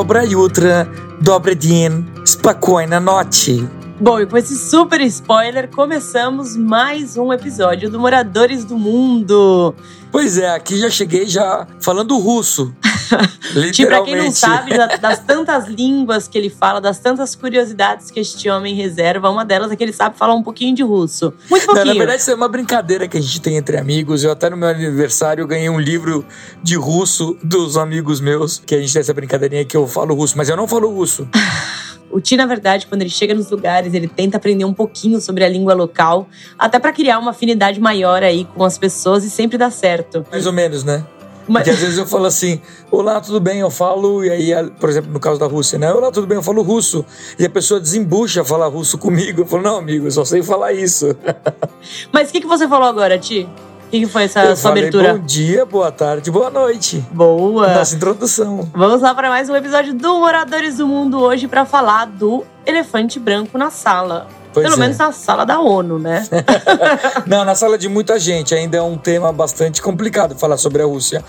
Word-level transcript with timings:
Dobra 0.00 0.24
jutra, 0.26 0.88
dobre 1.20 1.54
din, 1.54 2.06
spokojna 2.24 2.98
noite. 2.98 3.68
Bom, 4.00 4.18
e 4.18 4.24
com 4.24 4.38
esse 4.38 4.56
super 4.56 4.98
spoiler, 5.02 5.68
começamos 5.68 6.56
mais 6.56 7.18
um 7.18 7.30
episódio 7.30 7.90
do 7.90 8.00
Moradores 8.00 8.64
do 8.64 8.78
Mundo. 8.78 9.74
Pois 10.10 10.38
é, 10.38 10.54
aqui 10.54 10.78
já 10.78 10.88
cheguei 10.88 11.26
já 11.26 11.66
falando 11.82 12.18
russo. 12.18 12.74
Tipo, 13.72 13.88
pra 13.88 14.02
quem 14.02 14.16
não 14.16 14.30
sabe, 14.30 14.72
das 15.00 15.18
tantas 15.20 15.66
línguas 15.66 16.28
que 16.28 16.38
ele 16.38 16.50
fala, 16.50 16.80
das 16.80 16.98
tantas 16.98 17.34
curiosidades 17.34 18.10
que 18.10 18.20
este 18.20 18.48
homem 18.48 18.74
reserva, 18.74 19.28
uma 19.28 19.44
delas 19.44 19.70
é 19.70 19.76
que 19.76 19.82
ele 19.82 19.92
sabe 19.92 20.16
falar 20.16 20.34
um 20.34 20.42
pouquinho 20.42 20.74
de 20.74 20.82
russo. 20.82 21.32
Muito 21.48 21.66
pouquinho. 21.66 21.86
Não, 21.86 21.94
na 21.94 21.98
verdade, 21.98 22.22
isso 22.22 22.30
é 22.30 22.34
uma 22.34 22.48
brincadeira 22.48 23.08
que 23.08 23.16
a 23.16 23.20
gente 23.20 23.40
tem 23.40 23.56
entre 23.56 23.76
amigos. 23.76 24.22
Eu 24.22 24.30
até 24.30 24.48
no 24.48 24.56
meu 24.56 24.68
aniversário 24.68 25.46
ganhei 25.46 25.68
um 25.68 25.80
livro 25.80 26.24
de 26.62 26.76
russo 26.76 27.36
dos 27.42 27.76
amigos 27.76 28.20
meus, 28.20 28.58
que 28.58 28.74
a 28.74 28.80
gente 28.80 28.92
tem 28.92 29.00
essa 29.00 29.14
brincadeirinha 29.14 29.64
que 29.64 29.76
eu 29.76 29.86
falo 29.86 30.14
russo, 30.14 30.36
mas 30.36 30.48
eu 30.48 30.56
não 30.56 30.68
falo 30.68 30.90
russo. 30.90 31.28
O 32.12 32.20
Ti, 32.20 32.36
na 32.36 32.44
verdade, 32.44 32.88
quando 32.88 33.02
ele 33.02 33.10
chega 33.10 33.32
nos 33.32 33.50
lugares, 33.50 33.94
ele 33.94 34.08
tenta 34.08 34.36
aprender 34.36 34.64
um 34.64 34.74
pouquinho 34.74 35.20
sobre 35.20 35.44
a 35.44 35.48
língua 35.48 35.74
local, 35.74 36.28
até 36.58 36.76
para 36.76 36.92
criar 36.92 37.20
uma 37.20 37.30
afinidade 37.30 37.80
maior 37.80 38.22
aí 38.24 38.44
com 38.44 38.64
as 38.64 38.76
pessoas 38.76 39.24
e 39.24 39.30
sempre 39.30 39.56
dá 39.56 39.70
certo. 39.70 40.26
Mais 40.28 40.44
ou 40.44 40.52
menos, 40.52 40.82
né? 40.82 41.04
Mas... 41.48 41.62
Porque 41.62 41.70
às 41.70 41.78
vezes 41.78 41.98
eu 41.98 42.06
falo 42.06 42.26
assim, 42.26 42.60
olá, 42.90 43.20
tudo 43.20 43.40
bem? 43.40 43.60
Eu 43.60 43.70
falo, 43.70 44.24
e 44.24 44.30
aí, 44.30 44.70
por 44.78 44.88
exemplo, 44.88 45.12
no 45.12 45.20
caso 45.20 45.38
da 45.38 45.46
Rússia, 45.46 45.78
né? 45.78 45.92
Olá, 45.92 46.10
tudo 46.10 46.26
bem? 46.26 46.36
Eu 46.36 46.42
falo 46.42 46.62
russo. 46.62 47.04
E 47.38 47.44
a 47.44 47.50
pessoa 47.50 47.80
desembucha 47.80 48.44
falar 48.44 48.68
russo 48.68 48.98
comigo. 48.98 49.42
Eu 49.42 49.46
falo, 49.46 49.62
não, 49.62 49.76
amigo, 49.76 50.06
eu 50.06 50.10
só 50.10 50.24
sei 50.24 50.42
falar 50.42 50.72
isso. 50.72 51.16
Mas 52.12 52.28
o 52.28 52.32
que, 52.32 52.40
que 52.40 52.46
você 52.46 52.68
falou 52.68 52.88
agora, 52.88 53.18
Ti? 53.18 53.48
O 53.86 53.90
que, 53.90 54.00
que 54.00 54.06
foi 54.06 54.22
essa 54.24 54.44
eu 54.44 54.54
sua 54.54 54.70
falei, 54.70 54.84
abertura? 54.84 55.14
Bom 55.14 55.24
dia, 55.26 55.66
boa 55.66 55.90
tarde, 55.90 56.30
boa 56.30 56.48
noite. 56.48 57.04
Boa. 57.10 57.74
Nossa 57.74 57.96
introdução. 57.96 58.70
Vamos 58.72 59.02
lá 59.02 59.12
para 59.12 59.28
mais 59.28 59.50
um 59.50 59.56
episódio 59.56 59.92
do 59.92 60.20
Moradores 60.20 60.76
do 60.76 60.86
Mundo 60.86 61.18
hoje 61.20 61.48
para 61.48 61.64
falar 61.64 62.04
do 62.04 62.44
elefante 62.64 63.18
branco 63.18 63.58
na 63.58 63.68
sala. 63.68 64.28
Pois 64.52 64.64
Pelo 64.64 64.76
é. 64.76 64.78
menos 64.80 64.98
na 64.98 65.12
sala 65.12 65.44
da 65.44 65.60
ONU, 65.60 65.98
né? 65.98 66.26
Não, 67.26 67.44
na 67.44 67.54
sala 67.54 67.78
de 67.78 67.88
muita 67.88 68.18
gente. 68.18 68.54
Ainda 68.54 68.78
é 68.78 68.82
um 68.82 68.98
tema 68.98 69.32
bastante 69.32 69.80
complicado 69.80 70.36
falar 70.36 70.56
sobre 70.56 70.82
a 70.82 70.86
Rússia. 70.86 71.24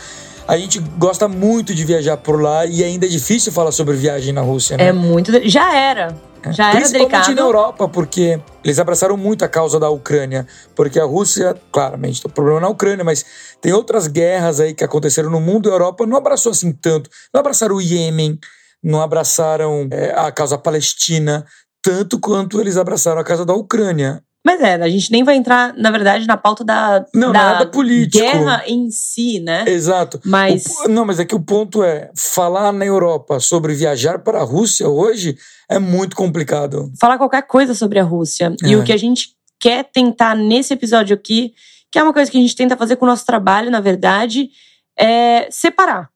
A 0.47 0.57
gente 0.57 0.79
gosta 0.97 1.27
muito 1.27 1.73
de 1.73 1.85
viajar 1.85 2.17
por 2.17 2.41
lá 2.41 2.65
e 2.65 2.83
ainda 2.83 3.05
é 3.05 3.09
difícil 3.09 3.51
falar 3.51 3.71
sobre 3.71 3.95
viagem 3.95 4.33
na 4.33 4.41
Rússia, 4.41 4.75
né? 4.75 4.87
é 4.87 4.91
muito. 4.91 5.31
Já 5.47 5.73
era. 5.73 6.15
Já 6.49 6.69
era 6.69 6.77
Principalmente 6.77 7.11
delicado. 7.11 7.35
na 7.35 7.41
Europa, 7.41 7.87
porque 7.87 8.41
eles 8.63 8.79
abraçaram 8.79 9.15
muito 9.15 9.45
a 9.45 9.47
causa 9.47 9.79
da 9.79 9.89
Ucrânia. 9.89 10.47
Porque 10.75 10.99
a 10.99 11.05
Rússia, 11.05 11.55
claramente, 11.71 12.21
tem 12.23 12.31
problema 12.31 12.59
na 12.59 12.69
Ucrânia, 12.69 13.05
mas 13.05 13.23
tem 13.61 13.71
outras 13.71 14.07
guerras 14.07 14.59
aí 14.59 14.73
que 14.73 14.83
aconteceram 14.83 15.29
no 15.29 15.39
mundo 15.39 15.69
e 15.69 15.71
a 15.71 15.73
Europa 15.73 16.05
não 16.07 16.17
abraçou 16.17 16.51
assim 16.51 16.71
tanto. 16.71 17.09
Não 17.31 17.39
abraçaram 17.39 17.75
o 17.75 17.81
Iêmen, 17.81 18.39
não 18.83 19.01
abraçaram 19.01 19.87
é, 19.91 20.11
a 20.17 20.31
causa 20.31 20.57
palestina, 20.57 21.45
tanto 21.81 22.19
quanto 22.19 22.59
eles 22.59 22.77
abraçaram 22.77 23.19
a 23.21 23.23
causa 23.23 23.45
da 23.45 23.53
Ucrânia. 23.53 24.23
Mas 24.43 24.59
é, 24.59 24.73
a 24.73 24.89
gente 24.89 25.11
nem 25.11 25.23
vai 25.23 25.35
entrar, 25.35 25.71
na 25.77 25.91
verdade, 25.91 26.25
na 26.25 26.35
pauta 26.35 26.63
da, 26.63 27.05
Não, 27.13 27.31
da 27.31 27.63
guerra 28.09 28.63
em 28.65 28.89
si, 28.89 29.39
né? 29.39 29.65
Exato. 29.67 30.19
Mas 30.25 30.65
O- 30.83 30.87
não, 30.89 31.05
mas 31.05 31.19
é 31.19 31.25
que 31.25 31.35
o 31.35 31.39
ponto 31.39 31.83
é, 31.83 32.09
falar 32.15 32.71
na 32.71 32.83
Europa 32.83 33.39
sobre 33.39 33.75
viajar 33.75 34.17
para 34.19 34.39
a 34.39 34.43
Rússia 34.43 34.89
hoje 34.89 35.37
é 35.69 35.77
muito 35.77 36.15
complicado. 36.15 36.91
falar 36.99 37.19
qualquer 37.19 37.43
coisa 37.43 37.75
sobre 37.75 37.99
a 37.99 38.03
Rússia. 38.03 38.55
E 38.63 38.73
É. 38.73 38.77
o 38.77 38.83
que 38.83 38.91
a 38.91 38.97
gente 38.97 39.35
quer 39.59 39.83
tentar 39.83 40.35
nesse 40.35 40.73
episódio 40.73 41.13
aqui, 41.15 41.53
que 41.91 41.99
é 41.99 42.03
uma 42.03 42.11
coisa 42.13 42.31
que 42.31 42.37
a 42.37 42.41
gente 42.41 42.55
tenta 42.55 42.75
fazer 42.75 42.95
com 42.95 43.05
o 43.05 43.09
nosso 43.09 43.25
trabalho, 43.27 43.69
na 43.69 43.79
verdade, 43.79 44.49
é 44.97 45.47
separar 45.51 46.09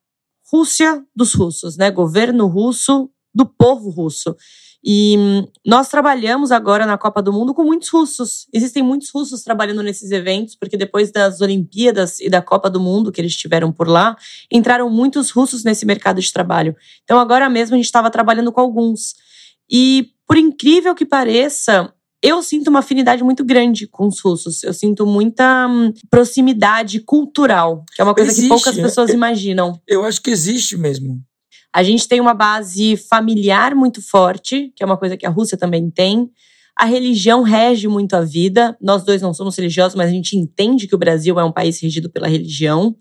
Rússia 0.52 1.00
dos 1.14 1.32
russos, 1.32 1.76
né? 1.76 1.92
Governo 1.92 2.46
russo 2.48 3.08
do 3.36 3.44
povo 3.44 3.90
russo. 3.90 4.34
E 4.82 5.16
hum, 5.18 5.46
nós 5.66 5.88
trabalhamos 5.88 6.50
agora 6.50 6.86
na 6.86 6.96
Copa 6.96 7.20
do 7.20 7.32
Mundo 7.32 7.52
com 7.52 7.64
muitos 7.64 7.88
russos. 7.88 8.46
Existem 8.52 8.82
muitos 8.82 9.10
russos 9.10 9.42
trabalhando 9.42 9.82
nesses 9.82 10.10
eventos, 10.10 10.54
porque 10.54 10.76
depois 10.76 11.10
das 11.10 11.40
Olimpíadas 11.40 12.20
e 12.20 12.30
da 12.30 12.40
Copa 12.40 12.70
do 12.70 12.80
Mundo 12.80 13.12
que 13.12 13.20
eles 13.20 13.36
tiveram 13.36 13.70
por 13.70 13.88
lá, 13.88 14.16
entraram 14.50 14.88
muitos 14.88 15.30
russos 15.30 15.64
nesse 15.64 15.84
mercado 15.84 16.20
de 16.20 16.32
trabalho. 16.32 16.74
Então 17.04 17.18
agora 17.18 17.50
mesmo 17.50 17.74
a 17.74 17.76
gente 17.76 17.86
estava 17.86 18.10
trabalhando 18.10 18.52
com 18.52 18.60
alguns. 18.60 19.14
E 19.70 20.10
por 20.26 20.38
incrível 20.38 20.94
que 20.94 21.04
pareça, 21.04 21.92
eu 22.22 22.42
sinto 22.42 22.68
uma 22.68 22.78
afinidade 22.78 23.22
muito 23.22 23.44
grande 23.44 23.86
com 23.86 24.06
os 24.06 24.20
russos. 24.20 24.62
Eu 24.62 24.72
sinto 24.72 25.04
muita 25.04 25.66
hum, 25.68 25.92
proximidade 26.08 27.00
cultural, 27.00 27.84
que 27.94 28.00
é 28.00 28.04
uma 28.04 28.14
coisa 28.14 28.30
Existe, 28.30 28.44
que 28.44 28.48
poucas 28.48 28.76
né? 28.76 28.82
pessoas 28.82 29.10
imaginam. 29.10 29.80
Eu 29.86 30.04
acho 30.04 30.22
que 30.22 30.30
existe 30.30 30.76
mesmo. 30.76 31.20
A 31.76 31.82
gente 31.82 32.08
tem 32.08 32.22
uma 32.22 32.32
base 32.32 32.96
familiar 32.96 33.74
muito 33.74 34.00
forte, 34.00 34.72
que 34.74 34.82
é 34.82 34.86
uma 34.86 34.96
coisa 34.96 35.14
que 35.14 35.26
a 35.26 35.28
Rússia 35.28 35.58
também 35.58 35.90
tem. 35.90 36.30
A 36.74 36.86
religião 36.86 37.42
rege 37.42 37.86
muito 37.86 38.16
a 38.16 38.22
vida. 38.22 38.74
Nós 38.80 39.04
dois 39.04 39.20
não 39.20 39.34
somos 39.34 39.54
religiosos, 39.54 39.94
mas 39.94 40.08
a 40.08 40.10
gente 40.10 40.38
entende 40.38 40.86
que 40.86 40.94
o 40.94 40.98
Brasil 40.98 41.38
é 41.38 41.44
um 41.44 41.52
país 41.52 41.78
regido 41.78 42.08
pela 42.08 42.28
religião. 42.28 42.96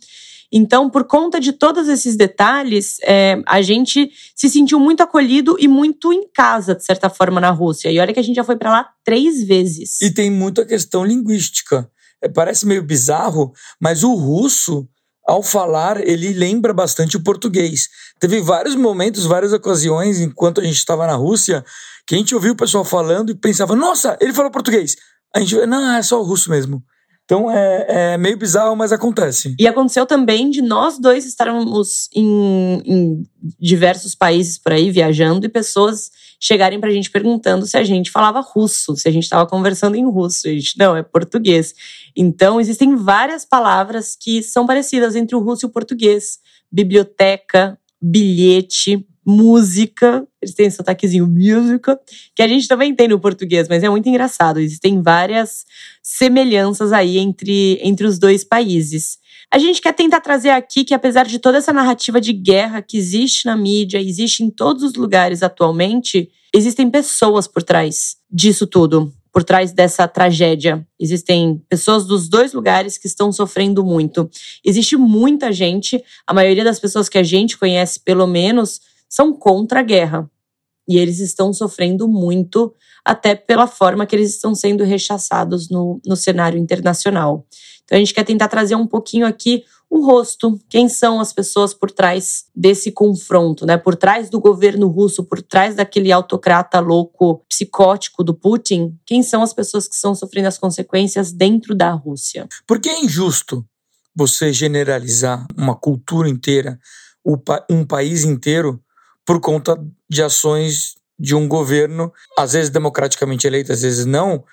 Então, 0.52 0.90
por 0.90 1.06
conta 1.06 1.40
de 1.40 1.54
todos 1.54 1.88
esses 1.88 2.18
detalhes, 2.18 2.98
é, 3.04 3.42
a 3.48 3.62
gente 3.62 4.12
se 4.36 4.50
sentiu 4.50 4.78
muito 4.78 5.02
acolhido 5.02 5.56
e 5.58 5.70
muito 5.70 6.12
em 6.12 6.28
casa, 6.28 6.76
de 6.76 6.84
certa 6.84 7.10
forma, 7.10 7.40
na 7.40 7.52
Rússia. 7.52 7.90
E 7.90 7.98
olha 7.98 8.14
que 8.14 8.20
a 8.20 8.24
gente 8.24 8.36
já 8.36 8.44
foi 8.44 8.58
para 8.58 8.72
lá 8.72 8.90
três 9.06 9.42
vezes. 9.42 10.02
E 10.02 10.14
tem 10.14 10.30
muita 10.30 10.66
questão 10.66 11.06
linguística. 11.06 11.90
É, 12.22 12.28
parece 12.28 12.68
meio 12.68 12.84
bizarro, 12.84 13.54
mas 13.80 14.04
o 14.04 14.14
russo, 14.16 14.86
ao 15.28 15.42
falar, 15.42 16.00
ele 16.08 16.34
lembra 16.34 16.74
bastante 16.74 17.18
o 17.18 17.24
português. 17.24 17.88
Teve 18.20 18.42
vários 18.42 18.76
momentos, 18.76 19.26
várias 19.26 19.54
ocasiões, 19.54 20.20
enquanto 20.20 20.62
a 20.62 20.64
gente 20.64 20.78
estava 20.78 21.08
na 21.08 21.16
Rússia, 21.16 21.66
que 22.06 22.16
a 22.16 22.18
gente 22.18 22.36
ouvia 22.36 22.52
o 22.52 22.56
pessoal 22.56 22.86
falando 22.86 23.32
e 23.32 23.36
pensava, 23.36 23.76
nossa, 23.76 24.18
ele 24.22 24.34
falou 24.34 24.52
português. 24.52 24.96
A 25.36 25.40
gente, 25.40 25.56
não, 25.66 25.96
é 25.96 26.02
só 26.04 26.22
o 26.22 26.24
russo 26.24 26.50
mesmo. 26.50 26.84
Então 27.26 27.52
é, 27.52 28.14
é 28.14 28.18
meio 28.18 28.38
bizarro, 28.38 28.76
mas 28.76 28.92
acontece. 28.92 29.56
E 29.60 29.68
aconteceu 29.68 30.06
também 30.06 30.50
de 30.50 30.62
nós 30.62 31.00
dois 31.00 31.26
estarmos 31.26 32.08
em, 32.16 32.82
em 32.86 33.24
diversos 33.60 34.14
países 34.14 34.60
por 34.60 34.72
aí, 34.72 34.92
viajando, 34.92 35.46
e 35.46 35.50
pessoas 35.50 36.12
chegarem 36.40 36.80
pra 36.80 36.92
gente 36.92 37.10
perguntando 37.10 37.66
se 37.66 37.76
a 37.76 37.84
gente 37.84 38.12
falava 38.12 38.40
russo, 38.40 38.96
se 38.96 39.08
a 39.08 39.12
gente 39.12 39.24
estava 39.24 39.48
conversando 39.48 39.96
em 39.96 40.06
russo. 40.06 40.48
A 40.48 40.52
gente, 40.52 40.78
não, 40.78 40.96
é 40.96 41.02
português. 41.02 41.74
Então, 42.16 42.62
existem 42.62 42.96
várias 42.96 43.44
palavras 43.44 44.16
que 44.16 44.44
são 44.44 44.68
parecidas 44.68 45.16
entre 45.16 45.36
o 45.36 45.40
russo 45.40 45.66
e 45.66 45.68
o 45.68 45.72
português. 45.72 46.38
Biblioteca, 46.72 47.78
bilhete, 48.00 49.08
música. 49.26 50.26
Eles 50.42 50.54
têm 50.54 50.70
sotaquezinho 50.70 51.28
música, 51.28 52.00
que 52.36 52.42
a 52.42 52.48
gente 52.48 52.68
também 52.68 52.94
tem 52.94 53.08
no 53.08 53.20
português, 53.20 53.68
mas 53.68 53.84
é 53.84 53.90
muito 53.90 54.08
engraçado. 54.08 54.60
Existem 54.60 55.02
várias 55.02 55.66
semelhanças 56.04 56.94
aí 56.94 57.18
entre, 57.18 57.80
entre 57.82 58.06
os 58.06 58.20
dois 58.20 58.44
países. 58.44 59.18
A 59.52 59.58
gente 59.58 59.82
quer 59.82 59.94
tentar 59.94 60.22
trazer 60.22 60.50
aqui 60.50 60.84
que, 60.84 60.94
apesar 60.94 61.26
de 61.26 61.40
toda 61.40 61.58
essa 61.58 61.72
narrativa 61.72 62.20
de 62.20 62.34
guerra 62.34 62.82
que 62.82 62.98
existe 62.98 63.46
na 63.46 63.56
mídia, 63.56 64.02
existe 64.02 64.44
em 64.44 64.50
todos 64.50 64.84
os 64.84 64.96
lugares 64.96 65.42
atualmente, 65.42 66.30
existem 66.54 66.90
pessoas 66.90 67.48
por 67.48 67.64
trás 67.64 68.18
disso 68.30 68.68
tudo, 68.68 69.14
por 69.32 69.44
trás 69.44 69.72
dessa 69.72 70.08
tragédia. 70.08 70.86
Existem 71.00 71.62
pessoas 71.70 72.06
dos 72.06 72.28
dois 72.28 72.54
lugares 72.54 72.98
que 72.98 73.08
estão 73.08 73.32
sofrendo 73.32 73.84
muito. 73.84 74.30
Existe 74.64 74.96
muita 74.98 75.52
gente, 75.52 76.04
a 76.26 76.34
maioria 76.34 76.64
das 76.64 76.80
pessoas 76.80 77.08
que 77.08 77.18
a 77.18 77.24
gente 77.24 77.58
conhece, 77.58 78.00
pelo 78.00 78.26
menos, 78.28 78.82
são 79.16 79.32
contra 79.32 79.80
a 79.80 79.84
guerra. 79.84 80.30
E 80.88 80.98
eles 80.98 81.20
estão 81.20 81.54
sofrendo 81.54 82.08
muito, 82.08 82.76
até 83.04 83.34
pela 83.34 83.66
forma 83.66 84.06
que 84.06 84.16
eles 84.16 84.32
estão 84.32 84.54
sendo 84.54 84.84
rechaçados 84.84 85.70
no, 85.70 86.02
no 86.06 86.16
cenário 86.16 86.60
internacional. 86.60 87.48
Então 87.84 87.96
a 87.96 88.00
gente 88.00 88.14
quer 88.14 88.26
tentar 88.26 88.50
trazer 88.50 88.76
um 88.76 88.86
pouquinho 88.86 89.26
aqui 89.26 89.64
o 89.90 90.06
rosto, 90.06 90.60
quem 90.68 90.90
são 90.90 91.22
as 91.22 91.32
pessoas 91.32 91.74
por 91.74 91.90
trás 91.90 92.46
desse 92.54 92.92
confronto, 92.92 93.66
né? 93.66 93.78
Por 93.78 93.96
trás 93.96 94.30
do 94.30 94.40
governo 94.40 94.88
russo, 94.88 95.24
por 95.24 95.42
trás 95.42 95.76
daquele 95.76 96.12
autocrata 96.12 96.80
louco, 96.80 97.46
psicótico 97.48 98.24
do 98.24 98.34
Putin, 98.34 98.98
quem 99.06 99.24
são 99.24 99.42
as 99.42 99.54
pessoas 99.54 99.88
que 99.88 99.96
estão 99.96 100.14
sofrendo 100.14 100.48
as 100.48 100.58
consequências 100.58 101.32
dentro 101.32 101.74
da 101.74 101.92
Rússia? 101.92 102.48
Porque 102.68 102.90
é 102.90 103.00
injusto 103.00 103.66
você 104.14 104.52
generalizar 104.52 105.46
uma 105.56 105.76
cultura 105.76 106.28
inteira, 106.28 106.78
um 107.70 107.86
país 107.86 108.24
inteiro, 108.24 108.82
por 109.26 109.40
conta 109.40 109.78
de 110.10 110.22
ações 110.22 110.96
de 111.18 111.34
um 111.34 111.48
governo, 111.48 112.12
às 112.38 112.54
vezes 112.54 112.70
democraticamente 112.70 113.48
eleito, 113.48 113.72
às 113.72 113.82
vezes 113.82 114.06
não, 114.06 114.44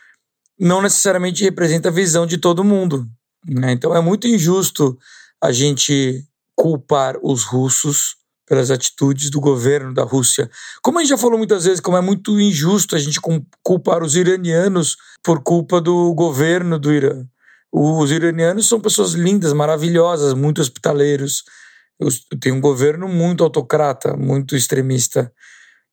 não 0.59 0.81
necessariamente 0.81 1.45
representa 1.45 1.89
a 1.89 1.93
visão 1.93 2.27
de 2.27 2.39
todo 2.39 2.65
mundo. 2.65 3.07
né? 3.47 3.73
Então 3.73 3.95
é 3.95 4.01
muito 4.01 4.27
injusto 4.27 4.97
a 5.43 5.51
gente 5.51 6.25
culpar 6.55 7.17
os 7.23 7.43
russos 7.45 8.17
pelas 8.47 8.71
atitudes 8.71 9.31
do 9.31 9.41
governo 9.41 9.95
da 9.95 10.05
Rússia. 10.05 10.51
Como 10.83 10.99
a 10.99 11.03
gente 11.03 11.11
já 11.11 11.19
falou 11.19 11.39
muitas 11.39 11.65
vezes, 11.65 11.81
como 11.81 11.97
é 11.97 12.01
muito 12.01 12.39
injusto 12.41 12.95
a 12.95 12.99
gente 12.99 13.19
culpar 13.63 14.03
os 14.03 14.15
iranianos 14.15 14.97
por 15.23 15.43
culpa 15.43 15.81
do 15.81 16.13
governo 16.15 16.79
do 16.79 16.93
Irã. 16.93 17.25
Os 17.73 18.11
iranianos 18.11 18.69
são 18.69 18.79
pessoas 18.79 19.13
lindas, 19.13 19.53
maravilhosas, 19.55 20.35
muito 20.35 20.61
hospitaleiros. 20.61 21.45
Tem 22.41 22.53
um 22.53 22.61
governo 22.61 23.09
muito 23.09 23.45
autocrata, 23.45 24.17
muito 24.17 24.57
extremista. 24.57 25.33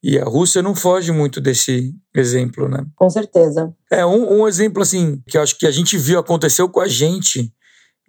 E 0.01 0.17
a 0.17 0.23
Rússia 0.23 0.61
não 0.61 0.73
foge 0.73 1.11
muito 1.11 1.41
desse 1.41 1.93
exemplo, 2.15 2.69
né? 2.69 2.85
Com 2.95 3.09
certeza. 3.09 3.73
É 3.91 4.05
um, 4.05 4.41
um 4.41 4.47
exemplo 4.47 4.81
assim 4.81 5.21
que 5.27 5.37
eu 5.37 5.41
acho 5.41 5.57
que 5.57 5.67
a 5.67 5.71
gente 5.71 5.97
viu 5.97 6.19
aconteceu 6.19 6.69
com 6.69 6.79
a 6.79 6.87
gente 6.87 7.51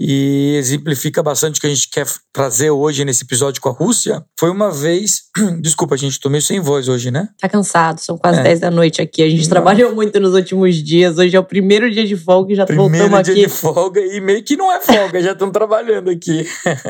e 0.02 0.54
exemplifica 0.56 1.22
bastante 1.22 1.58
o 1.58 1.60
que 1.60 1.66
a 1.66 1.70
gente 1.70 1.86
quer 1.90 2.06
trazer 2.32 2.70
hoje 2.70 3.04
nesse 3.04 3.22
episódio 3.22 3.60
com 3.60 3.68
a 3.68 3.72
Rússia. 3.72 4.24
Foi 4.38 4.48
uma 4.50 4.72
vez. 4.72 5.24
Desculpa, 5.60 5.94
gente, 5.94 6.18
tô 6.18 6.30
meio 6.30 6.40
sem 6.40 6.58
voz 6.58 6.88
hoje, 6.88 7.10
né? 7.10 7.28
Tá 7.38 7.50
cansado, 7.50 7.98
são 8.00 8.16
quase 8.16 8.40
é. 8.40 8.44
10 8.44 8.60
da 8.60 8.70
noite 8.70 9.02
aqui. 9.02 9.22
A 9.22 9.28
gente 9.28 9.46
trabalhou 9.46 9.94
muito 9.94 10.18
nos 10.18 10.32
últimos 10.32 10.76
dias. 10.76 11.18
Hoje 11.18 11.36
é 11.36 11.38
o 11.38 11.44
primeiro 11.44 11.90
dia 11.90 12.06
de 12.06 12.16
folga 12.16 12.54
e 12.54 12.56
já 12.56 12.64
primeiro 12.64 12.88
voltamos 12.88 13.18
aqui. 13.18 13.24
Primeiro 13.24 13.48
dia 13.50 13.56
de 13.56 13.62
folga 13.62 14.00
e 14.00 14.20
meio 14.22 14.42
que 14.42 14.56
não 14.56 14.72
é 14.72 14.80
folga, 14.80 15.20
já 15.20 15.32
estamos 15.32 15.52
trabalhando 15.52 16.08
aqui. 16.08 16.46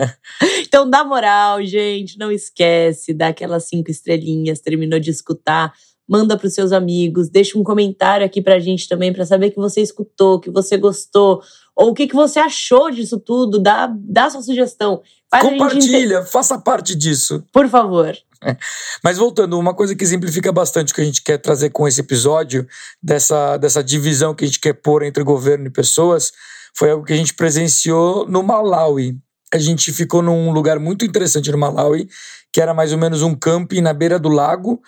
então 0.62 0.88
dá 0.88 1.02
moral, 1.02 1.64
gente. 1.64 2.16
Não 2.16 2.30
esquece, 2.30 3.12
dá 3.12 3.28
aquelas 3.28 3.64
cinco 3.64 3.90
estrelinhas, 3.90 4.60
terminou 4.60 5.00
de 5.00 5.10
escutar 5.10 5.72
manda 6.10 6.36
para 6.36 6.48
os 6.48 6.54
seus 6.54 6.72
amigos, 6.72 7.28
deixa 7.28 7.56
um 7.56 7.62
comentário 7.62 8.26
aqui 8.26 8.42
para 8.42 8.56
a 8.56 8.58
gente 8.58 8.88
também 8.88 9.12
para 9.12 9.24
saber 9.24 9.50
que 9.50 9.56
você 9.56 9.80
escutou, 9.80 10.40
que 10.40 10.50
você 10.50 10.76
gostou, 10.76 11.40
ou 11.76 11.90
o 11.90 11.94
que, 11.94 12.08
que 12.08 12.16
você 12.16 12.40
achou 12.40 12.90
disso 12.90 13.20
tudo, 13.20 13.60
dá, 13.60 13.88
dá 13.96 14.28
sua 14.28 14.42
sugestão. 14.42 15.02
Faz 15.30 15.44
Compartilha, 15.44 16.24
faça 16.24 16.58
parte 16.58 16.96
disso. 16.96 17.44
Por 17.52 17.68
favor. 17.68 18.18
É. 18.42 18.56
Mas 19.04 19.18
voltando, 19.18 19.56
uma 19.56 19.72
coisa 19.72 19.94
que 19.94 20.02
exemplifica 20.02 20.50
bastante 20.50 20.92
o 20.92 20.96
que 20.96 21.00
a 21.00 21.04
gente 21.04 21.22
quer 21.22 21.38
trazer 21.38 21.70
com 21.70 21.86
esse 21.86 22.00
episódio, 22.00 22.66
dessa, 23.00 23.56
dessa 23.56 23.84
divisão 23.84 24.34
que 24.34 24.42
a 24.42 24.46
gente 24.48 24.58
quer 24.58 24.72
pôr 24.72 25.04
entre 25.04 25.22
governo 25.22 25.68
e 25.68 25.70
pessoas, 25.70 26.32
foi 26.74 26.90
algo 26.90 27.04
que 27.04 27.12
a 27.12 27.16
gente 27.16 27.34
presenciou 27.34 28.26
no 28.26 28.42
Malawi. 28.42 29.16
A 29.54 29.58
gente 29.58 29.92
ficou 29.92 30.22
num 30.22 30.50
lugar 30.50 30.80
muito 30.80 31.04
interessante 31.04 31.52
no 31.52 31.58
Malawi, 31.58 32.08
que 32.52 32.60
era 32.60 32.74
mais 32.74 32.92
ou 32.92 32.98
menos 32.98 33.22
um 33.22 33.34
camping 33.34 33.80
na 33.80 33.92
beira 33.92 34.18
do 34.18 34.28
lago, 34.28 34.82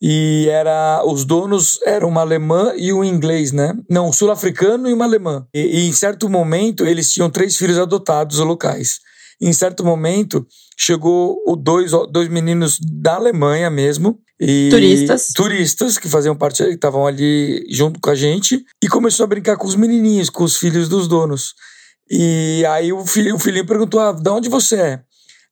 e 0.00 0.48
era 0.50 1.02
os 1.06 1.24
donos 1.24 1.78
eram 1.84 2.08
uma 2.08 2.20
alemã 2.20 2.74
e 2.76 2.92
um 2.92 3.02
inglês, 3.02 3.52
né? 3.52 3.74
Não, 3.88 4.08
um 4.08 4.12
sul-africano 4.12 4.88
e 4.88 4.92
uma 4.92 5.04
alemã. 5.04 5.46
E, 5.54 5.60
e, 5.60 5.88
em 5.88 5.92
certo 5.92 6.28
momento 6.28 6.84
eles 6.84 7.12
tinham 7.12 7.30
três 7.30 7.56
filhos 7.56 7.78
adotados 7.78 8.38
locais. 8.38 8.98
E 9.40 9.48
em 9.48 9.52
certo 9.52 9.84
momento 9.84 10.46
chegou 10.76 11.42
o 11.46 11.56
dois, 11.56 11.92
dois 12.10 12.28
meninos 12.28 12.78
da 12.80 13.14
Alemanha 13.16 13.70
mesmo. 13.70 14.18
E 14.40 14.68
turistas. 14.70 15.28
Turistas 15.34 15.98
que 15.98 16.08
faziam 16.08 16.36
parte, 16.36 16.64
que 16.64 16.70
estavam 16.70 17.06
ali 17.06 17.64
junto 17.70 18.00
com 18.00 18.10
a 18.10 18.14
gente. 18.14 18.64
E 18.82 18.88
começou 18.88 19.24
a 19.24 19.28
brincar 19.28 19.56
com 19.56 19.66
os 19.66 19.76
menininhos, 19.76 20.28
com 20.28 20.44
os 20.44 20.56
filhos 20.56 20.88
dos 20.88 21.08
donos. 21.08 21.54
E 22.10 22.64
aí 22.68 22.92
o, 22.92 23.06
filho, 23.06 23.36
o 23.36 23.38
filhinho 23.38 23.66
perguntou: 23.66 24.00
ah, 24.00 24.12
de 24.12 24.28
onde 24.28 24.48
você 24.48 24.76
é? 24.76 25.00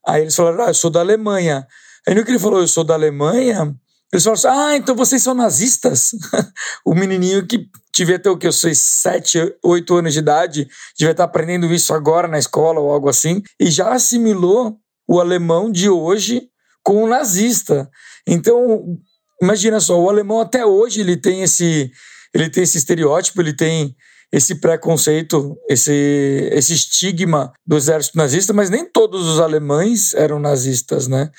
Aí 0.07 0.23
eles 0.23 0.35
falaram: 0.35 0.65
ah, 0.65 0.69
eu 0.69 0.75
sou 0.75 0.91
da 0.91 1.01
Alemanha. 1.01 1.67
Aí 2.07 2.15
no 2.15 2.25
que 2.25 2.31
ele 2.31 2.39
falou, 2.39 2.61
eu 2.61 2.69
sou 2.69 2.83
da 2.83 2.95
Alemanha, 2.95 3.75
falaram 4.21 4.33
assim: 4.33 4.49
ah, 4.49 4.77
então 4.77 4.95
vocês 4.95 5.23
são 5.23 5.35
nazistas? 5.35 6.11
o 6.85 6.95
menininho 6.95 7.47
que 7.47 7.67
devia 7.95 8.19
ter 8.19 8.29
o 8.29 8.37
que? 8.37 8.47
Eu 8.47 8.53
sei, 8.53 8.75
sete, 8.75 9.39
oito 9.63 9.95
anos 9.95 10.13
de 10.13 10.19
idade, 10.19 10.69
devia 10.99 11.13
estar 11.13 11.25
aprendendo 11.25 11.73
isso 11.73 11.95
agora 11.95 12.29
na 12.29 12.39
escola 12.39 12.81
ou 12.81 12.91
algo 12.91 13.09
assim, 13.09 13.43
e 13.59 13.71
já 13.71 13.93
assimilou 13.93 14.77
o 15.09 15.21
alemão 15.21 15.71
de 15.71 15.89
hoje 15.89 16.49
com 16.83 17.05
o 17.05 17.09
nazista. 17.09 17.89
Então, 18.27 18.99
imagina 19.41 19.81
só, 19.81 19.99
o 20.01 20.09
alemão 20.09 20.41
até 20.41 20.65
hoje 20.65 21.01
ele 21.01 21.17
tem 21.17 21.43
esse, 21.43 21.91
ele 22.35 22.51
tem 22.51 22.65
esse 22.65 22.79
estereótipo, 22.79 23.41
ele 23.41 23.55
tem 23.55 23.97
esse 24.33 24.55
preconceito, 24.55 25.57
esse, 25.69 26.49
esse 26.53 26.73
estigma 26.73 27.53
do 27.67 27.77
exército 27.77 28.17
nazista, 28.17 28.53
mas 28.53 28.71
nem 28.71 28.85
todos 28.91 29.27
os 29.27 29.39
alemães 29.39 30.15
eram 30.15 30.39
nazistas, 30.39 31.07
né? 31.07 31.31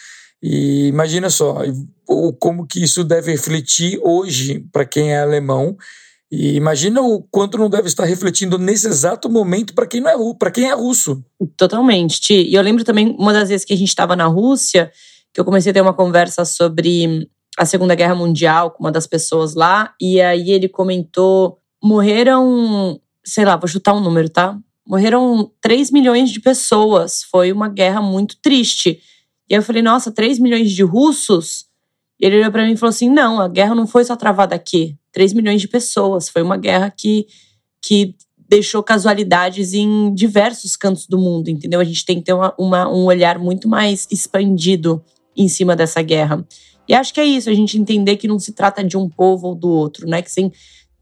E 0.44 0.88
imagina 0.88 1.30
só 1.30 1.60
como 2.38 2.68
que 2.68 2.84
isso 2.84 3.02
deve 3.02 3.32
refletir 3.32 3.98
hoje 4.04 4.60
para 4.74 4.86
quem 4.86 5.14
é 5.14 5.22
alemão. 5.22 5.78
E 6.30 6.56
imagina 6.56 7.00
o 7.00 7.22
quanto 7.32 7.58
não 7.58 7.70
deve 7.70 7.88
estar 7.88 8.04
refletindo 8.04 8.58
nesse 8.58 8.88
exato 8.88 9.30
momento 9.30 9.74
para 9.74 9.88
quem 9.88 10.02
não 10.02 10.10
é 10.10 10.36
para 10.38 10.52
quem 10.52 10.70
é 10.70 10.74
russo. 10.74 11.24
Totalmente. 11.56 12.20
Ti. 12.20 12.34
E 12.34 12.56
eu 12.56 12.62
lembro 12.62 12.84
também 12.84 13.16
uma 13.18 13.32
das 13.32 13.48
vezes 13.48 13.64
que 13.64 13.72
a 13.72 13.78
gente 13.78 13.88
estava 13.88 14.18
na 14.18 14.26
Rússia, 14.26 14.92
que 15.34 15.40
eu 15.40 15.46
comecei 15.46 15.70
a 15.70 15.74
ter 15.74 15.82
uma 15.82 15.94
conversa 15.94 16.44
sobre 16.44 17.30
a 17.58 17.66
Segunda 17.66 17.96
Guerra 17.96 18.16
Mundial 18.16 18.72
com 18.72 18.84
uma 18.84 18.92
das 18.92 19.08
pessoas 19.08 19.54
lá, 19.54 19.94
e 20.02 20.20
aí 20.20 20.52
ele 20.52 20.68
comentou: 20.68 21.60
morreram, 21.82 23.00
sei 23.24 23.46
lá, 23.46 23.56
vou 23.56 23.68
chutar 23.68 23.94
um 23.94 24.02
número, 24.02 24.28
tá? 24.28 24.58
Morreram 24.86 25.50
3 25.62 25.92
milhões 25.92 26.32
de 26.32 26.42
pessoas. 26.42 27.24
Foi 27.32 27.52
uma 27.52 27.70
guerra 27.70 28.02
muito 28.02 28.36
triste. 28.42 29.00
E 29.50 29.54
eu 29.54 29.62
falei, 29.62 29.82
nossa, 29.82 30.12
3 30.12 30.40
milhões 30.40 30.72
de 30.72 30.84
russos? 30.84 31.66
E 32.20 32.26
ele 32.26 32.38
olhou 32.38 32.52
para 32.52 32.66
mim 32.66 32.74
e 32.74 32.78
falou 32.78 32.92
assim: 32.92 33.10
não, 33.10 33.42
a 33.42 33.48
guerra 33.48 33.76
não 33.76 33.86
foi 33.86 34.04
só 34.06 34.16
travada 34.16 34.56
aqui. 34.56 34.96
3 35.12 35.34
milhões 35.34 35.62
de 35.62 35.68
pessoas. 35.68 36.30
Foi 36.30 36.42
uma 36.42 36.58
guerra 36.58 36.90
que, 36.90 37.28
que 37.82 38.16
deixou 38.48 38.82
casualidades 38.82 39.74
em 39.74 40.14
diversos 40.14 40.76
cantos 40.76 41.08
do 41.08 41.18
mundo, 41.18 41.50
entendeu? 41.50 41.80
A 41.80 41.84
gente 41.84 42.06
tem 42.06 42.18
que 42.18 42.26
ter 42.26 42.34
uma, 42.34 42.54
uma, 42.58 42.90
um 42.90 43.06
olhar 43.06 43.38
muito 43.40 43.68
mais 43.68 44.08
expandido 44.12 45.04
em 45.36 45.48
cima 45.48 45.76
dessa 45.76 46.02
guerra. 46.02 46.46
E 46.88 46.94
acho 46.94 47.14
que 47.14 47.20
é 47.20 47.26
isso, 47.26 47.50
a 47.50 47.54
gente 47.54 47.78
entender 47.78 48.18
que 48.18 48.28
não 48.28 48.38
se 48.38 48.52
trata 48.52 48.84
de 48.84 48.98
um 48.98 49.10
povo 49.10 49.48
ou 49.48 49.56
do 49.56 49.70
outro, 49.70 50.08
né? 50.08 50.22
Que 50.22 50.32
sim, 50.32 50.52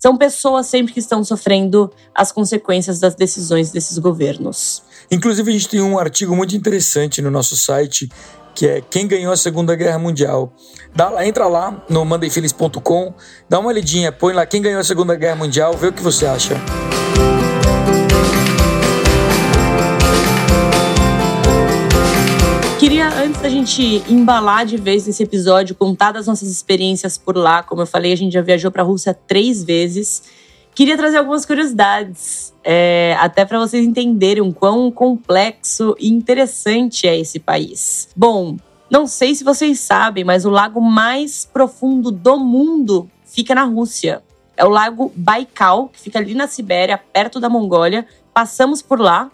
são 0.02 0.18
pessoas 0.18 0.66
sempre 0.66 0.94
que 0.94 1.00
estão 1.00 1.24
sofrendo 1.24 1.92
as 2.16 2.32
consequências 2.32 3.00
das 3.00 3.14
decisões 3.14 3.72
desses 3.72 3.98
governos. 4.00 4.82
Inclusive, 5.12 5.50
a 5.50 5.54
gente 5.54 5.70
tem 5.70 5.82
um 5.82 6.00
artigo 6.00 6.36
muito 6.36 6.56
interessante 6.56 7.22
no 7.22 7.30
nosso 7.30 7.56
site 7.56 8.10
que 8.54 8.68
é 8.68 8.82
Quem 8.82 9.08
Ganhou 9.08 9.32
a 9.32 9.38
Segunda 9.38 9.76
Guerra 9.76 9.98
Mundial. 9.98 10.54
Dá, 10.94 11.26
entra 11.26 11.48
lá 11.48 11.86
no 11.90 12.04
mandeifelis.com, 12.04 13.14
dá 13.48 13.60
uma 13.60 13.70
olhadinha, 13.70 14.12
põe 14.12 14.34
lá 14.34 14.46
Quem 14.46 14.62
Ganhou 14.62 14.82
a 14.82 14.84
Segunda 14.84 15.16
Guerra 15.16 15.36
Mundial, 15.36 15.78
vê 15.78 15.88
o 15.88 15.94
que 15.94 16.02
você 16.02 16.26
acha. 16.26 16.56
Queria, 22.82 23.10
antes 23.10 23.40
da 23.40 23.48
gente 23.48 24.04
embalar 24.12 24.66
de 24.66 24.76
vez 24.76 25.08
esse 25.08 25.22
episódio, 25.22 25.76
contar 25.76 26.12
das 26.14 26.26
nossas 26.26 26.50
experiências 26.50 27.16
por 27.16 27.38
lá. 27.38 27.62
Como 27.62 27.84
eu 27.84 27.86
falei, 27.86 28.12
a 28.12 28.18
gente 28.18 28.34
já 28.34 28.42
viajou 28.42 28.72
para 28.72 28.82
a 28.82 28.86
Rússia 28.86 29.14
três 29.14 29.64
vezes. 29.64 30.24
Queria 30.74 30.98
trazer 30.98 31.18
algumas 31.18 31.46
curiosidades, 31.46 32.52
é, 32.64 33.16
até 33.20 33.46
para 33.46 33.60
vocês 33.60 33.86
entenderem 33.86 34.42
o 34.42 34.52
quão 34.52 34.90
complexo 34.90 35.96
e 36.00 36.10
interessante 36.10 37.08
é 37.08 37.16
esse 37.20 37.38
país. 37.38 38.10
Bom, 38.16 38.58
não 38.90 39.06
sei 39.06 39.36
se 39.36 39.44
vocês 39.44 39.80
sabem, 39.80 40.24
mas 40.24 40.44
o 40.44 40.50
lago 40.50 40.82
mais 40.82 41.46
profundo 41.46 42.10
do 42.10 42.40
mundo 42.40 43.08
fica 43.26 43.54
na 43.54 43.64
Rússia. 43.64 44.24
É 44.58 44.66
o 44.66 44.70
lago 44.70 45.14
Baikal, 45.16 45.88
que 45.90 46.00
fica 46.00 46.18
ali 46.18 46.34
na 46.34 46.48
Sibéria, 46.48 46.98
perto 46.98 47.40
da 47.40 47.48
Mongólia. 47.48 48.08
Passamos 48.34 48.82
por 48.82 49.00
lá. 49.00 49.30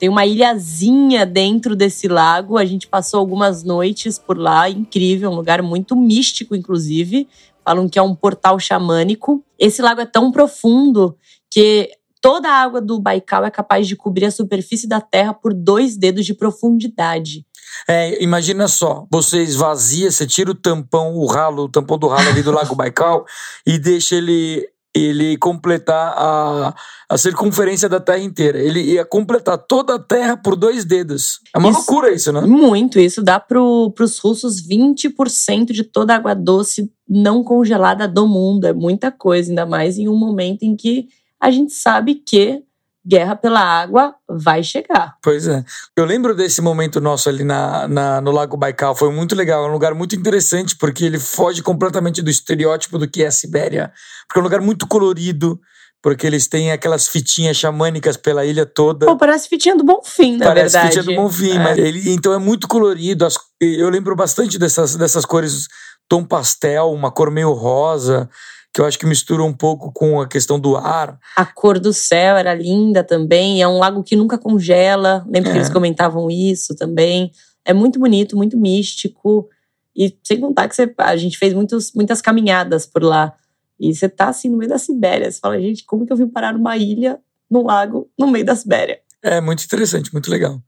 Tem 0.00 0.08
uma 0.08 0.26
ilhazinha 0.26 1.26
dentro 1.26 1.76
desse 1.76 2.08
lago. 2.08 2.56
A 2.56 2.64
gente 2.64 2.88
passou 2.88 3.20
algumas 3.20 3.62
noites 3.62 4.18
por 4.18 4.36
lá, 4.36 4.68
incrível, 4.68 5.30
um 5.30 5.36
lugar 5.36 5.62
muito 5.62 5.94
místico, 5.94 6.56
inclusive 6.56 7.28
falam 7.62 7.88
que 7.88 7.98
é 7.98 8.02
um 8.02 8.14
portal 8.14 8.58
xamânico. 8.58 9.44
Esse 9.58 9.80
lago 9.82 10.00
é 10.00 10.06
tão 10.06 10.32
profundo 10.32 11.16
que 11.50 11.90
toda 12.20 12.48
a 12.48 12.62
água 12.62 12.80
do 12.80 12.98
Baikal 12.98 13.44
é 13.44 13.50
capaz 13.50 13.86
de 13.86 13.94
cobrir 13.94 14.24
a 14.24 14.30
superfície 14.30 14.88
da 14.88 15.00
Terra 15.00 15.32
por 15.32 15.54
dois 15.54 15.96
dedos 15.96 16.24
de 16.24 16.34
profundidade. 16.34 17.44
É, 17.86 18.22
imagina 18.22 18.66
só, 18.66 19.06
você 19.10 19.42
esvazia, 19.42 20.10
você 20.10 20.26
tira 20.26 20.50
o 20.50 20.54
tampão, 20.54 21.14
o 21.14 21.26
ralo, 21.26 21.64
o 21.64 21.68
tampão 21.68 21.98
do 21.98 22.08
ralo 22.08 22.28
ali 22.28 22.42
do 22.42 22.50
Lago 22.50 22.74
Baikal 22.74 23.24
e 23.64 23.78
deixa 23.78 24.16
ele 24.16 24.66
ele 24.94 25.36
completar 25.36 26.14
a, 26.16 26.74
a 27.08 27.18
circunferência 27.18 27.88
da 27.88 28.00
Terra 28.00 28.18
inteira. 28.18 28.58
Ele 28.58 28.80
ia 28.80 29.04
completar 29.04 29.56
toda 29.58 29.94
a 29.94 29.98
Terra 29.98 30.36
por 30.36 30.56
dois 30.56 30.84
dedos. 30.84 31.40
É 31.54 31.58
uma 31.58 31.70
isso, 31.70 31.78
loucura 31.78 32.12
isso, 32.12 32.32
né? 32.32 32.40
Muito. 32.40 32.98
Isso 32.98 33.22
dá 33.22 33.38
para 33.38 33.60
os 33.62 34.18
russos 34.18 34.66
20% 34.66 35.66
de 35.66 35.84
toda 35.84 36.12
a 36.12 36.16
água 36.16 36.34
doce 36.34 36.90
não 37.08 37.44
congelada 37.44 38.08
do 38.08 38.26
mundo. 38.26 38.66
É 38.66 38.72
muita 38.72 39.12
coisa, 39.12 39.50
ainda 39.50 39.64
mais 39.64 39.98
em 39.98 40.08
um 40.08 40.16
momento 40.16 40.62
em 40.64 40.74
que 40.74 41.08
a 41.40 41.50
gente 41.50 41.72
sabe 41.72 42.16
que 42.16 42.62
guerra 43.06 43.34
pela 43.34 43.60
água 43.60 44.14
vai 44.28 44.62
chegar. 44.62 45.16
Pois 45.22 45.48
é. 45.48 45.64
Eu 45.96 46.04
lembro 46.04 46.34
desse 46.34 46.60
momento 46.60 47.00
nosso 47.00 47.28
ali 47.28 47.44
na, 47.44 47.88
na, 47.88 48.20
no 48.20 48.30
Lago 48.30 48.56
Baikal, 48.56 48.94
foi 48.94 49.10
muito 49.10 49.34
legal, 49.34 49.64
é 49.64 49.68
um 49.68 49.72
lugar 49.72 49.94
muito 49.94 50.14
interessante, 50.14 50.76
porque 50.76 51.04
ele 51.04 51.18
foge 51.18 51.62
completamente 51.62 52.22
do 52.22 52.30
estereótipo 52.30 52.98
do 52.98 53.08
que 53.08 53.22
é 53.22 53.28
a 53.28 53.30
Sibéria, 53.30 53.92
porque 54.26 54.38
é 54.38 54.42
um 54.42 54.44
lugar 54.44 54.60
muito 54.60 54.86
colorido, 54.86 55.58
porque 56.02 56.26
eles 56.26 56.46
têm 56.46 56.72
aquelas 56.72 57.08
fitinhas 57.08 57.56
xamânicas 57.56 58.16
pela 58.16 58.44
ilha 58.44 58.66
toda. 58.66 59.06
Pô, 59.06 59.16
parece 59.16 59.48
fitinha 59.48 59.76
do 59.76 59.84
Bonfim, 59.84 60.36
na 60.36 60.46
parece 60.46 60.74
verdade. 60.74 60.94
Parece 60.94 60.98
fitinha 60.98 61.16
do 61.16 61.22
Bonfim, 61.22 61.56
é. 61.56 61.58
mas 61.58 61.78
ele, 61.78 62.12
então 62.12 62.32
é 62.32 62.38
muito 62.38 62.68
colorido, 62.68 63.24
as, 63.24 63.38
eu 63.60 63.88
lembro 63.88 64.14
bastante 64.14 64.58
dessas, 64.58 64.94
dessas 64.94 65.24
cores 65.24 65.68
tom 66.08 66.24
pastel, 66.24 66.90
uma 66.90 67.10
cor 67.10 67.30
meio 67.30 67.52
rosa, 67.52 68.28
que 68.72 68.80
eu 68.80 68.84
acho 68.84 68.98
que 68.98 69.06
mistura 69.06 69.42
um 69.42 69.52
pouco 69.52 69.92
com 69.92 70.20
a 70.20 70.28
questão 70.28 70.58
do 70.58 70.76
ar. 70.76 71.18
A 71.36 71.44
cor 71.44 71.78
do 71.78 71.92
céu 71.92 72.36
era 72.36 72.54
linda 72.54 73.02
também, 73.02 73.60
é 73.60 73.66
um 73.66 73.78
lago 73.78 74.02
que 74.02 74.14
nunca 74.14 74.38
congela, 74.38 75.26
lembro 75.28 75.50
é. 75.50 75.52
que 75.52 75.58
eles 75.58 75.68
comentavam 75.68 76.30
isso 76.30 76.74
também. 76.74 77.32
É 77.64 77.74
muito 77.74 77.98
bonito, 77.98 78.36
muito 78.36 78.56
místico. 78.56 79.48
E 79.94 80.16
sem 80.22 80.40
contar 80.40 80.68
que 80.68 80.74
você, 80.74 80.92
a 80.98 81.16
gente 81.16 81.36
fez 81.36 81.52
muitos, 81.52 81.92
muitas 81.94 82.22
caminhadas 82.22 82.86
por 82.86 83.02
lá. 83.02 83.34
E 83.78 83.94
você 83.94 84.08
tá 84.08 84.28
assim 84.28 84.48
no 84.48 84.58
meio 84.58 84.70
da 84.70 84.78
Sibéria. 84.78 85.30
Você 85.30 85.40
fala, 85.40 85.60
gente, 85.60 85.84
como 85.84 86.06
que 86.06 86.12
eu 86.12 86.16
vim 86.16 86.28
parar 86.28 86.52
numa 86.52 86.76
ilha, 86.76 87.18
num 87.50 87.64
lago, 87.64 88.08
no 88.18 88.28
meio 88.28 88.44
da 88.44 88.54
Sibéria? 88.54 89.00
É 89.22 89.40
muito 89.40 89.64
interessante, 89.64 90.12
muito 90.12 90.30
legal. 90.30 90.62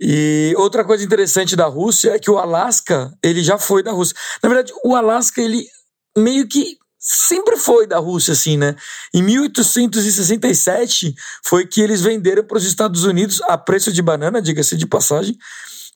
E 0.00 0.54
outra 0.56 0.84
coisa 0.84 1.04
interessante 1.04 1.56
da 1.56 1.66
Rússia 1.66 2.10
é 2.10 2.18
que 2.18 2.30
o 2.30 2.38
Alasca, 2.38 3.12
ele 3.22 3.42
já 3.42 3.58
foi 3.58 3.82
da 3.82 3.90
Rússia. 3.90 4.16
Na 4.42 4.48
verdade, 4.48 4.72
o 4.84 4.94
Alasca, 4.94 5.42
ele 5.42 5.66
meio 6.16 6.46
que 6.46 6.78
sempre 6.98 7.56
foi 7.56 7.86
da 7.86 7.98
Rússia, 7.98 8.32
assim, 8.32 8.56
né? 8.56 8.74
Em 9.14 9.22
1867 9.22 11.14
foi 11.44 11.66
que 11.66 11.80
eles 11.80 12.00
venderam 12.00 12.44
para 12.44 12.58
os 12.58 12.64
Estados 12.64 13.04
Unidos 13.04 13.40
a 13.42 13.56
preço 13.56 13.92
de 13.92 14.02
banana, 14.02 14.42
diga-se 14.42 14.76
de 14.76 14.86
passagem, 14.86 15.38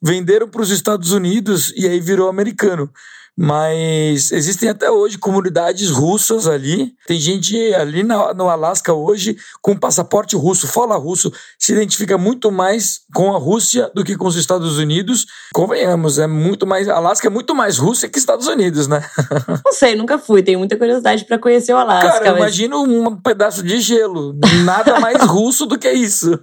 venderam 0.00 0.48
para 0.48 0.62
os 0.62 0.70
Estados 0.70 1.12
Unidos 1.12 1.72
e 1.76 1.88
aí 1.88 2.00
virou 2.00 2.28
americano. 2.28 2.90
Mas 3.36 4.30
existem 4.30 4.68
até 4.68 4.90
hoje 4.90 5.16
comunidades 5.16 5.90
russas 5.90 6.46
ali. 6.46 6.92
Tem 7.06 7.18
gente 7.18 7.56
ali 7.74 8.02
no 8.02 8.48
Alasca 8.48 8.92
hoje 8.92 9.36
com 9.62 9.74
passaporte 9.74 10.36
russo, 10.36 10.68
fala 10.68 10.96
russo, 10.96 11.32
se 11.58 11.72
identifica 11.72 12.18
muito 12.18 12.52
mais 12.52 13.00
com 13.14 13.34
a 13.34 13.38
Rússia 13.38 13.90
do 13.94 14.04
que 14.04 14.16
com 14.16 14.26
os 14.26 14.36
Estados 14.36 14.76
Unidos. 14.76 15.24
Convenhamos, 15.54 16.18
é 16.18 16.26
muito 16.26 16.66
mais. 16.66 16.88
Alasca 16.88 17.26
é 17.26 17.30
muito 17.30 17.54
mais 17.54 17.78
Rússia 17.78 18.08
que 18.08 18.18
Estados 18.18 18.46
Unidos, 18.46 18.86
né? 18.86 19.02
Não 19.64 19.72
sei, 19.72 19.96
nunca 19.96 20.18
fui. 20.18 20.42
Tenho 20.42 20.58
muita 20.58 20.76
curiosidade 20.76 21.24
para 21.24 21.38
conhecer 21.38 21.72
o 21.72 21.78
Alasca. 21.78 22.12
Cara, 22.12 22.30
mas... 22.32 22.38
imagina 22.38 22.76
um 22.76 23.16
pedaço 23.16 23.62
de 23.62 23.80
gelo. 23.80 24.38
Nada 24.64 25.00
mais 25.00 25.22
russo 25.24 25.64
do 25.64 25.78
que 25.78 25.90
isso. 25.90 26.38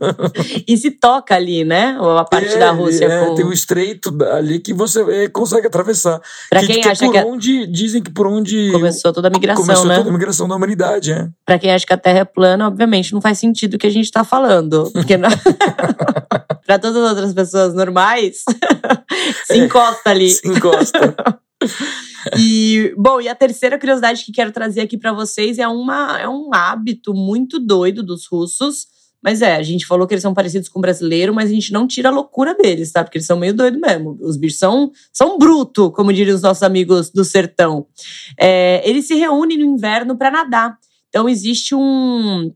e 0.68 0.76
se 0.76 0.90
toca 0.90 1.36
ali, 1.36 1.64
né? 1.64 1.98
A 2.18 2.26
parte 2.26 2.56
é, 2.56 2.58
da 2.58 2.72
Rússia. 2.72 3.06
É, 3.06 3.26
com... 3.28 3.36
Tem 3.36 3.46
um 3.46 3.54
estreito 3.54 4.16
ali 4.32 4.60
que 4.60 4.74
você 4.74 5.02
é, 5.02 5.30
consegue 5.30 5.68
atravessar. 5.68 6.20
Pra 6.50 6.62
que, 6.62 6.68
quem 6.68 6.79
que 6.82 6.90
acha 6.90 7.06
por 7.06 7.14
que. 7.14 7.20
onde, 7.20 7.68
dizem 7.68 8.02
que 8.02 8.12
por 8.12 8.28
onde. 8.28 8.72
Começou 8.72 9.14
toda 9.14 9.28
a 9.28 9.32
migração, 9.32 9.64
começou 9.64 9.86
né? 9.86 9.98
toda 9.98 10.10
a 10.10 10.14
migração 10.14 10.48
da 10.48 10.56
humanidade, 10.56 11.12
é. 11.12 11.30
Pra 11.46 11.60
quem 11.60 11.72
acha 11.72 11.86
que 11.86 11.94
a 11.94 11.98
Terra 11.98 12.20
é 12.20 12.26
plana, 12.26 12.68
obviamente 12.68 13.14
não 13.14 13.22
faz 13.22 13.40
sentido 13.40 13.76
o 13.76 13.78
que 13.78 13.88
a 13.88 13.92
gente 13.92 14.12
tá 14.12 14.24
falando. 14.24 14.90
Porque 14.92 15.18
pra 16.66 16.80
todas 16.80 16.98
as 16.98 17.10
outras 17.10 17.34
pessoas 17.34 17.74
normais, 17.74 18.44
se 19.46 19.58
encosta 19.58 20.10
ali. 20.10 20.30
Se 20.30 20.48
encosta. 20.48 21.16
e, 22.38 22.94
bom, 22.98 23.20
e 23.22 23.28
a 23.28 23.36
terceira 23.36 23.78
curiosidade 23.78 24.24
que 24.24 24.32
quero 24.32 24.52
trazer 24.52 24.82
aqui 24.82 24.98
para 24.98 25.14
vocês 25.14 25.58
é, 25.60 25.68
uma, 25.68 26.20
é 26.20 26.28
um 26.28 26.54
hábito 26.54 27.14
muito 27.14 27.60
doido 27.60 28.04
dos 28.04 28.28
russos. 28.28 28.88
Mas 29.22 29.42
é, 29.42 29.56
a 29.56 29.64
gente 29.64 29.86
falou 29.86 30.08
que 30.08 30.14
eles 30.14 30.22
são 30.22 30.34
parecidos 30.34 30.70
com 30.70 30.80
o 30.80 30.82
brasileiro, 30.82 31.34
mas 31.34 31.50
a 31.50 31.54
gente 31.54 31.74
não 31.74 31.86
tira 31.86 32.10
a 32.10 32.12
loucura 32.12 32.56
deles, 32.56 32.92
tá? 32.92 33.04
Porque 33.04 33.18
eles 33.18 33.28
são 33.28 33.38
meio 33.38 33.54
doidos 33.54 33.80
mesmo. 33.80 34.18
Os 34.22 34.38
bichos 34.38 34.60
são, 34.60 34.92
são 35.12 35.38
bruto, 35.38 35.92
como 35.92 36.14
diriam 36.14 36.36
os 36.36 36.42
nossos 36.42 36.64
amigos 36.64 37.10
do 37.10 37.26
sertão. 37.26 37.86
É, 38.40 38.82
eles 38.90 39.08
se 39.08 39.16
reúnem 39.16 39.58
no 39.58 39.66
inverno 39.66 40.18
para 40.18 40.32
nadar. 40.32 40.78
Então 41.10 41.28
existe 41.28 41.76
um 41.76 42.54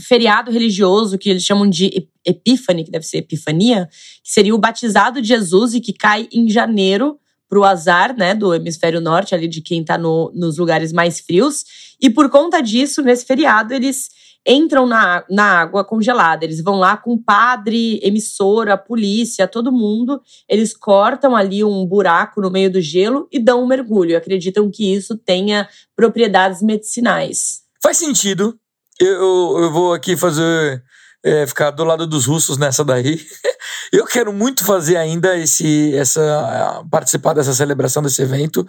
feriado 0.00 0.50
religioso 0.50 1.18
que 1.18 1.30
eles 1.30 1.44
chamam 1.44 1.68
de 1.68 2.08
Epífane, 2.24 2.84
que 2.84 2.90
deve 2.90 3.06
ser 3.06 3.18
Epifania, 3.18 3.88
que 4.22 4.30
seria 4.30 4.54
o 4.54 4.58
batizado 4.58 5.20
de 5.20 5.28
Jesus 5.28 5.74
e 5.74 5.80
que 5.80 5.92
cai 5.92 6.28
em 6.32 6.48
janeiro 6.48 7.18
para 7.48 7.58
o 7.58 7.64
azar, 7.64 8.16
né, 8.16 8.34
do 8.34 8.54
hemisfério 8.54 8.98
norte, 9.00 9.34
ali 9.34 9.46
de 9.46 9.60
quem 9.60 9.82
está 9.82 9.98
no, 9.98 10.32
nos 10.34 10.56
lugares 10.56 10.90
mais 10.90 11.20
frios. 11.20 11.64
E 12.00 12.08
por 12.08 12.30
conta 12.30 12.62
disso, 12.62 13.02
nesse 13.02 13.26
feriado, 13.26 13.74
eles 13.74 14.08
entram 14.46 14.86
na, 14.86 15.24
na 15.30 15.60
água 15.60 15.84
congelada. 15.84 16.44
Eles 16.44 16.62
vão 16.62 16.78
lá 16.78 16.96
com 16.96 17.16
padre, 17.16 18.00
emissora, 18.02 18.76
polícia, 18.76 19.46
todo 19.46 19.72
mundo. 19.72 20.20
Eles 20.48 20.76
cortam 20.76 21.36
ali 21.36 21.64
um 21.64 21.86
buraco 21.86 22.40
no 22.40 22.50
meio 22.50 22.70
do 22.70 22.80
gelo 22.80 23.28
e 23.30 23.38
dão 23.38 23.62
um 23.62 23.66
mergulho. 23.66 24.16
Acreditam 24.16 24.70
que 24.70 24.92
isso 24.92 25.16
tenha 25.16 25.68
propriedades 25.96 26.62
medicinais. 26.62 27.62
Faz 27.82 27.96
sentido. 27.96 28.58
Eu, 29.00 29.58
eu 29.58 29.72
vou 29.72 29.92
aqui 29.92 30.16
fazer. 30.16 30.82
É, 31.24 31.46
ficar 31.46 31.70
do 31.70 31.84
lado 31.84 32.04
dos 32.04 32.26
russos 32.26 32.58
nessa 32.58 32.84
daí. 32.84 33.20
Eu 33.92 34.06
quero 34.06 34.32
muito 34.32 34.64
fazer 34.64 34.96
ainda 34.96 35.38
esse, 35.38 35.94
essa, 35.94 36.82
participar 36.90 37.32
dessa 37.32 37.52
celebração 37.52 38.02
desse 38.02 38.22
evento, 38.22 38.66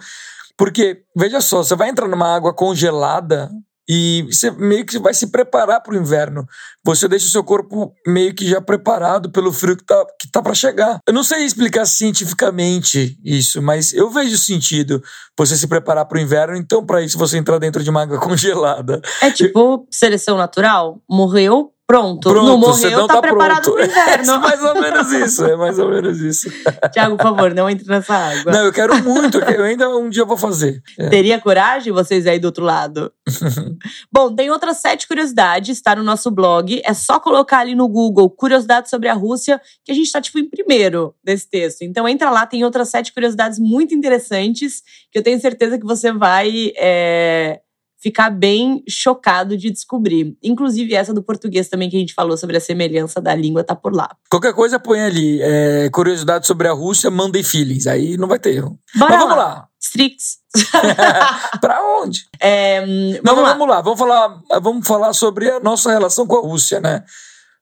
porque 0.56 1.02
veja 1.16 1.40
só, 1.40 1.64
você 1.64 1.74
vai 1.74 1.88
entrar 1.88 2.06
numa 2.06 2.32
água 2.32 2.54
congelada 2.54 3.50
e 3.88 4.26
você 4.30 4.50
meio 4.50 4.86
que 4.86 4.98
vai 4.98 5.12
se 5.12 5.26
preparar 5.26 5.82
para 5.82 5.94
o 5.94 5.96
inverno. 5.96 6.46
Você 6.84 7.06
deixa 7.06 7.26
o 7.26 7.30
seu 7.30 7.44
corpo 7.44 7.94
meio 8.06 8.34
que 8.34 8.48
já 8.48 8.60
preparado 8.60 9.30
pelo 9.30 9.52
frio 9.52 9.76
que 9.76 9.84
tá, 9.84 10.06
que 10.20 10.30
tá 10.30 10.42
para 10.42 10.54
chegar. 10.54 10.98
Eu 11.06 11.12
não 11.12 11.22
sei 11.22 11.44
explicar 11.44 11.84
cientificamente 11.86 13.18
isso, 13.24 13.60
mas 13.60 13.92
eu 13.92 14.10
vejo 14.10 14.38
sentido 14.38 15.02
você 15.38 15.56
se 15.56 15.66
preparar 15.66 16.06
para 16.06 16.18
o 16.18 16.20
inverno. 16.20 16.56
Então, 16.56 16.84
para 16.84 17.02
isso, 17.02 17.18
você 17.18 17.36
entrar 17.36 17.58
dentro 17.58 17.82
de 17.82 17.90
uma 17.90 18.02
água 18.02 18.18
congelada. 18.20 19.00
É 19.20 19.30
tipo 19.30 19.86
seleção 19.90 20.36
natural. 20.36 21.02
Morreu, 21.08 21.73
Pronto, 21.86 22.30
Pronto, 22.30 22.46
não 22.46 22.56
morreu, 22.56 23.06
tá, 23.06 23.14
tá 23.14 23.20
preparado 23.20 23.64
pronto. 23.64 23.76
pro 23.76 23.84
inverno. 23.84 24.32
É 24.32 24.38
mais 24.38 24.62
ou 24.62 24.74
menos 24.80 25.12
isso, 25.12 25.44
é 25.44 25.54
mais 25.54 25.78
ou 25.78 25.90
menos 25.90 26.18
isso. 26.18 26.48
Tiago, 26.90 27.18
por 27.18 27.24
favor, 27.24 27.54
não 27.54 27.68
entre 27.68 27.86
nessa 27.86 28.14
água. 28.14 28.52
Não, 28.52 28.64
eu 28.64 28.72
quero 28.72 29.04
muito, 29.04 29.38
eu 29.38 29.64
ainda 29.64 29.90
um 29.90 30.08
dia 30.08 30.24
vou 30.24 30.38
fazer. 30.38 30.82
É. 30.98 31.10
Teria 31.10 31.38
coragem 31.38 31.92
vocês 31.92 32.26
aí 32.26 32.38
do 32.38 32.46
outro 32.46 32.64
lado? 32.64 33.12
Bom, 34.10 34.34
tem 34.34 34.50
outras 34.50 34.78
sete 34.78 35.06
curiosidades, 35.06 35.82
tá 35.82 35.94
no 35.94 36.02
nosso 36.02 36.30
blog. 36.30 36.80
É 36.86 36.94
só 36.94 37.20
colocar 37.20 37.58
ali 37.58 37.74
no 37.74 37.86
Google 37.86 38.30
curiosidades 38.30 38.88
sobre 38.88 39.08
a 39.10 39.14
Rússia, 39.14 39.60
que 39.84 39.92
a 39.92 39.94
gente 39.94 40.10
tá, 40.10 40.22
tipo, 40.22 40.38
em 40.38 40.48
primeiro 40.48 41.14
desse 41.22 41.46
texto. 41.50 41.82
Então 41.82 42.08
entra 42.08 42.30
lá, 42.30 42.46
tem 42.46 42.64
outras 42.64 42.88
sete 42.88 43.12
curiosidades 43.12 43.58
muito 43.58 43.94
interessantes, 43.94 44.82
que 45.12 45.18
eu 45.18 45.22
tenho 45.22 45.38
certeza 45.38 45.78
que 45.78 45.84
você 45.84 46.10
vai. 46.10 46.72
É 46.78 47.60
ficar 48.04 48.28
bem 48.28 48.84
chocado 48.86 49.56
de 49.56 49.70
descobrir. 49.70 50.36
Inclusive, 50.42 50.94
essa 50.94 51.14
do 51.14 51.22
português 51.22 51.68
também, 51.70 51.88
que 51.88 51.96
a 51.96 51.98
gente 51.98 52.12
falou 52.12 52.36
sobre 52.36 52.58
a 52.58 52.60
semelhança 52.60 53.18
da 53.18 53.34
língua, 53.34 53.64
tá 53.64 53.74
por 53.74 53.94
lá. 53.96 54.10
Qualquer 54.30 54.52
coisa 54.52 54.78
põe 54.78 55.00
ali. 55.00 55.40
É, 55.40 55.88
curiosidade 55.90 56.46
sobre 56.46 56.68
a 56.68 56.72
Rússia, 56.72 57.10
mandem 57.10 57.42
feelings. 57.42 57.86
Aí 57.86 58.18
não 58.18 58.28
vai 58.28 58.38
ter 58.38 58.56
erro. 58.56 58.78
Bora 58.94 59.12
Mas 59.12 59.20
vamos 59.22 59.36
lá. 59.38 59.44
lá. 59.44 59.68
Strix. 59.80 60.36
pra 61.62 61.80
onde? 62.02 62.26
É, 62.38 62.84
Não, 63.24 63.34
vamos 63.34 63.42
lá. 63.42 63.52
vamos 63.54 63.68
lá. 63.68 63.80
Vamos 63.80 63.98
falar, 63.98 64.40
vamos 64.60 64.86
falar 64.86 65.12
sobre 65.14 65.50
a 65.50 65.60
nossa 65.60 65.90
relação 65.90 66.26
com 66.26 66.36
a 66.36 66.42
Rússia, 66.42 66.78
né? 66.80 67.02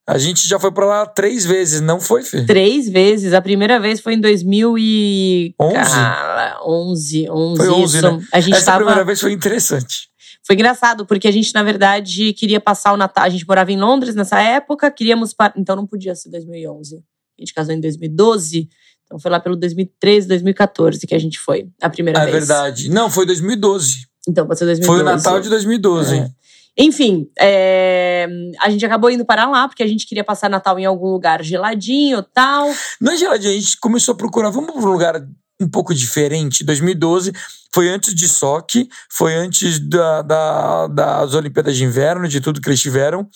A 0.05 0.19
gente 0.19 0.49
já 0.49 0.59
foi 0.59 0.73
pra 0.73 0.85
lá 0.85 1.07
três 1.07 1.47
vezes, 1.47 1.81
não 1.81 2.01
foi, 2.01 2.25
Fê? 2.25 2.45
Três 2.45 2.89
vezes. 2.89 3.33
A 3.33 3.41
primeira 3.41 3.79
vez 3.79 4.01
foi 4.01 4.15
em 4.15 4.21
2000 4.21 4.77
e... 4.77 5.55
11? 5.61 5.75
Cara, 5.75 6.59
11, 6.67 7.31
11, 7.31 7.57
Foi 7.57 7.69
11, 7.71 7.99
isso. 7.99 8.11
né? 8.11 8.25
A 8.33 8.41
gente 8.41 8.57
Essa 8.57 8.67
tava... 8.67 8.79
primeira 8.79 9.05
vez 9.05 9.21
foi 9.21 9.31
interessante. 9.33 10.09
Foi 10.45 10.55
engraçado, 10.55 11.07
porque 11.07 11.29
a 11.29 11.31
gente, 11.31 11.55
na 11.55 11.63
verdade, 11.63 12.33
queria 12.33 12.61
passar 12.61 12.93
o 12.93 12.97
Natal. 12.97 13.25
A 13.25 13.29
gente 13.29 13.47
morava 13.47 13.71
em 13.71 13.79
Londres 13.79 14.15
nessa 14.15 14.41
época, 14.41 14.91
queríamos. 14.91 15.33
Par... 15.33 15.53
Então 15.57 15.77
não 15.77 15.87
podia 15.87 16.15
ser 16.15 16.31
2011. 16.31 16.97
A 16.97 17.43
gente 17.43 17.55
casou 17.55 17.75
em 17.75 17.81
2012. 17.81 18.69
Então 19.05 19.19
foi 19.21 19.31
lá 19.31 19.39
pelo 19.39 19.57
2013, 19.57 20.27
2014 20.27 21.07
que 21.07 21.15
a 21.15 21.19
gente 21.19 21.39
foi, 21.39 21.69
a 21.81 21.91
primeira 21.91 22.21
É 22.21 22.25
vez. 22.25 22.35
verdade. 22.35 22.91
Não, 22.91 23.11
foi 23.11 23.27
2012. 23.27 24.07
Então 24.29 24.47
pode 24.47 24.59
ser 24.59 24.65
2012. 24.67 24.87
Foi 24.87 25.03
o 25.03 25.17
Natal 25.17 25.41
de 25.41 25.49
2012. 25.49 26.17
É. 26.17 26.31
Enfim, 26.79 27.29
é, 27.39 28.27
a 28.59 28.71
gente 28.71 28.85
acabou 28.87 29.11
indo 29.11 29.27
para 29.27 29.47
lá, 29.47 29.69
porque 29.69 29.83
a 29.83 29.87
gente 29.87 30.07
queria 30.07 30.25
passar 30.25 30.49
Natal 30.49 30.79
em 30.79 30.87
algum 30.87 31.09
lugar 31.09 31.43
geladinho 31.43 32.23
tal. 32.23 32.73
Na 32.99 33.15
geladinha, 33.15 33.53
a 33.53 33.55
gente 33.55 33.79
começou 33.79 34.15
a 34.15 34.17
procurar, 34.17 34.49
vamos 34.49 34.73
para 34.73 34.81
um 34.81 34.93
lugar 34.93 35.23
um 35.63 35.69
pouco 35.69 35.95
diferente. 35.95 36.65
2012 36.65 37.33
foi 37.75 37.89
antes 37.89 38.15
de 38.15 38.29
SOC, 38.29 38.89
foi 39.11 39.35
antes 39.35 39.79
da, 39.79 40.23
da, 40.23 40.87
das 40.89 41.35
Olimpíadas 41.35 41.77
de 41.77 41.85
Inverno, 41.85 42.29
de 42.29 42.41
tudo 42.41 42.61
que 42.61 42.69
eles 42.69 42.81
tiveram. 42.81 43.29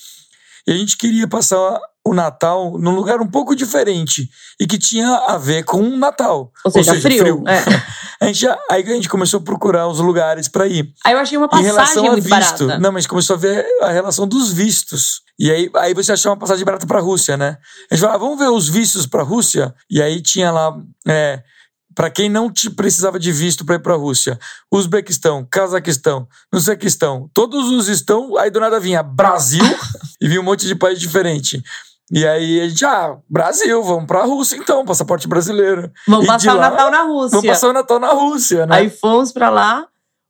E 0.67 0.73
a 0.73 0.77
gente 0.77 0.97
queria 0.97 1.29
passar 1.29 1.79
o 2.05 2.13
Natal 2.15 2.77
num 2.79 2.95
lugar 2.95 3.21
um 3.21 3.27
pouco 3.27 3.55
diferente 3.55 4.29
e 4.61 4.67
que 4.67 4.79
tinha 4.79 5.09
a 5.29 5.39
ver 5.39 5.65
com 5.65 5.79
o 5.79 5.97
Natal. 5.97 6.53
Ou 6.65 6.71
seja, 6.71 7.01
frio. 7.01 7.43
É. 7.47 7.63
A 8.19 8.27
gente, 8.29 8.47
aí 8.71 8.83
a 8.83 8.95
gente 8.95 9.11
começou 9.11 9.41
a 9.41 9.43
procurar 9.43 9.87
os 9.89 10.01
lugares 10.01 10.49
para 10.49 10.67
ir. 10.67 10.91
Aí 11.05 11.13
eu 11.13 11.19
achei 11.19 11.37
uma 11.37 11.51
Em 11.53 11.63
relação 11.63 12.03
passagem 12.03 12.09
a 12.09 12.13
muito 12.13 12.25
visto. 12.25 12.67
barata. 12.67 12.79
Não, 12.79 12.91
mas 12.91 13.07
começou 13.07 13.37
a 13.37 13.39
ver 13.39 13.67
a 13.83 13.91
relação 13.91 14.27
dos 14.27 14.51
vistos. 14.51 15.21
E 15.39 15.51
aí, 15.51 15.71
aí 15.77 15.93
você 15.93 16.13
achou 16.13 16.31
uma 16.33 16.39
passagem 16.39 16.65
barata 16.65 16.87
pra 16.87 16.99
Rússia, 16.99 17.37
né? 17.37 17.59
A 17.91 17.95
gente 17.95 18.01
falou, 18.01 18.15
ah, 18.17 18.19
vamos 18.19 18.39
ver 18.39 18.49
os 18.49 18.71
vistos 18.71 19.07
pra 19.07 19.23
Rússia? 19.23 19.75
E 19.91 20.01
aí 20.01 20.23
tinha 20.23 20.51
lá, 20.51 20.75
é, 21.07 21.43
para 21.97 22.11
quem 22.11 22.29
não 22.29 22.53
te 22.53 22.69
precisava 22.69 23.19
de 23.19 23.33
visto 23.33 23.65
pra 23.65 23.77
ir 23.77 23.79
pra 23.79 23.95
Rússia, 23.95 24.39
Uzbequistão, 24.71 25.47
Cazaquistão, 25.51 26.29
não 26.53 26.61
sei 26.61 26.77
que 26.77 26.87
estão, 26.87 27.31
todos 27.33 27.71
os 27.71 27.89
estão, 27.89 28.37
aí 28.37 28.51
do 28.51 28.61
nada 28.61 28.79
vinha 28.79 29.03
Brasil 29.03 29.65
e 30.21 30.29
vinha 30.29 30.41
um 30.41 30.45
monte 30.45 30.67
de 30.67 30.75
país 30.75 31.01
diferente. 31.01 31.63
E 32.13 32.25
aí 32.25 32.61
a 32.61 32.69
gente, 32.69 32.85
ah, 32.85 33.17
Brasil, 33.29 33.83
vamos 33.83 34.07
pra 34.07 34.25
Rússia 34.25 34.57
então, 34.57 34.85
passaporte 34.85 35.27
brasileiro. 35.27 35.91
Vamos 36.07 36.27
E 36.27 36.29
passar 36.29 36.55
o 36.55 36.59
lá, 36.59 36.71
Natal 36.71 36.91
na 36.91 37.03
Rússia. 37.03 37.31
Vamos 37.31 37.47
passar 37.47 37.69
o 37.69 37.73
Natal 37.73 37.99
na 37.99 38.13
Rússia, 38.13 38.67
né? 38.67 38.77
Aí 38.77 38.91
fomos 38.91 39.33
pra 39.33 39.49
lá, 39.49 39.87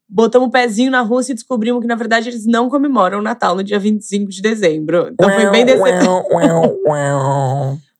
botamos 0.09 0.49
o 0.49 0.51
pezinho 0.53 0.91
na 0.91 1.01
Rússia 1.01 1.33
e 1.33 1.35
descobrimos 1.35 1.83
que, 1.83 1.89
na 1.89 1.97
verdade, 1.97 2.31
eles 2.31 2.47
não 2.47 2.71
comemoram 2.71 3.19
o 3.19 3.23
Natal 3.23 3.57
no 3.57 3.65
dia 3.65 3.79
25 3.79 4.31
de 4.31 4.41
dezembro. 4.41 5.09
Então 5.13 5.29
foi 5.29 5.51
bem 5.51 5.67
decepcionante. 5.67 6.07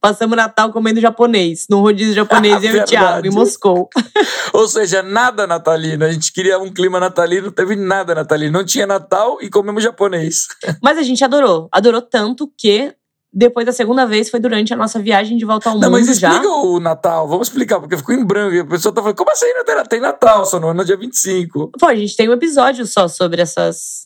Passamos 0.07 0.37
Natal 0.37 0.73
comendo 0.73 1.01
japonês, 1.01 1.67
num 1.69 1.81
rodízio 1.81 2.15
japonês 2.15 2.63
eu 2.63 2.77
e 2.77 2.79
o 2.79 2.85
Thiago, 2.85 3.27
em 3.27 3.31
Moscou. 3.31 3.89
Ou 4.55 4.69
seja, 4.69 5.03
nada 5.03 5.49
natalino. 5.49 6.05
A 6.05 6.13
gente 6.13 6.33
queria 6.33 6.61
um 6.61 6.73
clima 6.73 7.01
natalino, 7.01 7.47
não 7.47 7.53
teve 7.53 7.75
nada 7.75 8.15
natalino. 8.15 8.53
Não 8.53 8.65
tinha 8.65 8.87
Natal 8.87 9.39
e 9.43 9.51
comemos 9.51 9.83
japonês. 9.83 10.47
Mas 10.81 10.97
a 10.97 11.03
gente 11.03 11.25
adorou. 11.25 11.69
Adorou 11.73 12.01
tanto 12.01 12.49
que 12.57 12.95
depois 13.33 13.67
da 13.67 13.73
segunda 13.73 14.07
vez 14.07 14.31
foi 14.31 14.39
durante 14.39 14.73
a 14.73 14.77
nossa 14.77 15.01
viagem 15.01 15.37
de 15.37 15.45
volta 15.45 15.71
ao 15.71 15.75
não, 15.75 15.91
mundo 15.91 15.99
mas 15.99 16.09
explica 16.09 16.43
já. 16.43 16.51
o 16.51 16.81
Natal, 16.81 17.29
vamos 17.29 17.49
explicar, 17.49 17.81
porque 17.81 17.97
ficou 17.97 18.15
em 18.15 18.25
branco. 18.25 18.55
E 18.55 18.61
a 18.61 18.65
pessoa 18.65 18.95
tá 18.95 19.03
falando, 19.03 19.17
como 19.17 19.31
assim 19.31 19.53
não 19.53 19.85
tem, 19.85 20.01
Natal? 20.01 20.47
Só 20.47 20.61
no 20.61 20.69
ano 20.69 20.85
dia 20.85 20.97
25. 20.97 21.73
Pô, 21.79 21.87
a 21.87 21.95
gente 21.97 22.17
tem 22.17 22.31
um 22.31 22.33
episódio 22.33 22.87
só 22.87 23.09
sobre 23.09 23.43
essas 23.43 24.06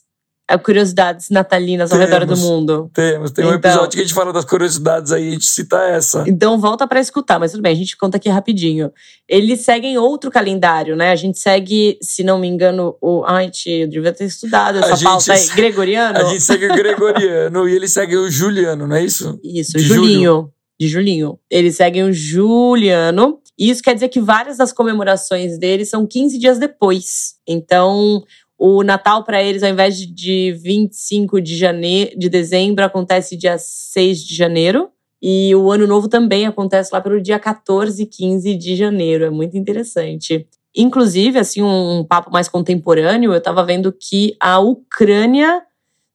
curiosidades 0.57 1.29
natalinas 1.29 1.91
ao 1.91 1.97
Temos. 1.99 2.13
redor 2.13 2.25
do 2.25 2.37
mundo. 2.37 2.89
Temos, 2.93 3.31
tem 3.31 3.45
um 3.45 3.47
Então- 3.53 3.71
episódio 3.71 3.89
que 3.91 3.99
a 3.99 4.01
gente 4.03 4.13
fala 4.13 4.31
das 4.33 4.45
curiosidades 4.45 5.11
aí, 5.11 5.27
a 5.29 5.31
gente 5.31 5.45
cita 5.45 5.77
essa. 5.83 6.23
Então 6.27 6.59
volta 6.59 6.87
pra 6.87 6.99
escutar, 6.99 7.39
mas 7.39 7.51
tudo 7.51 7.61
bem, 7.61 7.71
a 7.71 7.75
gente 7.75 7.95
conta 7.97 8.17
aqui 8.17 8.29
rapidinho. 8.29 8.91
Eles 9.27 9.61
seguem 9.61 9.97
outro 9.97 10.29
calendário, 10.31 10.95
né? 10.95 11.11
A 11.11 11.15
gente 11.15 11.39
segue, 11.39 11.97
se 12.01 12.23
não 12.23 12.39
me 12.39 12.47
engano, 12.47 12.95
o. 13.01 13.23
Ai, 13.25 13.49
tia, 13.49 13.83
eu 13.83 13.87
devia 13.87 14.11
ter 14.11 14.25
estudado 14.25 14.77
essa 14.79 14.95
gente 14.95 15.03
pauta 15.03 15.33
aí. 15.33 15.39
se- 15.39 15.55
Gregoriano? 15.55 16.17
A 16.19 16.23
gente 16.25 16.41
segue 16.41 16.65
o 16.67 16.75
Gregoriano 16.75 17.67
e 17.69 17.75
ele 17.75 17.87
segue 17.87 18.17
o 18.17 18.29
Juliano, 18.29 18.87
não 18.87 18.95
é 18.95 19.03
isso? 19.03 19.39
Isso, 19.43 19.73
De 19.77 19.83
Julinho. 19.83 20.51
De 20.79 20.87
Julinho. 20.87 21.37
Eles 21.49 21.75
seguem 21.75 22.03
o 22.03 22.11
Juliano. 22.11 23.37
E 23.59 23.69
isso 23.69 23.83
quer 23.83 23.93
dizer 23.93 24.07
que 24.09 24.19
várias 24.19 24.57
das 24.57 24.73
comemorações 24.73 25.59
deles 25.59 25.89
são 25.89 26.07
15 26.07 26.39
dias 26.39 26.57
depois. 26.57 27.35
Então, 27.47 28.23
o 28.63 28.83
Natal 28.83 29.23
para 29.23 29.41
eles, 29.41 29.63
ao 29.63 29.71
invés 29.71 29.97
de- 29.97 30.05
de 30.05 30.51
25 30.51 31.41
de, 31.41 31.57
jane... 31.57 32.13
de 32.15 32.29
dezembro, 32.29 32.85
acontece 32.85 33.35
dia 33.35 33.57
6 33.57 34.23
de 34.23 34.35
janeiro. 34.35 34.89
E 35.19 35.55
o 35.55 35.71
Ano 35.71 35.87
Novo 35.87 36.07
também 36.07 36.45
acontece 36.45 36.91
lá 36.93 37.01
pelo 37.01 37.19
dia 37.19 37.39
14 37.39 38.03
e 38.03 38.05
15 38.05 38.53
de 38.55 38.75
janeiro. 38.75 39.25
É 39.25 39.31
muito 39.31 39.57
interessante. 39.57 40.47
Inclusive, 40.77 41.39
assim, 41.39 41.63
um, 41.63 42.01
um 42.01 42.03
papo 42.03 42.31
mais 42.31 42.47
contemporâneo, 42.47 43.33
eu 43.33 43.41
tava 43.41 43.63
vendo 43.65 43.91
que 43.91 44.35
a 44.39 44.59
Ucrânia 44.59 45.63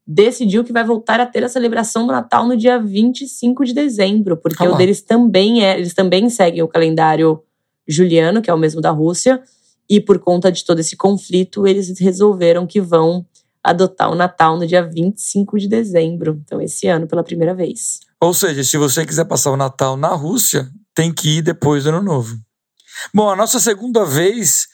decidiu 0.06 0.62
que 0.62 0.72
vai 0.72 0.84
voltar 0.84 1.18
a 1.18 1.26
ter 1.26 1.42
a 1.42 1.48
celebração 1.48 2.06
do 2.06 2.12
Natal 2.12 2.46
no 2.46 2.56
dia 2.56 2.78
25 2.78 3.64
de 3.64 3.74
dezembro, 3.74 4.36
porque 4.36 4.64
lá. 4.64 4.72
o 4.72 4.76
deles 4.78 5.02
também 5.02 5.64
é, 5.64 5.76
eles 5.76 5.94
também 5.94 6.30
seguem 6.30 6.62
o 6.62 6.68
calendário 6.68 7.42
juliano, 7.88 8.40
que 8.40 8.48
é 8.48 8.54
o 8.54 8.58
mesmo 8.58 8.80
da 8.80 8.90
Rússia, 8.90 9.42
e 9.88 10.00
por 10.00 10.18
conta 10.18 10.50
de 10.50 10.64
todo 10.64 10.80
esse 10.80 10.96
conflito, 10.96 11.66
eles 11.66 11.98
resolveram 11.98 12.66
que 12.66 12.80
vão 12.80 13.24
adotar 13.62 14.10
o 14.10 14.14
Natal 14.14 14.56
no 14.56 14.66
dia 14.66 14.82
25 14.82 15.58
de 15.58 15.68
dezembro, 15.68 16.40
então 16.44 16.60
esse 16.60 16.86
ano 16.86 17.06
pela 17.06 17.24
primeira 17.24 17.54
vez. 17.54 18.00
Ou 18.20 18.32
seja, 18.32 18.62
se 18.62 18.76
você 18.76 19.04
quiser 19.04 19.24
passar 19.24 19.50
o 19.50 19.56
Natal 19.56 19.96
na 19.96 20.14
Rússia, 20.14 20.68
tem 20.94 21.12
que 21.12 21.38
ir 21.38 21.42
depois 21.42 21.84
do 21.84 21.90
Ano 21.90 22.02
Novo. 22.02 22.36
Bom, 23.12 23.28
a 23.28 23.36
nossa 23.36 23.58
segunda 23.58 24.04
vez 24.04 24.66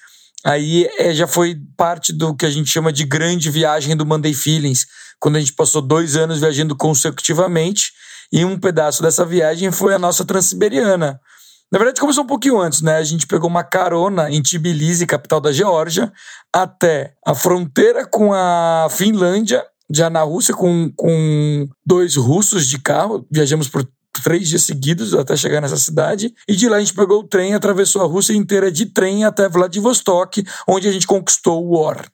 aí 0.44 0.88
é, 0.98 1.14
já 1.14 1.26
foi 1.26 1.56
parte 1.76 2.12
do 2.12 2.34
que 2.34 2.46
a 2.46 2.50
gente 2.50 2.70
chama 2.70 2.92
de 2.92 3.04
grande 3.04 3.50
viagem 3.50 3.96
do 3.96 4.06
Monday 4.06 4.34
Feelings, 4.34 4.86
quando 5.18 5.36
a 5.36 5.40
gente 5.40 5.52
passou 5.52 5.80
dois 5.80 6.16
anos 6.16 6.40
viajando 6.40 6.76
consecutivamente, 6.76 7.92
e 8.32 8.44
um 8.44 8.58
pedaço 8.58 9.02
dessa 9.02 9.24
viagem 9.24 9.70
foi 9.70 9.94
a 9.94 9.98
nossa 9.98 10.24
Transiberiana. 10.24 11.20
Na 11.72 11.78
verdade, 11.78 12.02
começou 12.02 12.22
um 12.22 12.26
pouquinho 12.26 12.60
antes, 12.60 12.82
né? 12.82 12.96
A 12.96 13.02
gente 13.02 13.26
pegou 13.26 13.48
uma 13.48 13.64
carona 13.64 14.30
em 14.30 14.42
Tbilisi, 14.42 15.06
capital 15.06 15.40
da 15.40 15.50
Geórgia, 15.50 16.12
até 16.52 17.14
a 17.26 17.34
fronteira 17.34 18.06
com 18.06 18.30
a 18.34 18.88
Finlândia, 18.90 19.64
já 19.90 20.10
na 20.10 20.20
Rússia, 20.20 20.54
com, 20.54 20.92
com 20.94 21.66
dois 21.84 22.14
russos 22.14 22.66
de 22.66 22.78
carro. 22.78 23.26
Viajamos 23.30 23.68
por 23.68 23.88
três 24.22 24.50
dias 24.50 24.64
seguidos 24.64 25.14
até 25.14 25.34
chegar 25.34 25.62
nessa 25.62 25.78
cidade. 25.78 26.34
E 26.46 26.54
de 26.54 26.68
lá 26.68 26.76
a 26.76 26.80
gente 26.80 26.92
pegou 26.92 27.20
o 27.20 27.26
trem, 27.26 27.54
atravessou 27.54 28.02
a 28.02 28.06
Rússia 28.06 28.34
inteira 28.34 28.70
de 28.70 28.84
trem 28.84 29.24
até 29.24 29.48
Vladivostok, 29.48 30.44
onde 30.68 30.86
a 30.86 30.92
gente 30.92 31.06
conquistou 31.06 31.66
o 31.66 31.74
Or. 31.74 32.04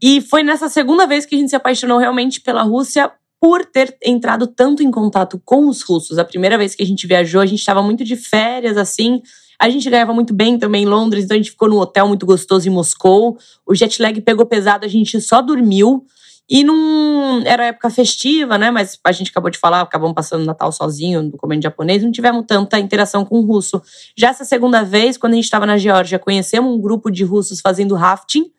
E 0.00 0.20
foi 0.20 0.44
nessa 0.44 0.68
segunda 0.68 1.08
vez 1.08 1.26
que 1.26 1.34
a 1.34 1.38
gente 1.38 1.50
se 1.50 1.56
apaixonou 1.56 1.98
realmente 1.98 2.40
pela 2.40 2.62
Rússia 2.62 3.10
por 3.46 3.64
ter 3.64 3.96
entrado 4.04 4.48
tanto 4.48 4.82
em 4.82 4.90
contato 4.90 5.40
com 5.44 5.68
os 5.68 5.80
russos. 5.80 6.18
A 6.18 6.24
primeira 6.24 6.58
vez 6.58 6.74
que 6.74 6.82
a 6.82 6.86
gente 6.86 7.06
viajou, 7.06 7.40
a 7.40 7.46
gente 7.46 7.60
estava 7.60 7.80
muito 7.80 8.02
de 8.02 8.16
férias, 8.16 8.76
assim. 8.76 9.22
A 9.56 9.70
gente 9.70 9.88
ganhava 9.88 10.12
muito 10.12 10.34
bem 10.34 10.58
também 10.58 10.82
em 10.82 10.86
Londres, 10.86 11.22
então 11.22 11.36
a 11.36 11.38
gente 11.38 11.52
ficou 11.52 11.68
num 11.68 11.78
hotel 11.78 12.08
muito 12.08 12.26
gostoso 12.26 12.66
em 12.66 12.72
Moscou. 12.72 13.38
O 13.64 13.72
jet 13.72 14.02
lag 14.02 14.20
pegou 14.20 14.44
pesado, 14.46 14.84
a 14.84 14.88
gente 14.88 15.20
só 15.20 15.40
dormiu. 15.40 16.04
E 16.50 16.64
não 16.64 17.40
era 17.46 17.66
época 17.66 17.88
festiva, 17.88 18.58
né? 18.58 18.72
Mas 18.72 18.98
a 19.04 19.12
gente 19.12 19.30
acabou 19.30 19.48
de 19.48 19.58
falar, 19.58 19.80
acabamos 19.80 20.16
passando 20.16 20.44
Natal 20.44 20.72
sozinho, 20.72 21.30
comendo 21.38 21.62
japonês, 21.62 22.02
não 22.02 22.10
tivemos 22.10 22.44
tanta 22.48 22.80
interação 22.80 23.24
com 23.24 23.38
o 23.38 23.42
russo. 23.42 23.80
Já 24.16 24.30
essa 24.30 24.44
segunda 24.44 24.82
vez, 24.82 25.16
quando 25.16 25.34
a 25.34 25.36
gente 25.36 25.44
estava 25.44 25.66
na 25.66 25.78
Geórgia, 25.78 26.18
conhecemos 26.18 26.74
um 26.74 26.80
grupo 26.80 27.12
de 27.12 27.22
russos 27.22 27.60
fazendo 27.60 27.94
rafting, 27.94 28.50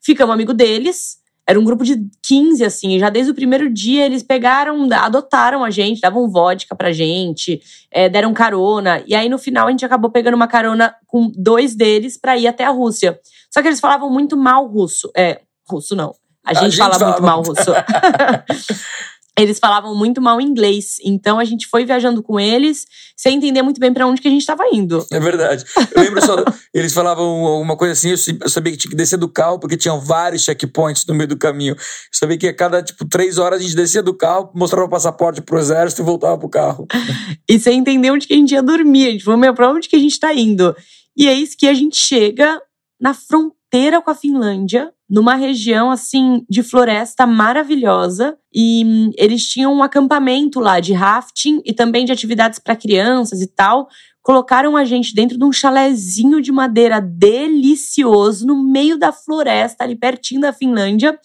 ficamos 0.00 0.32
amigo 0.32 0.54
deles. 0.54 1.19
Era 1.50 1.58
um 1.58 1.64
grupo 1.64 1.82
de 1.82 1.96
15, 2.22 2.64
assim, 2.64 2.94
e 2.94 3.00
já 3.00 3.10
desde 3.10 3.32
o 3.32 3.34
primeiro 3.34 3.68
dia 3.68 4.06
eles 4.06 4.22
pegaram, 4.22 4.88
adotaram 4.92 5.64
a 5.64 5.70
gente, 5.70 6.00
davam 6.00 6.30
vodka 6.30 6.76
pra 6.76 6.92
gente, 6.92 7.60
é, 7.90 8.08
deram 8.08 8.32
carona. 8.32 9.02
E 9.04 9.16
aí 9.16 9.28
no 9.28 9.36
final 9.36 9.66
a 9.66 9.70
gente 9.72 9.84
acabou 9.84 10.12
pegando 10.12 10.34
uma 10.34 10.46
carona 10.46 10.94
com 11.08 11.28
dois 11.34 11.74
deles 11.74 12.16
pra 12.16 12.36
ir 12.36 12.46
até 12.46 12.64
a 12.64 12.70
Rússia. 12.70 13.18
Só 13.52 13.60
que 13.60 13.66
eles 13.66 13.80
falavam 13.80 14.08
muito 14.08 14.36
mal 14.36 14.64
russo. 14.68 15.10
É, 15.16 15.40
russo 15.68 15.96
não. 15.96 16.14
A 16.46 16.54
gente, 16.54 16.70
gente 16.70 16.76
fala 16.76 16.96
fala 16.96 17.10
muito 17.10 17.22
mal 17.24 17.42
russo. 17.42 17.72
eles 19.38 19.58
falavam 19.58 19.94
muito 19.94 20.20
mal 20.20 20.40
inglês. 20.40 20.96
Então 21.04 21.38
a 21.38 21.44
gente 21.44 21.66
foi 21.66 21.84
viajando 21.84 22.22
com 22.22 22.38
eles 22.38 22.84
sem 23.16 23.36
entender 23.36 23.62
muito 23.62 23.78
bem 23.80 23.92
pra 23.92 24.06
onde 24.06 24.20
que 24.20 24.28
a 24.28 24.30
gente 24.30 24.44
tava 24.46 24.64
indo. 24.72 25.04
É 25.12 25.20
verdade. 25.20 25.64
Eu 25.94 26.02
lembro 26.02 26.24
só, 26.24 26.36
eles 26.74 26.92
falavam 26.92 27.60
uma 27.60 27.76
coisa 27.76 27.92
assim, 27.92 28.10
eu 28.10 28.16
sa- 28.18 28.32
eu 28.40 28.48
sabia 28.48 28.72
que 28.72 28.78
tinha 28.78 28.90
que 28.90 28.96
descer 28.96 29.18
do 29.18 29.28
carro, 29.28 29.58
porque 29.58 29.76
tinham 29.76 30.00
vários 30.00 30.42
checkpoints 30.42 31.04
no 31.06 31.14
meio 31.14 31.28
do 31.28 31.36
caminho. 31.36 31.74
Eu 31.74 31.78
sabia 32.12 32.38
que 32.38 32.48
a 32.48 32.54
cada, 32.54 32.82
tipo, 32.82 33.06
três 33.08 33.38
horas 33.38 33.60
a 33.60 33.62
gente 33.62 33.76
descia 33.76 34.02
do 34.02 34.14
carro, 34.14 34.50
mostrava 34.54 34.86
o 34.86 34.90
passaporte 34.90 35.40
pro 35.42 35.58
exército 35.58 36.02
e 36.02 36.04
voltava 36.04 36.38
pro 36.38 36.48
carro. 36.48 36.86
e 37.48 37.58
sem 37.58 37.78
entender 37.78 38.10
onde 38.10 38.26
que 38.26 38.34
a 38.34 38.36
gente 38.36 38.52
ia 38.52 38.62
dormir. 38.62 39.08
A 39.08 39.10
gente 39.12 39.24
falou, 39.24 39.38
meu, 39.38 39.54
pra 39.54 39.70
onde 39.70 39.88
que 39.88 39.96
a 39.96 40.00
gente 40.00 40.18
tá 40.18 40.32
indo? 40.34 40.74
E 41.16 41.28
é 41.28 41.34
isso 41.34 41.56
que 41.58 41.66
a 41.66 41.74
gente 41.74 41.96
chega 41.96 42.60
na 43.00 43.14
fronteira 43.14 44.00
com 44.02 44.10
a 44.10 44.14
Finlândia, 44.14 44.92
numa 45.08 45.34
região, 45.34 45.90
assim, 45.90 46.44
de 46.48 46.62
floresta 46.62 47.26
maravilhosa. 47.26 48.36
E 48.52 48.84
hum, 48.84 49.10
eles 49.16 49.46
tinham 49.46 49.72
um 49.72 49.82
acampamento 49.82 50.60
lá 50.60 50.78
de 50.78 50.92
rafting 50.92 51.62
e 51.64 51.72
também 51.72 52.04
de 52.04 52.12
atividades 52.12 52.58
para 52.58 52.76
crianças 52.76 53.40
e 53.40 53.46
tal. 53.46 53.88
Colocaram 54.22 54.76
a 54.76 54.84
gente 54.84 55.14
dentro 55.14 55.38
de 55.38 55.44
um 55.44 55.52
chalezinho 55.52 56.40
de 56.40 56.52
madeira 56.52 57.00
delicioso, 57.00 58.46
no 58.46 58.62
meio 58.62 58.98
da 58.98 59.10
floresta, 59.10 59.82
ali 59.82 59.96
pertinho 59.96 60.42
da 60.42 60.52
Finlândia. 60.52 61.18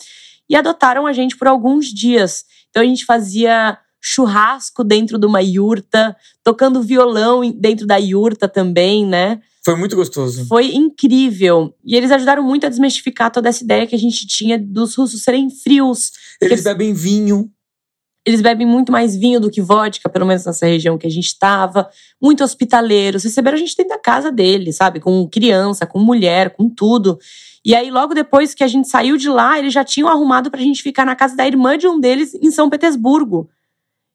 E 0.49 0.55
adotaram 0.55 1.05
a 1.05 1.13
gente 1.13 1.35
por 1.35 1.47
alguns 1.47 1.87
dias. 1.87 2.45
Então 2.69 2.81
a 2.81 2.85
gente 2.85 3.05
fazia 3.05 3.77
churrasco 4.01 4.83
dentro 4.83 5.17
de 5.17 5.25
uma 5.25 5.41
yurta, 5.41 6.15
tocando 6.43 6.81
violão 6.81 7.41
dentro 7.51 7.87
da 7.87 7.97
yurta 7.97 8.47
também, 8.47 9.05
né? 9.05 9.41
Foi 9.65 9.75
muito 9.75 9.95
gostoso. 9.95 10.45
Foi 10.45 10.75
incrível. 10.75 11.75
E 11.83 11.95
eles 11.95 12.11
ajudaram 12.11 12.43
muito 12.43 12.67
a 12.67 12.69
desmistificar 12.69 13.31
toda 13.31 13.49
essa 13.49 13.63
ideia 13.63 13.87
que 13.87 13.95
a 13.95 13.99
gente 13.99 14.27
tinha 14.27 14.59
dos 14.59 14.93
russos 14.93 15.23
serem 15.23 15.49
frios. 15.49 16.11
Eles 16.39 16.63
bebem 16.63 16.93
vinho. 16.93 17.51
Eles 18.23 18.41
bebem 18.41 18.67
muito 18.67 18.91
mais 18.91 19.15
vinho 19.15 19.39
do 19.39 19.49
que 19.49 19.61
vodka, 19.61 20.07
pelo 20.07 20.25
menos 20.27 20.45
nessa 20.45 20.67
região 20.67 20.99
que 20.99 21.07
a 21.07 21.09
gente 21.09 21.25
estava. 21.25 21.89
Muito 22.21 22.43
hospitaleiros. 22.43 23.23
Receberam 23.23 23.55
a 23.55 23.59
gente 23.59 23.75
dentro 23.75 23.95
da 23.95 23.99
casa 23.99 24.31
deles, 24.31 24.75
sabe? 24.75 24.99
Com 24.99 25.27
criança, 25.27 25.87
com 25.87 25.97
mulher, 25.97 26.51
com 26.51 26.69
tudo. 26.69 27.17
E 27.63 27.73
aí, 27.73 27.89
logo 27.89 28.13
depois 28.13 28.53
que 28.53 28.63
a 28.63 28.67
gente 28.67 28.87
saiu 28.87 29.17
de 29.17 29.29
lá, 29.29 29.57
eles 29.57 29.73
já 29.73 29.83
tinham 29.83 30.07
arrumado 30.07 30.51
pra 30.51 30.61
gente 30.61 30.83
ficar 30.83 31.05
na 31.05 31.15
casa 31.15 31.35
da 31.35 31.47
irmã 31.47 31.75
de 31.75 31.87
um 31.87 31.99
deles 31.99 32.35
em 32.35 32.51
São 32.51 32.69
Petersburgo. 32.69 33.49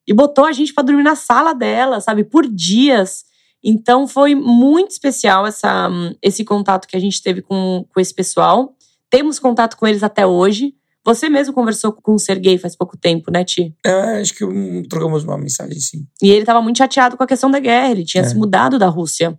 E 0.07 0.15
botou 0.15 0.45
a 0.45 0.53
gente 0.53 0.73
pra 0.73 0.85
dormir 0.85 1.03
na 1.03 1.17
sala 1.17 1.53
dela, 1.53 2.01
sabe? 2.01 2.23
Por 2.23 2.47
dias. 2.47 3.25
Então 3.63 4.09
foi 4.09 4.35
muito 4.35 4.91
especial 4.91 5.47
essa, 5.47 5.89
esse 6.23 6.45
contato 6.45 6.89
que 6.89 6.97
a 6.97 7.01
gente 7.01 7.23
teve 7.23 7.43
com, 7.43 7.85
com 7.93 8.01
esse 8.01 8.15
pessoal. 8.15 8.75
Temos 9.11 9.39
contato 9.39 9.77
com 9.77 9.87
eles 9.87 10.03
até 10.03 10.27
hoje. 10.27 10.75
Você 11.05 11.29
mesmo 11.29 11.55
conversou 11.55 11.93
com 11.93 12.15
o 12.15 12.19
Sergei 12.19 12.59
faz 12.59 12.77
pouco 12.77 12.97
tempo, 12.97 13.31
né, 13.31 13.43
Ti? 13.45 13.75
É, 13.85 14.21
acho 14.21 14.35
que 14.35 14.45
hum, 14.45 14.83
trocamos 14.89 15.25
uma 15.25 15.39
mensagem, 15.39 15.79
sim. 15.81 16.07
E 16.23 16.31
ele 16.31 16.41
estava 16.41 16.61
muito 16.61 16.79
chateado 16.79 17.17
com 17.17 17.23
a 17.23 17.27
questão 17.27 17.51
da 17.51 17.59
guerra. 17.59 17.91
Ele 17.91 18.05
tinha 18.05 18.23
É. 18.23 18.27
se 18.27 18.35
mudado 18.37 18.79
da 18.79 18.89
Rússia. 18.89 19.39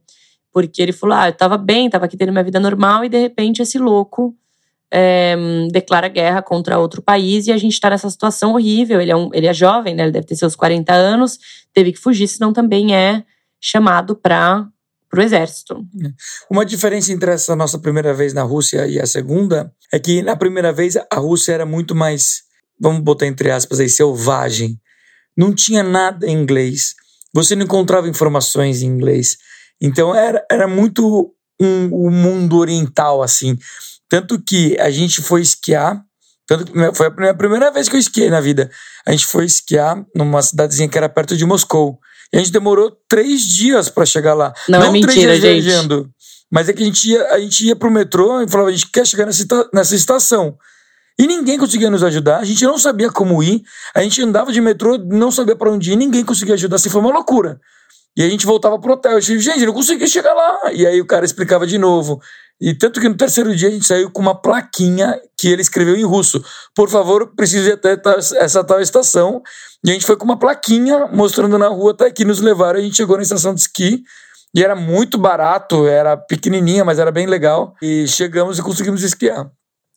Porque 0.51 0.81
ele 0.81 0.91
falou: 0.91 1.15
ah, 1.15 1.29
eu 1.29 1.33
tava 1.33 1.57
bem, 1.57 1.89
tava 1.89 2.05
aqui 2.05 2.17
tendo 2.17 2.31
minha 2.31 2.43
vida 2.43 2.59
normal, 2.59 3.05
e 3.05 3.09
de 3.09 3.17
repente 3.17 3.61
esse 3.61 3.77
louco 3.77 4.35
é, 4.91 5.35
declara 5.71 6.07
guerra 6.09 6.41
contra 6.41 6.77
outro 6.77 7.01
país 7.01 7.47
e 7.47 7.51
a 7.51 7.57
gente 7.57 7.79
tá 7.79 7.89
nessa 7.89 8.09
situação 8.09 8.53
horrível. 8.53 8.99
Ele 8.99 9.11
é, 9.11 9.15
um, 9.15 9.29
ele 9.33 9.47
é 9.47 9.53
jovem, 9.53 9.95
né? 9.95 10.03
Ele 10.03 10.11
deve 10.11 10.25
ter 10.25 10.35
seus 10.35 10.55
40 10.55 10.91
anos, 10.93 11.39
teve 11.73 11.93
que 11.93 11.99
fugir, 11.99 12.27
senão 12.27 12.51
também 12.51 12.93
é 12.93 13.23
chamado 13.61 14.15
para 14.15 14.67
o 15.15 15.21
exército. 15.21 15.85
Uma 16.49 16.65
diferença 16.65 17.13
entre 17.13 17.31
essa 17.31 17.55
nossa 17.55 17.77
primeira 17.77 18.13
vez 18.13 18.33
na 18.33 18.43
Rússia 18.43 18.87
e 18.87 18.99
a 18.99 19.05
segunda 19.05 19.71
é 19.93 19.99
que 19.99 20.21
na 20.23 20.35
primeira 20.35 20.73
vez 20.73 20.95
a 20.95 21.15
Rússia 21.17 21.53
era 21.53 21.65
muito 21.65 21.93
mais, 21.93 22.41
vamos 22.79 23.01
botar 23.01 23.27
entre 23.27 23.51
aspas 23.51 23.79
aí, 23.79 23.87
selvagem. 23.87 24.79
Não 25.37 25.53
tinha 25.53 25.83
nada 25.83 26.25
em 26.25 26.33
inglês. 26.33 26.95
você 27.33 27.55
não 27.55 27.63
encontrava 27.63 28.09
informações 28.09 28.81
em 28.81 28.87
inglês. 28.87 29.37
Então 29.79 30.13
era, 30.13 30.45
era 30.51 30.67
muito 30.67 31.33
um, 31.59 32.07
um 32.07 32.11
mundo 32.11 32.57
oriental, 32.57 33.21
assim. 33.21 33.57
Tanto 34.09 34.41
que 34.41 34.77
a 34.79 34.91
gente 34.91 35.21
foi 35.21 35.41
esquiar, 35.41 36.03
tanto 36.45 36.65
que 36.65 36.95
foi 36.95 37.07
a 37.07 37.11
primeira, 37.11 37.31
a 37.31 37.37
primeira 37.37 37.71
vez 37.71 37.87
que 37.87 37.95
eu 37.95 37.99
esquiei 37.99 38.29
na 38.29 38.41
vida. 38.41 38.69
A 39.05 39.11
gente 39.11 39.25
foi 39.25 39.45
esquiar 39.45 40.05
numa 40.13 40.41
cidadezinha 40.41 40.89
que 40.89 40.97
era 40.97 41.07
perto 41.07 41.37
de 41.37 41.45
Moscou. 41.45 41.99
E 42.33 42.37
a 42.37 42.39
gente 42.39 42.51
demorou 42.51 42.91
três 43.09 43.41
dias 43.41 43.89
para 43.89 44.05
chegar 44.05 44.33
lá. 44.33 44.53
Não, 44.67 44.79
é 44.79 44.81
Não 44.83 44.89
é 44.89 44.91
mentira, 44.91 45.11
três 45.13 45.41
dias 45.41 45.41
gente. 45.41 45.63
viajando. 45.63 46.09
Mas 46.49 46.67
é 46.67 46.73
que 46.73 46.81
a 46.81 46.85
gente 46.85 47.09
ia, 47.09 47.27
a 47.27 47.39
gente 47.39 47.65
ia 47.65 47.75
pro 47.75 47.89
metrô 47.89 48.41
e 48.41 48.47
falava, 48.47 48.69
a 48.69 48.73
gente 48.73 48.89
quer 48.91 49.05
chegar 49.05 49.25
nessa, 49.25 49.45
nessa 49.73 49.95
estação. 49.95 50.57
E 51.17 51.27
ninguém 51.27 51.57
conseguia 51.57 51.89
nos 51.89 52.03
ajudar, 52.03 52.39
a 52.39 52.45
gente 52.45 52.63
não 52.63 52.77
sabia 52.77 53.09
como 53.11 53.43
ir, 53.43 53.61
a 53.93 54.01
gente 54.01 54.21
andava 54.21 54.51
de 54.51 54.59
metrô, 54.59 54.97
não 54.97 55.29
sabia 55.29 55.55
para 55.55 55.71
onde 55.71 55.91
ir, 55.91 55.95
ninguém 55.95 56.25
conseguia 56.25 56.55
ajudar, 56.55 56.77
assim, 56.77 56.89
foi 56.89 56.99
uma 56.99 57.11
loucura. 57.11 57.59
E 58.15 58.23
a 58.23 58.29
gente 58.29 58.45
voltava 58.45 58.77
pro 58.79 58.93
hotel, 58.93 59.13
eu 59.13 59.19
disse, 59.19 59.39
gente, 59.39 59.65
não 59.65 59.73
consegui 59.73 60.07
chegar 60.07 60.33
lá. 60.33 60.73
E 60.73 60.85
aí 60.85 60.99
o 60.99 61.05
cara 61.05 61.23
explicava 61.23 61.65
de 61.65 61.77
novo. 61.77 62.21
E 62.61 62.75
tanto 62.75 63.01
que 63.01 63.09
no 63.09 63.15
terceiro 63.15 63.55
dia 63.55 63.69
a 63.69 63.71
gente 63.71 63.87
saiu 63.87 64.11
com 64.11 64.21
uma 64.21 64.39
plaquinha 64.39 65.19
que 65.35 65.47
ele 65.47 65.63
escreveu 65.63 65.95
em 65.95 66.05
russo. 66.05 66.43
Por 66.75 66.89
favor, 66.89 67.33
preciso 67.35 67.69
ir 67.69 67.73
até 67.73 67.99
essa 68.39 68.63
tal 68.63 68.79
estação. 68.79 69.41
E 69.83 69.89
a 69.89 69.93
gente 69.93 70.05
foi 70.05 70.15
com 70.15 70.25
uma 70.25 70.37
plaquinha 70.37 71.07
mostrando 71.07 71.57
na 71.57 71.69
rua 71.69 71.91
até 71.91 72.11
que 72.11 72.23
nos 72.23 72.39
levaram. 72.39 72.79
A 72.79 72.83
gente 72.83 72.95
chegou 72.95 73.17
na 73.17 73.23
estação 73.23 73.55
de 73.55 73.61
esqui. 73.61 74.03
E 74.53 74.63
era 74.63 74.75
muito 74.75 75.17
barato, 75.17 75.87
era 75.87 76.15
pequenininha, 76.15 76.85
mas 76.85 76.99
era 76.99 77.11
bem 77.11 77.25
legal. 77.25 77.73
E 77.81 78.05
chegamos 78.07 78.59
e 78.59 78.61
conseguimos 78.61 79.01
esquiar. 79.01 79.49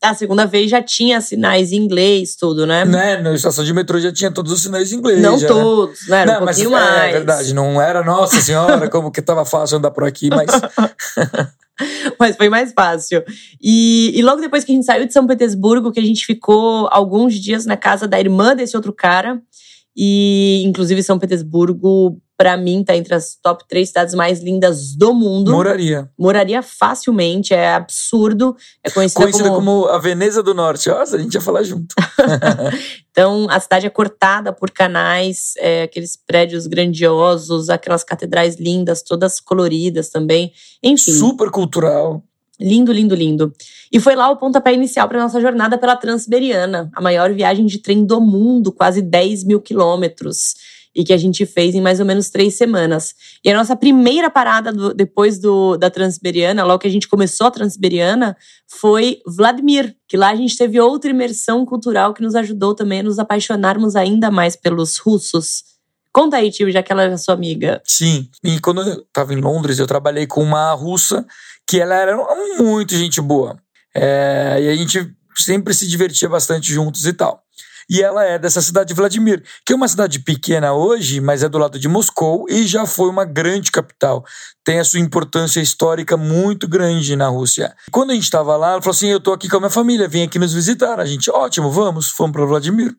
A 0.04 0.14
segunda 0.14 0.46
vez 0.46 0.70
já 0.70 0.82
tinha 0.82 1.20
sinais 1.20 1.72
em 1.72 1.76
inglês, 1.76 2.36
tudo, 2.36 2.66
né? 2.66 2.84
Né? 2.84 3.16
Na 3.18 3.34
estação 3.34 3.64
de 3.64 3.72
metrô 3.72 3.98
já 3.98 4.12
tinha 4.12 4.30
todos 4.30 4.52
os 4.52 4.62
sinais 4.62 4.92
em 4.92 4.96
inglês. 4.96 5.20
Não 5.20 5.38
já, 5.38 5.48
né? 5.48 5.54
todos, 5.54 6.08
né? 6.08 6.20
Era 6.20 6.30
um 6.30 6.34
Não, 6.34 6.44
mas 6.44 6.56
pouquinho 6.56 6.76
é, 6.76 6.80
mais. 6.80 7.10
É 7.10 7.12
verdade, 7.12 7.54
não 7.54 7.80
era, 7.80 8.02
nossa 8.02 8.40
senhora, 8.40 8.88
como 8.88 9.10
que 9.10 9.22
tava 9.22 9.44
fácil 9.44 9.78
andar 9.78 9.90
por 9.90 10.04
aqui, 10.04 10.28
mas 10.28 10.50
Mas 12.18 12.36
foi 12.36 12.48
mais 12.48 12.72
fácil. 12.72 13.24
E, 13.60 14.12
e 14.14 14.22
logo 14.22 14.40
depois 14.40 14.64
que 14.64 14.72
a 14.72 14.74
gente 14.74 14.86
saiu 14.86 15.06
de 15.06 15.12
São 15.12 15.26
Petersburgo, 15.26 15.90
que 15.90 16.00
a 16.00 16.04
gente 16.04 16.24
ficou 16.24 16.88
alguns 16.90 17.34
dias 17.34 17.66
na 17.66 17.76
casa 17.76 18.06
da 18.06 18.18
irmã 18.18 18.54
desse 18.54 18.76
outro 18.76 18.92
cara. 18.92 19.40
E, 19.96 20.62
inclusive, 20.64 21.02
São 21.02 21.18
Petersburgo, 21.18 22.20
pra 22.36 22.56
mim, 22.56 22.82
tá 22.84 22.96
entre 22.96 23.14
as 23.14 23.36
top 23.40 23.64
três 23.68 23.88
cidades 23.88 24.14
mais 24.14 24.40
lindas 24.42 24.94
do 24.94 25.14
mundo. 25.14 25.52
moraria. 25.52 26.10
Moraria 26.18 26.62
facilmente, 26.62 27.54
é 27.54 27.74
absurdo. 27.74 28.56
É 28.82 28.90
conhecida, 28.90 29.20
Conhecida 29.20 29.48
como... 29.48 29.82
como... 29.82 29.86
a 29.86 29.98
Veneza 29.98 30.42
do 30.42 30.54
Norte. 30.54 30.88
Nossa, 30.88 31.16
a 31.16 31.18
gente 31.18 31.34
ia 31.34 31.40
falar 31.40 31.62
junto. 31.62 31.94
Então, 33.14 33.46
a 33.48 33.60
cidade 33.60 33.86
é 33.86 33.90
cortada 33.90 34.52
por 34.52 34.72
canais, 34.72 35.52
é, 35.58 35.84
aqueles 35.84 36.16
prédios 36.16 36.66
grandiosos, 36.66 37.70
aquelas 37.70 38.02
catedrais 38.02 38.56
lindas, 38.56 39.02
todas 39.02 39.38
coloridas 39.38 40.08
também. 40.08 40.52
Enfim. 40.82 41.12
Super 41.12 41.48
cultural. 41.48 42.24
Lindo, 42.58 42.92
lindo, 42.92 43.14
lindo. 43.14 43.52
E 43.92 44.00
foi 44.00 44.16
lá 44.16 44.28
o 44.30 44.36
pontapé 44.36 44.74
inicial 44.74 45.08
para 45.08 45.22
nossa 45.22 45.40
jornada 45.40 45.78
pela 45.78 45.94
Transiberiana, 45.94 46.90
a 46.92 47.00
maior 47.00 47.32
viagem 47.32 47.66
de 47.66 47.78
trem 47.78 48.04
do 48.04 48.20
mundo, 48.20 48.72
quase 48.72 49.00
10 49.00 49.44
mil 49.44 49.60
quilômetros, 49.60 50.54
e 50.94 51.02
que 51.04 51.12
a 51.12 51.16
gente 51.16 51.44
fez 51.44 51.74
em 51.74 51.80
mais 51.80 51.98
ou 52.00 52.06
menos 52.06 52.30
três 52.30 52.54
semanas. 52.54 53.14
E 53.44 53.50
a 53.50 53.56
nossa 53.56 53.74
primeira 53.74 54.30
parada 54.30 54.72
do- 54.72 54.94
depois 54.94 55.38
do, 55.38 55.76
da 55.76 55.90
Transiberiana, 55.90 56.64
logo 56.64 56.78
que 56.80 56.86
a 56.86 56.90
gente 56.90 57.08
começou 57.08 57.46
a 57.48 57.50
Transiberiana, 57.50 58.36
foi 58.68 59.20
Vladimir, 59.26 59.96
que 60.06 60.16
lá 60.16 60.30
a 60.30 60.36
gente 60.36 60.56
teve 60.56 60.80
outra 60.80 61.10
imersão 61.10 61.66
cultural 61.66 62.14
que 62.14 62.22
nos 62.22 62.34
ajudou 62.34 62.74
também 62.74 63.00
a 63.00 63.02
nos 63.02 63.18
apaixonarmos 63.18 63.96
ainda 63.96 64.30
mais 64.30 64.54
pelos 64.56 64.98
russos. 64.98 65.64
Conta 66.12 66.36
aí, 66.36 66.50
tio, 66.50 66.70
já 66.70 66.80
que 66.82 66.92
ela 66.92 67.02
era 67.02 67.18
sua 67.18 67.34
amiga. 67.34 67.82
Sim. 67.84 68.28
E 68.44 68.60
quando 68.60 68.82
eu 68.82 69.00
estava 69.00 69.34
em 69.34 69.40
Londres, 69.40 69.80
eu 69.80 69.86
trabalhei 69.86 70.26
com 70.28 70.42
uma 70.42 70.72
russa 70.72 71.26
que 71.66 71.80
ela 71.80 71.94
era 71.96 72.16
muito 72.58 72.94
gente 72.94 73.20
boa. 73.20 73.58
É, 73.92 74.58
e 74.60 74.68
a 74.68 74.76
gente 74.76 75.12
sempre 75.36 75.74
se 75.74 75.86
divertia 75.88 76.28
bastante 76.28 76.72
juntos 76.72 77.04
e 77.04 77.12
tal. 77.12 77.43
E 77.88 78.02
ela 78.02 78.24
é 78.24 78.38
dessa 78.38 78.62
cidade 78.62 78.88
de 78.88 78.94
Vladimir, 78.94 79.42
que 79.64 79.72
é 79.72 79.76
uma 79.76 79.88
cidade 79.88 80.18
pequena 80.18 80.72
hoje, 80.72 81.20
mas 81.20 81.42
é 81.42 81.48
do 81.48 81.58
lado 81.58 81.78
de 81.78 81.88
Moscou 81.88 82.46
e 82.48 82.66
já 82.66 82.86
foi 82.86 83.08
uma 83.08 83.24
grande 83.24 83.70
capital. 83.70 84.24
Tem 84.64 84.78
a 84.78 84.84
sua 84.84 85.00
importância 85.00 85.60
histórica 85.60 86.16
muito 86.16 86.66
grande 86.66 87.16
na 87.16 87.28
Rússia. 87.28 87.74
Quando 87.90 88.10
a 88.10 88.14
gente 88.14 88.24
estava 88.24 88.56
lá, 88.56 88.72
ela 88.72 88.82
falou 88.82 88.94
assim: 88.94 89.08
Eu 89.08 89.20
tô 89.20 89.32
aqui 89.32 89.48
com 89.48 89.56
a 89.56 89.60
minha 89.60 89.70
família, 89.70 90.08
vem 90.08 90.22
aqui 90.22 90.38
nos 90.38 90.52
visitar. 90.52 90.98
A 90.98 91.04
gente, 91.04 91.30
ótimo, 91.30 91.70
vamos, 91.70 92.10
fomos 92.10 92.32
para 92.32 92.46
Vladimir. 92.46 92.94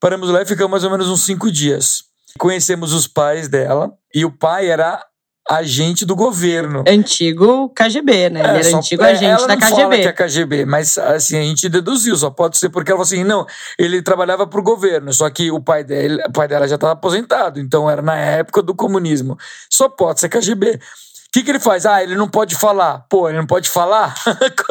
Paramos 0.00 0.30
lá 0.30 0.42
e 0.42 0.46
ficamos 0.46 0.70
mais 0.70 0.84
ou 0.84 0.90
menos 0.90 1.08
uns 1.08 1.24
cinco 1.24 1.50
dias. 1.50 2.04
Conhecemos 2.38 2.92
os 2.92 3.06
pais 3.06 3.46
dela 3.48 3.92
e 4.14 4.24
o 4.24 4.30
pai 4.30 4.68
era 4.68 5.04
agente 5.48 6.04
do 6.04 6.14
governo. 6.14 6.84
Antigo 6.86 7.68
KGB, 7.70 8.30
né? 8.30 8.40
Ele 8.40 8.48
era 8.48 8.64
só- 8.64 8.76
antigo 8.78 9.02
é, 9.02 9.10
agente 9.10 9.24
ela 9.24 9.46
da 9.46 9.54
não 9.56 9.60
fala 9.60 9.76
KGB. 9.88 10.02
que 10.02 10.08
é 10.08 10.12
KGB, 10.12 10.64
mas 10.64 10.98
assim, 10.98 11.36
a 11.36 11.42
gente 11.42 11.68
deduziu, 11.68 12.16
só 12.16 12.30
pode 12.30 12.56
ser 12.58 12.68
porque 12.70 12.90
ela 12.90 12.98
falou 12.98 13.06
assim, 13.06 13.24
não, 13.24 13.46
ele 13.78 14.00
trabalhava 14.02 14.46
pro 14.46 14.62
governo, 14.62 15.12
só 15.12 15.28
que 15.30 15.50
o 15.50 15.60
pai 15.60 15.84
dela, 15.84 16.24
o 16.28 16.32
pai 16.32 16.46
dela 16.48 16.66
já 16.68 16.76
estava 16.76 16.92
aposentado, 16.92 17.58
então 17.60 17.90
era 17.90 18.00
na 18.02 18.16
época 18.16 18.62
do 18.62 18.74
comunismo. 18.74 19.36
Só 19.70 19.88
pode 19.88 20.20
ser 20.20 20.28
KGB. 20.28 20.74
O 20.74 21.32
que, 21.32 21.42
que 21.42 21.50
ele 21.50 21.60
faz? 21.60 21.86
Ah, 21.86 22.02
ele 22.02 22.14
não 22.14 22.28
pode 22.28 22.54
falar. 22.54 23.06
Pô, 23.08 23.26
ele 23.26 23.38
não 23.38 23.46
pode 23.46 23.66
falar? 23.70 24.14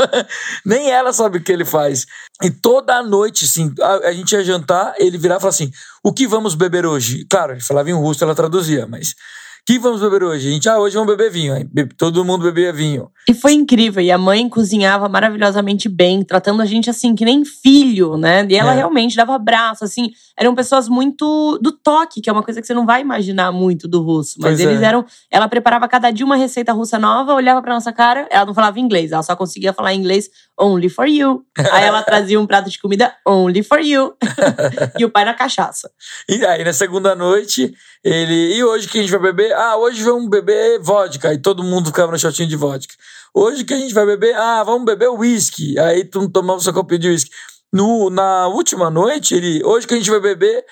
Nem 0.63 0.91
ela 0.91 1.11
sabe 1.11 1.39
o 1.39 1.43
que 1.43 1.51
ele 1.51 1.65
faz. 1.65 2.05
E 2.41 2.51
toda 2.51 2.95
a 2.97 3.03
noite, 3.03 3.45
assim, 3.45 3.73
a, 3.81 4.09
a 4.09 4.11
gente 4.13 4.31
ia 4.33 4.43
jantar, 4.43 4.93
ele 4.99 5.17
virava 5.17 5.39
e 5.39 5.41
falava 5.41 5.47
assim: 5.49 5.71
o 6.03 6.13
que 6.13 6.27
vamos 6.27 6.53
beber 6.53 6.85
hoje? 6.85 7.25
Claro, 7.27 7.53
ele 7.53 7.61
falava 7.61 7.89
em 7.89 7.93
russo, 7.93 8.23
ela 8.23 8.35
traduzia, 8.35 8.85
mas. 8.87 9.15
O 9.61 9.73
que 9.73 9.77
vamos 9.77 10.01
beber 10.01 10.23
hoje? 10.23 10.47
A 10.47 10.51
gente, 10.51 10.67
ah, 10.67 10.79
hoje 10.79 10.95
vamos 10.95 11.15
beber 11.15 11.31
vinho. 11.31 11.53
Aí, 11.53 11.63
todo 11.95 12.25
mundo 12.25 12.41
bebia 12.41 12.73
vinho. 12.73 13.11
E 13.29 13.33
foi 13.33 13.53
incrível. 13.53 14.01
E 14.01 14.09
a 14.11 14.17
mãe 14.17 14.49
cozinhava 14.49 15.07
maravilhosamente 15.07 15.87
bem, 15.87 16.23
tratando 16.23 16.63
a 16.63 16.65
gente 16.65 16.89
assim, 16.89 17.13
que 17.13 17.23
nem 17.23 17.45
filho, 17.45 18.17
né? 18.17 18.43
E 18.49 18.55
ela 18.55 18.71
É. 18.73 18.77
realmente 18.77 19.15
dava 19.15 19.35
abraço, 19.35 19.83
assim. 19.83 20.09
Eram 20.35 20.55
pessoas 20.55 20.89
muito 20.89 21.59
do 21.61 21.71
toque, 21.71 22.21
que 22.21 22.29
é 22.29 22.33
uma 22.33 22.41
coisa 22.41 22.59
que 22.59 22.65
você 22.65 22.73
não 22.73 22.87
vai 22.87 23.01
imaginar 23.01 23.51
muito 23.51 23.87
do 23.87 24.01
russo. 24.01 24.37
Mas 24.39 24.57
Pois 24.57 24.59
eles 24.61 24.81
é. 24.81 24.85
eram. 24.85 25.05
Ela 25.29 25.47
preparava 25.47 25.87
cada 25.87 26.09
dia 26.09 26.25
uma 26.25 26.35
receita 26.35 26.73
russa 26.73 26.97
nova, 26.97 27.35
olhava 27.35 27.61
pra 27.61 27.75
nossa 27.75 27.93
cara, 27.93 28.27
ela 28.31 28.47
não 28.47 28.55
falava 28.55 28.79
inglês, 28.79 29.11
ela 29.11 29.21
só 29.21 29.35
conseguia 29.35 29.71
falar 29.73 29.93
inglês 29.93 30.27
only 30.61 30.89
for 30.89 31.07
you. 31.07 31.43
Aí 31.71 31.83
ela 31.83 32.03
trazia 32.03 32.39
um 32.39 32.45
prato 32.45 32.69
de 32.69 32.79
comida 32.79 33.13
only 33.27 33.63
for 33.63 33.79
you. 33.79 34.13
e 34.97 35.03
o 35.03 35.09
pai 35.09 35.25
na 35.25 35.33
cachaça. 35.33 35.91
E 36.29 36.45
aí, 36.45 36.63
na 36.63 36.71
segunda 36.71 37.15
noite, 37.15 37.73
ele. 38.03 38.55
E 38.55 38.63
hoje 38.63 38.87
que 38.87 38.99
a 38.99 39.01
gente 39.01 39.11
vai 39.11 39.19
beber? 39.19 39.53
Ah, 39.53 39.75
hoje 39.77 40.03
vamos 40.03 40.29
beber 40.29 40.79
vodka. 40.79 41.29
Aí 41.29 41.39
todo 41.39 41.63
mundo 41.63 41.87
ficava 41.87 42.11
no 42.11 42.19
shotinho 42.19 42.47
de 42.47 42.55
vodka. 42.55 42.93
Hoje 43.33 43.63
que 43.63 43.73
a 43.73 43.77
gente 43.77 43.93
vai 43.93 44.05
beber? 44.05 44.35
Ah, 44.35 44.63
vamos 44.63 44.85
beber 44.85 45.09
whisky. 45.09 45.79
Aí 45.79 46.03
tu 46.03 46.29
tomamos 46.29 46.63
seu 46.63 46.73
copinho 46.73 46.99
de 46.99 47.09
whisky. 47.09 47.31
No, 47.73 48.09
na 48.09 48.47
última 48.47 48.89
noite, 48.89 49.33
ele. 49.33 49.63
Hoje 49.63 49.87
que 49.87 49.93
a 49.93 49.97
gente 49.97 50.09
vai 50.09 50.19
beber? 50.19 50.63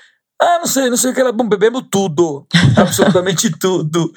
Ah, 0.41 0.59
não 0.59 0.67
sei, 0.67 0.89
não 0.89 0.97
sei 0.97 1.11
o 1.11 1.13
que 1.13 1.21
era 1.21 1.31
bom. 1.31 1.47
Bebemos 1.47 1.83
tudo. 1.91 2.45
Absolutamente 2.77 3.49
tudo. 3.57 4.11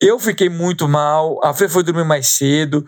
Eu 0.00 0.18
fiquei 0.18 0.48
muito 0.48 0.88
mal. 0.88 1.38
A 1.44 1.52
Fê 1.52 1.68
foi 1.68 1.82
dormir 1.82 2.04
mais 2.04 2.26
cedo. 2.28 2.86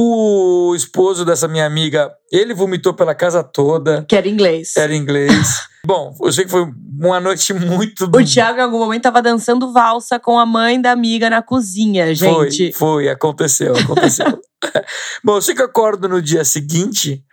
O 0.00 0.76
esposo 0.76 1.24
dessa 1.24 1.48
minha 1.48 1.66
amiga, 1.66 2.08
ele 2.30 2.54
vomitou 2.54 2.94
pela 2.94 3.16
casa 3.16 3.42
toda. 3.42 4.04
Que 4.08 4.14
era 4.14 4.28
inglês. 4.28 4.76
Era 4.76 4.94
inglês. 4.94 5.66
Bom, 5.84 6.16
eu 6.22 6.32
sei 6.32 6.44
que 6.44 6.52
foi 6.52 6.72
uma 7.00 7.18
noite 7.18 7.52
muito. 7.52 8.04
O 8.04 8.24
Thiago, 8.24 8.60
em 8.60 8.62
algum 8.62 8.78
momento, 8.78 9.02
tava 9.02 9.20
dançando 9.20 9.72
valsa 9.72 10.20
com 10.20 10.38
a 10.38 10.46
mãe 10.46 10.80
da 10.80 10.92
amiga 10.92 11.28
na 11.28 11.42
cozinha, 11.42 12.14
gente. 12.14 12.72
Foi, 12.74 13.06
foi, 13.06 13.08
aconteceu, 13.08 13.76
aconteceu. 13.76 14.40
Bom, 15.24 15.34
eu 15.34 15.42
sei 15.42 15.52
que 15.52 15.62
eu 15.62 15.66
acordo 15.66 16.08
no 16.08 16.22
dia 16.22 16.44
seguinte, 16.44 17.24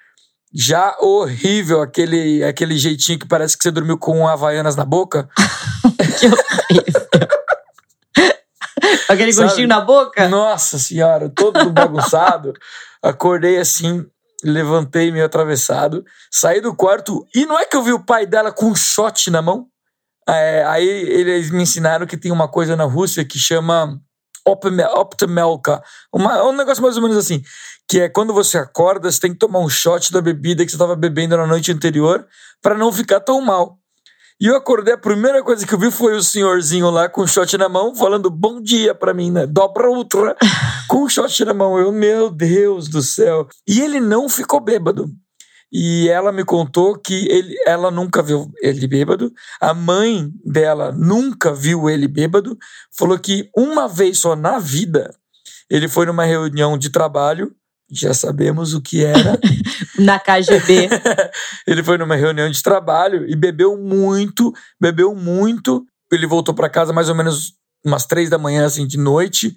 já 0.51 0.97
horrível, 1.01 1.83
aquele, 1.83 2.43
aquele 2.43 2.77
jeitinho 2.79 3.19
que 3.19 3.27
parece 3.27 3.55
que 3.55 3.61
você 3.61 3.69
dormiu 3.69 3.99
com 3.99 4.27
havaianas 4.27 4.75
na 4.75 4.85
boca. 4.85 5.29
Que 6.17 6.27
horrível. 6.27 7.24
Aquele 9.09 9.33
Sabe? 9.33 9.47
gostinho 9.47 9.67
na 9.67 9.81
boca? 9.81 10.27
Nossa 10.27 10.77
senhora, 10.77 11.29
todo 11.29 11.69
bagunçado. 11.69 12.53
Acordei 13.01 13.57
assim, 13.57 14.05
levantei 14.43 15.11
meio 15.11 15.25
atravessado, 15.25 16.03
saí 16.31 16.59
do 16.59 16.75
quarto 16.75 17.25
e 17.33 17.45
não 17.45 17.59
é 17.59 17.65
que 17.65 17.75
eu 17.75 17.83
vi 17.83 17.93
o 17.93 18.03
pai 18.03 18.25
dela 18.25 18.51
com 18.51 18.67
um 18.67 18.75
shot 18.75 19.29
na 19.29 19.41
mão? 19.41 19.67
É, 20.27 20.63
aí 20.65 20.87
eles 20.87 21.51
me 21.51 21.61
ensinaram 21.61 22.07
que 22.07 22.17
tem 22.17 22.31
uma 22.31 22.47
coisa 22.47 22.75
na 22.75 22.83
Rússia 22.83 23.23
que 23.23 23.37
chama 23.37 24.01
optimelka. 24.47 25.83
Uma, 26.11 26.43
um 26.43 26.51
negócio 26.51 26.81
mais 26.81 26.95
ou 26.95 27.01
menos 27.01 27.17
assim. 27.17 27.41
Que 27.87 28.01
é 28.01 28.09
quando 28.09 28.33
você 28.33 28.57
acorda, 28.57 29.11
você 29.11 29.19
tem 29.19 29.33
que 29.33 29.39
tomar 29.39 29.59
um 29.59 29.69
shot 29.69 30.11
da 30.11 30.21
bebida 30.21 30.63
que 30.63 30.71
você 30.71 30.75
estava 30.75 30.95
bebendo 30.95 31.37
na 31.37 31.45
noite 31.45 31.71
anterior 31.71 32.25
para 32.61 32.75
não 32.75 32.91
ficar 32.91 33.19
tão 33.19 33.41
mal. 33.41 33.77
E 34.39 34.47
eu 34.47 34.57
acordei, 34.57 34.93
a 34.93 34.97
primeira 34.97 35.41
coisa 35.41 35.65
que 35.65 35.73
eu 35.73 35.79
vi 35.79 35.89
foi 35.89 36.15
o 36.15 36.21
senhorzinho 36.21 36.89
lá 36.89 37.07
com 37.07 37.21
o 37.21 37.27
shot 37.27 37.57
na 37.57 37.69
mão, 37.69 37.95
falando 37.95 38.29
bom 38.29 38.61
dia 38.61 38.93
pra 38.93 39.13
mim, 39.13 39.31
né? 39.31 39.47
Dobra 39.47 39.89
outra, 39.89 40.35
com 40.89 41.03
o 41.03 41.09
shot 41.09 41.45
na 41.45 41.53
mão. 41.53 41.79
Eu, 41.79 41.91
meu 41.91 42.29
Deus 42.29 42.89
do 42.89 43.01
céu. 43.01 43.47
E 43.65 43.79
ele 43.79 44.01
não 44.01 44.27
ficou 44.27 44.59
bêbado. 44.59 45.09
E 45.71 46.09
ela 46.09 46.31
me 46.31 46.43
contou 46.43 46.97
que 46.97 47.27
ele, 47.29 47.55
ela 47.65 47.89
nunca 47.89 48.21
viu 48.21 48.51
ele 48.61 48.87
bêbado, 48.87 49.31
a 49.59 49.73
mãe 49.73 50.31
dela 50.45 50.91
nunca 50.91 51.53
viu 51.53 51.89
ele 51.89 52.07
bêbado, 52.07 52.57
falou 52.97 53.17
que 53.17 53.49
uma 53.55 53.87
vez 53.87 54.19
só 54.19 54.35
na 54.35 54.59
vida 54.59 55.13
ele 55.69 55.87
foi 55.87 56.05
numa 56.05 56.23
reunião 56.23 56.77
de 56.77 56.89
trabalho, 56.89 57.53
já 57.91 58.13
sabemos 58.13 58.73
o 58.73 58.81
que 58.81 59.03
era. 59.03 59.39
na 59.97 60.19
KGB. 60.19 60.89
ele 61.67 61.83
foi 61.83 61.97
numa 61.97 62.15
reunião 62.15 62.49
de 62.49 62.61
trabalho 62.61 63.25
e 63.29 63.35
bebeu 63.35 63.77
muito, 63.77 64.53
bebeu 64.79 65.15
muito. 65.15 65.85
Ele 66.11 66.27
voltou 66.27 66.53
para 66.53 66.69
casa 66.69 66.93
mais 66.93 67.09
ou 67.09 67.15
menos 67.15 67.53
umas 67.83 68.05
três 68.05 68.29
da 68.29 68.37
manhã, 68.37 68.65
assim, 68.65 68.87
de 68.87 68.97
noite, 68.97 69.55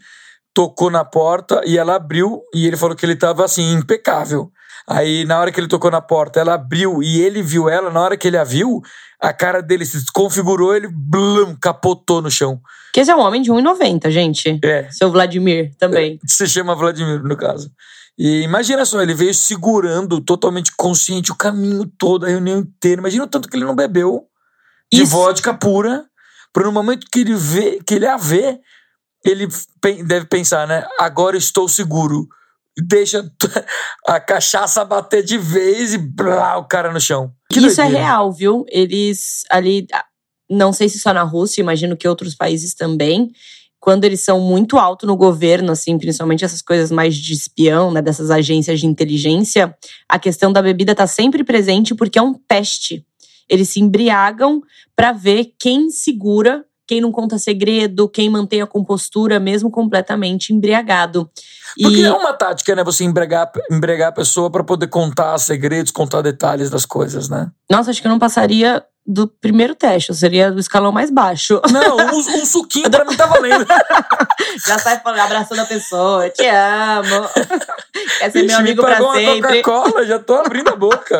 tocou 0.54 0.90
na 0.90 1.04
porta 1.04 1.62
e 1.64 1.78
ela 1.78 1.96
abriu 1.96 2.42
e 2.54 2.66
ele 2.66 2.76
falou 2.76 2.96
que 2.96 3.06
ele 3.06 3.16
tava 3.16 3.44
assim, 3.44 3.72
impecável. 3.72 4.50
Aí, 4.86 5.26
na 5.26 5.38
hora 5.38 5.52
que 5.52 5.60
ele 5.60 5.68
tocou 5.68 5.90
na 5.90 6.00
porta, 6.00 6.40
ela 6.40 6.54
abriu 6.54 7.02
e 7.02 7.20
ele 7.20 7.42
viu 7.42 7.68
ela. 7.68 7.90
Na 7.90 8.00
hora 8.00 8.16
que 8.16 8.26
ele 8.26 8.38
a 8.38 8.44
viu, 8.44 8.80
a 9.20 9.34
cara 9.34 9.60
dele 9.60 9.84
se 9.84 9.98
desconfigurou, 9.98 10.74
ele 10.74 10.88
blum, 10.90 11.54
capotou 11.54 12.22
no 12.22 12.30
chão. 12.30 12.58
Que 12.94 13.00
esse 13.00 13.10
é 13.10 13.14
um 13.14 13.20
homem 13.20 13.42
de 13.42 13.50
1,90, 13.50 14.10
gente. 14.10 14.58
É. 14.64 14.88
Seu 14.90 15.10
Vladimir 15.10 15.74
também. 15.76 16.18
É, 16.24 16.26
se 16.26 16.46
chama 16.46 16.74
Vladimir, 16.74 17.22
no 17.22 17.36
caso. 17.36 17.70
E 18.18 18.42
imagina 18.42 18.84
só, 18.84 19.00
ele 19.00 19.14
veio 19.14 19.32
segurando, 19.32 20.20
totalmente 20.20 20.72
consciente, 20.76 21.30
o 21.30 21.36
caminho 21.36 21.86
todo, 21.98 22.26
a 22.26 22.28
reunião 22.28 22.58
inteira. 22.58 23.00
Imagina 23.00 23.24
o 23.24 23.28
tanto 23.28 23.48
que 23.48 23.56
ele 23.56 23.64
não 23.64 23.76
bebeu 23.76 24.26
de 24.92 25.02
Isso. 25.02 25.12
vodka 25.12 25.54
pura, 25.54 26.04
para 26.52 26.64
no 26.64 26.72
momento 26.72 27.06
que 27.12 27.20
ele 27.20 27.34
vê, 27.34 27.78
que 27.86 27.94
ele 27.94 28.06
a 28.06 28.16
vê, 28.16 28.58
ele 29.24 29.46
deve 30.04 30.26
pensar, 30.26 30.66
né? 30.66 30.84
Agora 30.98 31.36
estou 31.36 31.68
seguro 31.68 32.28
deixa 32.86 33.28
a 34.06 34.20
cachaça 34.20 34.84
bater 34.84 35.22
de 35.22 35.36
vez 35.36 35.94
e 35.94 35.98
blá, 35.98 36.56
o 36.58 36.64
cara 36.64 36.92
no 36.92 37.00
chão. 37.00 37.32
Que 37.50 37.58
Isso 37.58 37.80
é 37.80 37.84
doideira. 37.84 37.98
é 37.98 38.02
real, 38.02 38.32
viu? 38.32 38.64
Eles 38.68 39.42
ali, 39.50 39.86
não 40.48 40.72
sei 40.72 40.88
se 40.88 40.98
só 40.98 41.12
na 41.12 41.22
Rússia, 41.22 41.60
imagino 41.60 41.96
que 41.96 42.08
outros 42.08 42.34
países 42.34 42.74
também, 42.74 43.30
quando 43.80 44.04
eles 44.04 44.20
são 44.20 44.40
muito 44.40 44.78
alto 44.78 45.06
no 45.06 45.16
governo, 45.16 45.72
assim, 45.72 45.96
principalmente 45.98 46.44
essas 46.44 46.62
coisas 46.62 46.90
mais 46.90 47.16
de 47.16 47.32
espião, 47.32 47.90
né, 47.90 48.02
dessas 48.02 48.30
agências 48.30 48.80
de 48.80 48.86
inteligência, 48.86 49.74
a 50.08 50.18
questão 50.18 50.52
da 50.52 50.62
bebida 50.62 50.94
tá 50.94 51.06
sempre 51.06 51.44
presente 51.44 51.94
porque 51.94 52.18
é 52.18 52.22
um 52.22 52.34
teste. 52.34 53.04
Eles 53.48 53.68
se 53.70 53.80
embriagam 53.80 54.60
para 54.94 55.12
ver 55.12 55.54
quem 55.58 55.90
segura 55.90 56.64
quem 56.88 57.02
não 57.02 57.12
conta 57.12 57.36
segredo, 57.36 58.08
quem 58.08 58.30
mantém 58.30 58.62
a 58.62 58.66
compostura 58.66 59.38
mesmo 59.38 59.70
completamente 59.70 60.54
embriagado. 60.54 61.30
Porque 61.78 61.98
e... 61.98 62.04
é 62.04 62.10
uma 62.10 62.32
tática, 62.32 62.74
né? 62.74 62.82
Você 62.82 63.04
embriagar, 63.04 63.52
embriagar 63.70 64.08
a 64.08 64.12
pessoa 64.12 64.50
para 64.50 64.64
poder 64.64 64.86
contar 64.86 65.36
segredos, 65.36 65.92
contar 65.92 66.22
detalhes 66.22 66.70
das 66.70 66.86
coisas, 66.86 67.28
né? 67.28 67.50
Nossa, 67.70 67.90
acho 67.90 68.00
que 68.00 68.08
eu 68.08 68.10
não 68.10 68.18
passaria 68.18 68.82
do 69.08 69.26
primeiro 69.26 69.74
teste, 69.74 70.14
seria 70.14 70.52
do 70.52 70.60
escalão 70.60 70.92
mais 70.92 71.10
baixo. 71.10 71.62
Não, 71.72 71.96
um, 71.96 72.18
um 72.18 72.44
suquinho 72.44 72.90
pra 72.90 73.06
mim 73.06 73.16
tá 73.16 73.24
valendo. 73.24 73.66
Já 74.66 74.78
sai 74.78 75.00
falando, 75.00 75.20
abraçando 75.20 75.60
a 75.60 75.64
pessoa, 75.64 76.28
te 76.28 76.46
amo. 76.46 77.26
Quer 78.18 78.30
ser 78.30 78.40
Ixi, 78.40 78.46
meu 78.46 78.58
amigo 78.58 78.82
pra 78.82 79.12
sempre. 79.14 79.62
Coca-Cola, 79.62 80.04
já 80.04 80.18
tô 80.18 80.34
abrindo 80.34 80.68
a 80.68 80.76
boca. 80.76 81.18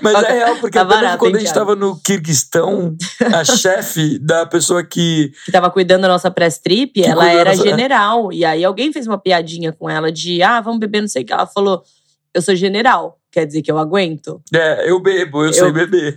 Mas 0.00 0.22
é 0.22 0.32
real, 0.32 0.56
porque 0.56 0.78
tá 0.78 0.84
barato, 0.84 1.18
quando 1.18 1.34
hein, 1.34 1.36
a 1.36 1.38
gente 1.40 1.48
estava 1.48 1.74
no 1.74 2.00
Kirguistão, 2.00 2.96
a 3.32 3.42
chefe 3.44 4.18
da 4.18 4.46
pessoa 4.46 4.84
que. 4.84 5.32
Que 5.44 5.52
tava 5.52 5.70
cuidando 5.70 6.02
da 6.02 6.08
nossa 6.08 6.30
press 6.30 6.58
trip, 6.58 7.02
ela 7.02 7.28
era 7.28 7.50
nossa... 7.50 7.62
general. 7.62 8.32
E 8.32 8.44
aí 8.44 8.64
alguém 8.64 8.92
fez 8.92 9.06
uma 9.06 9.18
piadinha 9.18 9.72
com 9.72 9.88
ela 9.90 10.12
de 10.12 10.42
ah, 10.42 10.60
vamos 10.60 10.78
beber, 10.78 11.00
não 11.00 11.08
sei 11.08 11.22
o 11.22 11.26
que. 11.26 11.32
Ela 11.32 11.46
falou: 11.46 11.82
eu 12.34 12.42
sou 12.42 12.54
general. 12.54 13.18
Quer 13.30 13.46
dizer 13.46 13.62
que 13.62 13.70
eu 13.70 13.78
aguento? 13.78 14.42
É, 14.54 14.90
eu 14.90 15.00
bebo, 15.00 15.42
eu, 15.42 15.46
eu... 15.46 15.52
sei 15.52 15.72
beber. 15.72 16.14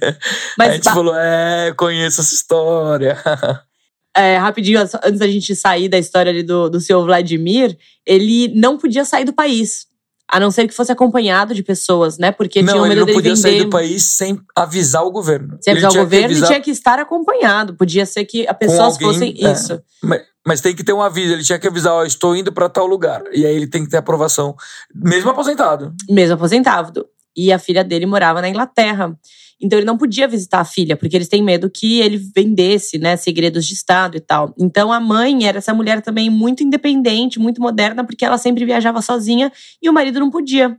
Mas, 0.57 0.69
a 0.69 0.73
gente 0.73 0.83
falou, 0.83 1.15
é, 1.15 1.73
conheço 1.75 2.21
essa 2.21 2.33
história. 2.33 3.17
É, 4.15 4.35
rapidinho, 4.35 4.79
antes 4.79 5.19
da 5.19 5.27
gente 5.27 5.55
sair 5.55 5.87
da 5.87 5.99
história 5.99 6.31
ali 6.31 6.41
do, 6.41 6.71
do 6.71 6.81
senhor 6.81 7.05
Vladimir, 7.05 7.77
ele 8.03 8.47
não 8.47 8.75
podia 8.75 9.05
sair 9.05 9.25
do 9.25 9.31
país. 9.31 9.85
A 10.29 10.39
não 10.39 10.51
ser 10.51 10.67
que 10.67 10.73
fosse 10.73 10.91
acompanhado 10.91 11.53
de 11.53 11.63
pessoas, 11.63 12.17
né? 12.17 12.31
Porque 12.31 12.61
não, 12.61 12.73
tinha 12.73 12.83
medo 12.83 12.93
ele 12.93 12.99
não 12.99 13.07
podia 13.07 13.35
vender... 13.35 13.41
sair 13.41 13.63
do 13.63 13.69
país 13.69 14.03
sem 14.03 14.39
avisar 14.55 15.03
o 15.03 15.11
governo. 15.11 15.57
Sem 15.61 15.71
avisar 15.71 15.91
o 15.91 15.95
governo 15.95 16.25
avisar... 16.25 16.49
e 16.49 16.51
tinha 16.51 16.61
que 16.61 16.71
estar 16.71 16.99
acompanhado. 16.99 17.75
Podia 17.75 18.05
ser 18.05 18.25
que 18.25 18.47
as 18.47 18.57
pessoas 18.57 18.97
fossem 18.97 19.33
é. 19.39 19.51
isso. 19.51 19.81
Mas, 20.03 20.21
mas, 20.45 20.61
tem 20.61 20.75
que 20.75 20.83
ter 20.83 20.93
um 20.93 21.01
aviso. 21.01 21.33
Ele 21.33 21.43
tinha 21.43 21.57
que 21.57 21.67
avisar, 21.67 21.93
ó, 21.93 22.03
estou 22.03 22.35
indo 22.35 22.51
para 22.51 22.67
tal 22.67 22.85
lugar. 22.85 23.23
E 23.31 23.45
aí 23.45 23.55
ele 23.55 23.67
tem 23.67 23.83
que 23.83 23.89
ter 23.89 23.97
aprovação. 23.97 24.55
Mesmo 24.93 25.29
aposentado. 25.29 25.93
Mesmo 26.09 26.35
aposentado. 26.35 27.07
E 27.37 27.53
a 27.53 27.59
filha 27.59 27.83
dele 27.83 28.07
morava 28.07 28.41
na 28.41 28.49
Inglaterra. 28.49 29.17
Então 29.61 29.77
ele 29.79 29.85
não 29.85 29.97
podia 29.97 30.27
visitar 30.27 30.59
a 30.59 30.65
filha, 30.65 30.95
porque 30.95 31.15
eles 31.15 31.27
têm 31.27 31.43
medo 31.43 31.69
que 31.69 31.99
ele 31.99 32.17
vendesse, 32.17 32.99
né, 32.99 33.15
segredos 33.17 33.65
de 33.65 33.73
Estado 33.73 34.17
e 34.17 34.19
tal. 34.19 34.53
Então 34.57 34.91
a 34.91 34.99
mãe 34.99 35.47
era 35.47 35.57
essa 35.57 35.73
mulher 35.73 36.01
também 36.01 36.29
muito 36.29 36.63
independente, 36.63 37.39
muito 37.39 37.61
moderna, 37.61 38.03
porque 38.03 38.25
ela 38.25 38.37
sempre 38.37 38.65
viajava 38.65 39.01
sozinha 39.01 39.51
e 39.81 39.89
o 39.89 39.93
marido 39.93 40.19
não 40.19 40.29
podia. 40.29 40.77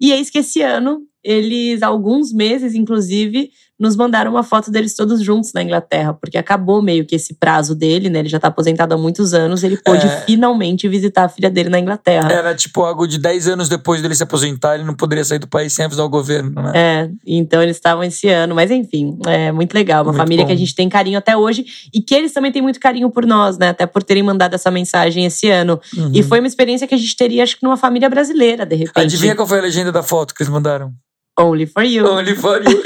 E 0.00 0.12
eis 0.12 0.30
que 0.30 0.38
esse 0.38 0.62
ano, 0.62 1.02
eles, 1.26 1.82
alguns 1.82 2.32
meses, 2.32 2.74
inclusive, 2.74 3.50
nos 3.78 3.94
mandaram 3.94 4.30
uma 4.30 4.42
foto 4.42 4.70
deles 4.70 4.94
todos 4.94 5.20
juntos 5.20 5.52
na 5.52 5.62
Inglaterra, 5.62 6.14
porque 6.14 6.38
acabou 6.38 6.80
meio 6.80 7.04
que 7.04 7.14
esse 7.14 7.34
prazo 7.34 7.74
dele, 7.74 8.08
né? 8.08 8.20
Ele 8.20 8.28
já 8.28 8.40
tá 8.40 8.48
aposentado 8.48 8.94
há 8.94 8.96
muitos 8.96 9.34
anos, 9.34 9.62
ele 9.62 9.76
pôde 9.76 10.06
é... 10.06 10.20
finalmente 10.24 10.88
visitar 10.88 11.24
a 11.24 11.28
filha 11.28 11.50
dele 11.50 11.68
na 11.68 11.78
Inglaterra. 11.78 12.32
Era 12.32 12.54
tipo 12.54 12.82
algo 12.82 13.06
de 13.06 13.18
10 13.18 13.48
anos 13.48 13.68
depois 13.68 14.00
dele 14.00 14.14
se 14.14 14.22
aposentar, 14.22 14.76
ele 14.76 14.84
não 14.84 14.94
poderia 14.94 15.24
sair 15.24 15.38
do 15.38 15.46
país 15.46 15.72
sem 15.72 15.84
avisar 15.84 16.06
o 16.06 16.08
governo, 16.08 16.62
né? 16.62 16.72
É, 16.74 17.10
então 17.26 17.62
eles 17.62 17.76
estavam 17.76 18.02
esse 18.04 18.28
ano, 18.28 18.54
mas 18.54 18.70
enfim, 18.70 19.18
é 19.26 19.52
muito 19.52 19.74
legal, 19.74 20.04
uma 20.04 20.12
muito 20.12 20.22
família 20.22 20.44
bom. 20.44 20.48
que 20.48 20.54
a 20.54 20.58
gente 20.58 20.74
tem 20.74 20.88
carinho 20.88 21.18
até 21.18 21.36
hoje 21.36 21.66
e 21.92 22.00
que 22.00 22.14
eles 22.14 22.32
também 22.32 22.50
têm 22.50 22.62
muito 22.62 22.80
carinho 22.80 23.10
por 23.10 23.26
nós, 23.26 23.58
né? 23.58 23.70
Até 23.70 23.84
por 23.84 24.02
terem 24.02 24.22
mandado 24.22 24.54
essa 24.54 24.70
mensagem 24.70 25.26
esse 25.26 25.50
ano. 25.50 25.78
Uhum. 25.94 26.12
E 26.14 26.22
foi 26.22 26.38
uma 26.38 26.48
experiência 26.48 26.86
que 26.86 26.94
a 26.94 26.98
gente 26.98 27.14
teria, 27.14 27.42
acho 27.42 27.58
que 27.58 27.64
numa 27.64 27.76
família 27.76 28.08
brasileira, 28.08 28.64
de 28.64 28.76
repente. 28.76 29.02
Adivinha 29.04 29.34
qual 29.34 29.46
foi 29.46 29.58
a 29.58 29.62
legenda 29.62 29.92
da 29.92 30.02
foto 30.02 30.34
que 30.34 30.42
eles 30.42 30.50
mandaram? 30.50 30.94
Only 31.38 31.66
for 31.66 31.82
you. 31.82 32.06
Only 32.06 32.34
for 32.34 32.62
you. 32.62 32.82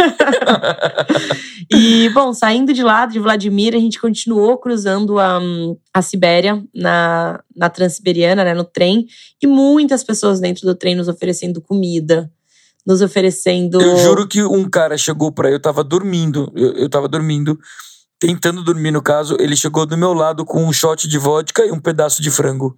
e, 1.71 2.09
bom, 2.09 2.35
saindo 2.35 2.73
de 2.73 2.83
lá, 2.83 3.07
de 3.07 3.21
Vladimir, 3.21 3.77
a 3.77 3.79
gente 3.79 4.01
continuou 4.01 4.59
cruzando 4.59 5.21
a, 5.21 5.41
a 5.95 6.03
Sibéria 6.03 6.61
na, 6.75 7.41
na 7.55 7.71
Transiberiana, 7.71 8.43
né, 8.43 8.53
no 8.53 8.65
trem. 8.65 9.07
E 9.41 9.47
muitas 9.47 10.03
pessoas 10.03 10.41
dentro 10.41 10.67
do 10.67 10.75
trem 10.75 10.97
nos 10.97 11.07
oferecendo 11.07 11.61
comida, 11.61 12.29
nos 12.85 13.01
oferecendo. 13.01 13.81
Eu 13.81 13.97
juro 13.99 14.27
que 14.27 14.43
um 14.43 14.69
cara 14.69 14.99
chegou 14.99 15.31
pra. 15.31 15.49
Eu 15.49 15.61
tava 15.61 15.85
dormindo. 15.85 16.53
Eu, 16.57 16.73
eu 16.73 16.89
tava 16.89 17.07
dormindo, 17.07 17.57
tentando 18.19 18.65
dormir 18.65 18.91
no 18.91 19.01
caso. 19.01 19.37
Ele 19.39 19.55
chegou 19.55 19.87
do 19.87 19.97
meu 19.97 20.13
lado 20.13 20.45
com 20.45 20.65
um 20.65 20.73
shot 20.73 21.07
de 21.07 21.19
vodka 21.19 21.65
e 21.65 21.71
um 21.71 21.79
pedaço 21.79 22.21
de 22.21 22.33
frango. 22.33 22.77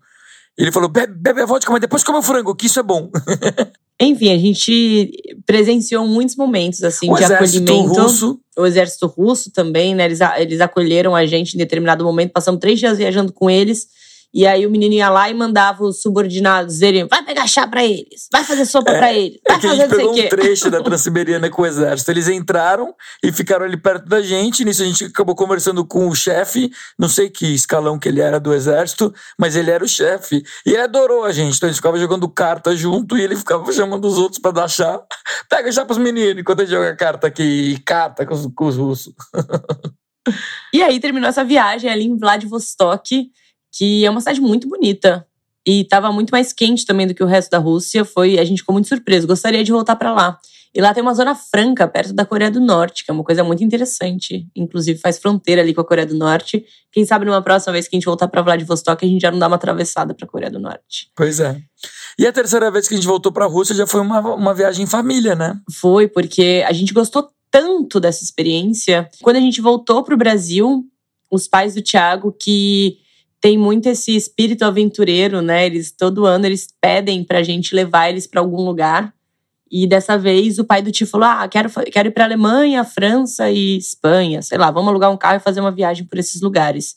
Ele 0.59 0.71
falou: 0.71 0.91
bebe, 0.91 1.15
bebe 1.15 1.41
a 1.41 1.47
vodka, 1.47 1.73
mas 1.73 1.81
depois 1.81 2.05
come 2.05 2.19
o 2.19 2.23
frango, 2.23 2.55
que 2.55 2.67
isso 2.67 2.79
é 2.79 2.83
bom. 2.83 3.11
Enfim, 4.05 4.33
a 4.33 4.39
gente 4.39 5.11
presenciou 5.47 6.07
muitos 6.07 6.37
momentos 6.37 6.83
assim 6.83 7.11
o 7.11 7.15
de 7.17 7.25
acolhimento. 7.25 7.89
Russo. 7.89 8.41
O 8.57 8.67
exército 8.67 9.07
russo 9.07 9.51
também, 9.51 9.95
né? 9.95 10.05
Eles, 10.05 10.21
eles 10.39 10.61
acolheram 10.61 11.15
a 11.15 11.25
gente 11.25 11.55
em 11.55 11.59
determinado 11.59 12.05
momento, 12.05 12.33
passamos 12.33 12.61
três 12.61 12.79
dias 12.79 12.99
viajando 12.99 13.33
com 13.33 13.49
eles. 13.49 13.87
E 14.35 14.47
aí 14.47 14.67
o 14.67 14.71
menino 14.71 14.95
ia 14.95 15.11
lá 15.11 15.29
e 15.29 15.35
mandava 15.35 15.85
os 15.85 16.01
subordinados 16.01 16.75
dizerem: 16.75 17.07
vai 17.07 17.23
pegar 17.23 17.47
chá 17.47 17.67
pra 17.67 17.85
eles, 17.85 18.29
vai 18.33 18.43
fazer 18.43 18.65
sopa 18.65 18.91
é, 18.93 18.99
pra 18.99 19.13
eles, 19.13 19.39
vai 19.47 19.57
é 19.57 19.61
que 19.61 19.69
fazer 19.69 19.83
a 19.83 19.87
gente 19.87 19.97
pegou 19.97 20.19
um 20.19 20.29
trecho 20.29 20.71
da 20.71 20.81
Transiberiana 20.83 21.51
com 21.51 21.63
o 21.63 21.67
exército. 21.67 22.11
Eles 22.11 22.29
entraram 22.29 22.95
e 23.23 23.31
ficaram 23.31 23.67
ali 23.67 23.77
perto 23.77 24.09
da 24.09 24.23
gente. 24.23 24.65
Nisso 24.65 24.83
a 24.83 24.87
gente 24.87 25.05
acabou 25.05 25.35
conversando 25.35 25.85
com 25.85 26.09
o 26.09 26.15
chefe, 26.15 26.71
não 26.99 27.09
sei 27.09 27.29
que 27.29 27.47
escalão 27.55 27.99
que 27.99 28.09
ele 28.09 28.21
era 28.21 28.41
do 28.41 28.55
exército, 28.55 29.13
mas 29.39 29.55
ele 29.55 29.71
era 29.71 29.85
o 29.85 29.89
chefe. 29.89 30.43
E 30.65 30.71
ele 30.71 30.83
adorou 30.83 31.25
a 31.25 31.33
gente. 31.33 31.57
Então 31.57 31.69
a 31.69 31.71
gente 31.71 31.77
ficava 31.77 31.99
jogando 31.99 32.27
carta 32.29 32.75
junto 32.75 33.19
e 33.19 33.23
ele 33.23 33.37
ficava 33.37 33.71
chamando 33.73 34.07
os 34.07 34.17
outros 34.17 34.41
pra 34.41 34.51
dar 34.51 34.69
chá. 34.69 34.99
Pega 35.51 35.71
chá 35.71 35.85
pros 35.85 35.99
meninos 35.99 36.41
enquanto 36.41 36.61
a 36.61 36.65
gente 36.65 36.75
joga 36.75 36.97
carta 36.97 37.27
aqui, 37.27 37.79
carta 37.85 38.25
com 38.25 38.35
os, 38.35 38.49
com 38.55 38.67
os 38.67 38.77
russos. 38.77 39.13
e 40.73 40.83
aí 40.83 40.99
terminou 40.99 41.29
essa 41.29 41.45
viagem 41.45 41.91
ali 41.91 42.05
em 42.05 42.17
Vladivostok 42.17 43.31
que 43.73 44.05
é 44.05 44.11
uma 44.11 44.21
cidade 44.21 44.41
muito 44.41 44.69
bonita. 44.69 45.27
E 45.67 45.83
estava 45.83 46.13
muito 46.13 46.31
mais 46.31 46.53
quente 46.53 46.85
também 46.85 47.07
do 47.07 47.15
que 47.15 47.23
o 47.23 47.27
resto 47.27 47.51
da 47.51 47.59
Rússia. 47.59 48.05
Foi, 48.05 48.39
a 48.39 48.45
gente 48.45 48.59
ficou 48.59 48.73
muito 48.73 48.89
surpreso. 48.89 49.27
Gostaria 49.27 49.65
de 49.65 49.73
voltar 49.73 49.97
para 49.97 50.13
lá. 50.13 50.39
E 50.75 50.81
lá 50.81 50.95
tem 50.95 51.03
uma 51.03 51.13
zona 51.13 51.35
franca 51.35 51.87
perto 51.87 52.15
da 52.15 52.25
Coreia 52.25 52.51
do 52.51 52.59
Norte, 52.59 53.05
que 53.05 53.11
é 53.11 53.15
uma 53.15 53.23
coisa 53.23 53.45
muito 53.45 53.63
interessante. 53.63 54.49
Inclusive 54.57 54.99
faz 54.99 55.19
fronteira 55.19 55.61
ali 55.61 55.75
com 55.75 55.83
a 55.83 55.85
Coreia 55.85 56.07
do 56.07 56.15
Norte. 56.15 56.65
Quem 56.91 57.05
sabe 57.05 57.27
numa 57.27 57.43
próxima 57.43 57.75
vez 57.75 57.87
que 57.87 57.95
a 57.95 57.99
gente 57.99 58.07
voltar 58.07 58.27
para 58.27 58.41
Vladivostok, 58.41 59.05
a 59.05 59.09
gente 59.09 59.21
já 59.21 59.31
não 59.31 59.39
dá 59.39 59.49
uma 59.49 59.57
atravessada 59.57 60.15
para 60.15 60.25
a 60.25 60.29
Coreia 60.29 60.51
do 60.51 60.59
Norte. 60.59 61.11
Pois 61.15 61.41
é. 61.41 61.61
E 62.19 62.27
a 62.27 62.33
terceira 62.33 62.71
vez 62.71 62.89
que 62.89 62.95
a 62.95 62.97
gente 62.97 63.07
voltou 63.07 63.31
para 63.31 63.45
a 63.45 63.49
Rússia 63.49 63.75
já 63.75 63.87
foi 63.87 64.01
uma, 64.01 64.21
uma 64.35 64.55
viagem 64.55 64.85
em 64.85 64.89
família, 64.89 65.35
né? 65.35 65.61
Foi, 65.71 66.09
porque 66.09 66.65
a 66.67 66.73
gente 66.73 66.95
gostou 66.95 67.29
tanto 67.51 68.01
dessa 68.01 68.25
experiência. 68.25 69.11
Quando 69.21 69.37
a 69.37 69.41
gente 69.41 69.61
voltou 69.61 70.03
para 70.03 70.15
o 70.15 70.19
Brasil, 70.19 70.85
os 71.31 71.47
pais 71.47 71.75
do 71.75 71.83
Thiago 71.83 72.33
que 72.33 72.97
tem 73.43 73.59
muito 73.59 73.89
esse 73.89 74.15
espírito 74.15 74.65
aventureiro, 74.65 75.43
né? 75.43 75.67
Eles 75.67 75.91
todo 75.91 76.25
ano 76.25 76.47
eles 76.47 76.69
pedem 76.81 77.25
pra 77.25 77.43
gente 77.43 77.75
levar 77.75 78.09
eles 78.09 78.25
para 78.25 78.41
algum 78.41 78.65
lugar. 78.65 79.13
E 79.69 79.85
dessa 79.85 80.17
vez 80.17 80.61
o 80.61 80.65
pai 80.65 80.81
do 80.81 80.93
tio 80.93 81.09
falou: 81.09 81.27
"Ah, 81.27 81.49
quero 81.49 81.69
quero 81.91 82.09
ir 82.09 82.13
para 82.13 82.25
Alemanha, 82.25 82.85
França 82.85 83.51
e 83.51 83.77
Espanha, 83.77 84.41
sei 84.43 84.57
lá, 84.57 84.71
vamos 84.71 84.89
alugar 84.91 85.11
um 85.11 85.17
carro 85.17 85.39
e 85.39 85.41
fazer 85.41 85.61
uma 85.61 85.73
viagem 85.73 86.07
por 86.07 86.19
esses 86.19 86.41
lugares". 86.41 86.95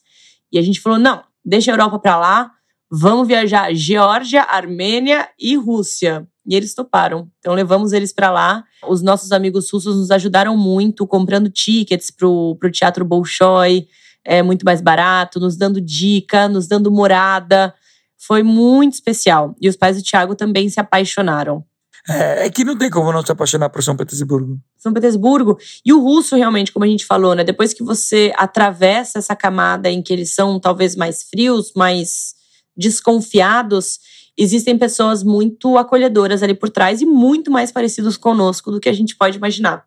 E 0.52 0.60
a 0.60 0.62
gente 0.62 0.80
falou: 0.80 1.00
"Não, 1.00 1.24
deixa 1.44 1.72
a 1.72 1.74
Europa 1.74 1.98
para 1.98 2.18
lá, 2.18 2.52
vamos 2.92 3.28
viajar 3.28 3.74
Geórgia, 3.74 4.44
Armênia 4.44 5.28
e 5.40 5.56
Rússia". 5.56 6.28
E 6.48 6.56
eles 6.56 6.76
toparam. 6.76 7.28
Então 7.40 7.56
levamos 7.56 7.92
eles 7.92 8.14
para 8.14 8.30
lá. 8.30 8.64
Os 8.88 9.02
nossos 9.02 9.32
amigos 9.32 9.72
russos 9.72 9.98
nos 9.98 10.12
ajudaram 10.12 10.56
muito 10.56 11.08
comprando 11.08 11.50
tickets 11.50 12.12
pro, 12.12 12.56
pro 12.60 12.72
Teatro 12.72 13.04
Bolshoi 13.04 13.88
é 14.26 14.42
muito 14.42 14.66
mais 14.66 14.82
barato, 14.82 15.40
nos 15.40 15.56
dando 15.56 15.80
dica, 15.80 16.50
nos 16.50 16.68
dando 16.68 16.92
morada. 16.92 17.74
Foi 18.18 18.42
muito 18.42 18.94
especial. 18.94 19.56
E 19.62 19.70
os 19.70 19.76
pais 19.76 19.98
do 19.98 20.04
Tiago 20.04 20.34
também 20.36 20.68
se 20.68 20.80
apaixonaram. 20.80 21.64
É, 22.08 22.46
é, 22.46 22.50
que 22.50 22.64
não 22.64 22.78
tem 22.78 22.90
como 22.90 23.12
não 23.12 23.26
se 23.26 23.32
apaixonar 23.32 23.70
por 23.70 23.82
São 23.84 23.96
Petersburgo. 23.96 24.60
São 24.78 24.94
Petersburgo. 24.94 25.58
E 25.84 25.92
o 25.92 26.00
russo, 26.00 26.36
realmente, 26.36 26.72
como 26.72 26.86
a 26.86 26.88
gente 26.88 27.06
falou, 27.06 27.34
né? 27.34 27.44
Depois 27.44 27.74
que 27.74 27.84
você 27.84 28.32
atravessa 28.36 29.20
essa 29.20 29.36
camada 29.36 29.90
em 29.90 30.02
que 30.02 30.14
eles 30.14 30.32
são 30.32 30.60
talvez 30.60 30.96
mais 30.96 31.24
frios, 31.24 31.74
mais 31.76 32.36
desconfiados, 32.78 34.00
existem 34.38 34.78
pessoas 34.78 35.24
muito 35.24 35.78
acolhedoras 35.78 36.44
ali 36.44 36.54
por 36.54 36.70
trás 36.70 37.02
e 37.02 37.06
muito 37.06 37.50
mais 37.50 37.72
parecidos 37.72 38.18
conosco 38.18 38.72
do 38.72 38.80
que 38.80 38.90
a 38.90 38.94
gente 38.94 39.16
pode 39.16 39.38
imaginar. 39.38 39.86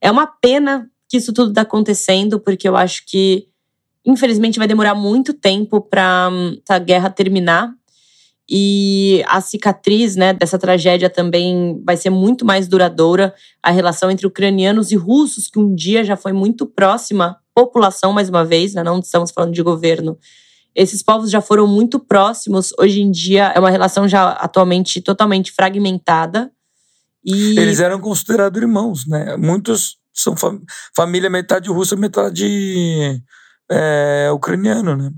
É 0.00 0.10
uma 0.10 0.26
pena 0.26 0.90
que 1.08 1.18
isso 1.18 1.32
tudo 1.32 1.50
está 1.50 1.60
acontecendo, 1.60 2.40
porque 2.40 2.68
eu 2.68 2.76
acho 2.76 3.04
que 3.06 3.46
Infelizmente, 4.04 4.58
vai 4.58 4.68
demorar 4.68 4.94
muito 4.94 5.32
tempo 5.32 5.80
para 5.80 6.30
essa 6.62 6.78
guerra 6.78 7.10
terminar. 7.10 7.72
E 8.48 9.24
a 9.26 9.40
cicatriz 9.40 10.16
né, 10.16 10.34
dessa 10.34 10.58
tragédia 10.58 11.08
também 11.08 11.82
vai 11.84 11.96
ser 11.96 12.10
muito 12.10 12.44
mais 12.44 12.68
duradoura. 12.68 13.34
A 13.62 13.70
relação 13.70 14.10
entre 14.10 14.26
ucranianos 14.26 14.92
e 14.92 14.96
russos, 14.96 15.48
que 15.48 15.58
um 15.58 15.74
dia 15.74 16.04
já 16.04 16.16
foi 16.16 16.32
muito 16.32 16.66
próxima, 16.66 17.38
população, 17.54 18.12
mais 18.12 18.28
uma 18.28 18.44
vez, 18.44 18.74
né, 18.74 18.82
não 18.82 18.98
estamos 18.98 19.30
falando 19.30 19.54
de 19.54 19.62
governo. 19.62 20.18
Esses 20.74 21.02
povos 21.02 21.30
já 21.30 21.40
foram 21.40 21.66
muito 21.66 21.98
próximos. 21.98 22.72
Hoje 22.78 23.00
em 23.00 23.10
dia 23.10 23.52
é 23.54 23.60
uma 23.60 23.70
relação 23.70 24.08
já 24.08 24.30
atualmente 24.30 25.00
totalmente 25.00 25.52
fragmentada. 25.52 26.50
E... 27.24 27.58
Eles 27.58 27.80
eram 27.80 28.00
considerados 28.00 28.60
irmãos, 28.60 29.06
né? 29.06 29.36
Muitos 29.36 29.96
são 30.12 30.36
fam 30.36 30.60
família 30.94 31.30
metade 31.30 31.70
russa, 31.70 31.96
metade 31.96 33.22
é, 33.70 34.30
ucraniano, 34.32 34.96
né? 34.96 35.12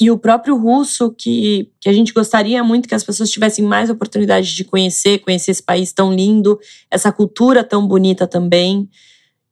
E 0.00 0.10
o 0.10 0.18
próprio 0.18 0.56
russo, 0.56 1.10
que, 1.12 1.70
que 1.80 1.88
a 1.88 1.92
gente 1.92 2.12
gostaria 2.12 2.62
muito 2.64 2.88
que 2.88 2.94
as 2.94 3.04
pessoas 3.04 3.30
tivessem 3.30 3.64
mais 3.64 3.88
oportunidade 3.88 4.54
de 4.54 4.64
conhecer, 4.64 5.20
conhecer 5.20 5.52
esse 5.52 5.62
país 5.62 5.92
tão 5.92 6.12
lindo, 6.12 6.58
essa 6.90 7.12
cultura 7.12 7.62
tão 7.62 7.86
bonita 7.86 8.26
também. 8.26 8.88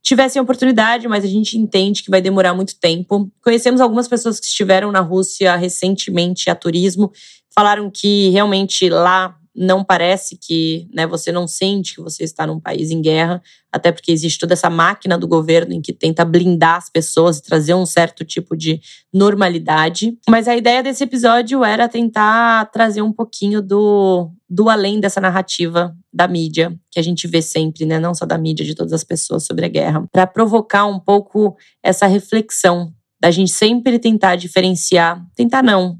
Tivessem 0.01 0.41
oportunidade, 0.41 1.07
mas 1.07 1.23
a 1.23 1.27
gente 1.27 1.57
entende 1.57 2.03
que 2.03 2.11
vai 2.11 2.21
demorar 2.21 2.53
muito 2.53 2.77
tempo. 2.77 3.31
Conhecemos 3.41 3.79
algumas 3.79 4.07
pessoas 4.07 4.37
que 4.37 4.45
estiveram 4.45 4.91
na 4.91 4.99
Rússia 4.99 5.55
recentemente 5.55 6.49
a 6.49 6.55
turismo, 6.55 7.11
falaram 7.55 7.89
que 7.89 8.29
realmente 8.29 8.89
lá 8.89 9.37
não 9.55 9.83
parece 9.83 10.35
que 10.35 10.87
né, 10.93 11.05
você 11.05 11.31
não 11.31 11.47
sente 11.47 11.95
que 11.95 12.01
você 12.01 12.23
está 12.23 12.47
num 12.47 12.59
país 12.59 12.89
em 12.89 13.01
guerra, 13.01 13.41
até 13.71 13.91
porque 13.91 14.11
existe 14.11 14.39
toda 14.39 14.53
essa 14.53 14.69
máquina 14.69 15.17
do 15.17 15.27
governo 15.27 15.73
em 15.73 15.81
que 15.81 15.93
tenta 15.93 16.25
blindar 16.25 16.77
as 16.77 16.89
pessoas 16.89 17.37
e 17.37 17.43
trazer 17.43 17.73
um 17.75 17.85
certo 17.85 18.25
tipo 18.25 18.57
de 18.57 18.81
normalidade. 19.13 20.17
Mas 20.27 20.47
a 20.47 20.55
ideia 20.55 20.81
desse 20.81 21.03
episódio 21.03 21.63
era 21.63 21.87
tentar 21.87 22.65
trazer 22.71 23.01
um 23.01 23.13
pouquinho 23.13 23.61
do, 23.61 24.31
do 24.49 24.69
além 24.69 24.99
dessa 24.99 25.21
narrativa 25.21 25.95
da 26.11 26.27
mídia, 26.27 26.75
que 26.91 26.99
a 26.99 27.03
gente 27.03 27.27
vê 27.27 27.41
sempre, 27.41 27.85
né, 27.85 27.99
não 27.99 28.13
só 28.15 28.25
da 28.25 28.37
mídia, 28.37 28.65
de 28.65 28.75
todas 28.75 28.93
as 28.93 29.03
pessoas 29.03 29.45
sobre 29.45 29.65
a 29.65 29.69
guerra, 29.69 30.07
para 30.11 30.25
provocar 30.25 30.85
um 30.85 30.99
pouco 30.99 31.55
essa 31.81 32.07
reflexão 32.07 32.91
da 33.19 33.31
gente 33.31 33.51
sempre 33.51 33.97
tentar 33.99 34.35
diferenciar, 34.35 35.23
tentar 35.35 35.63
não, 35.63 35.97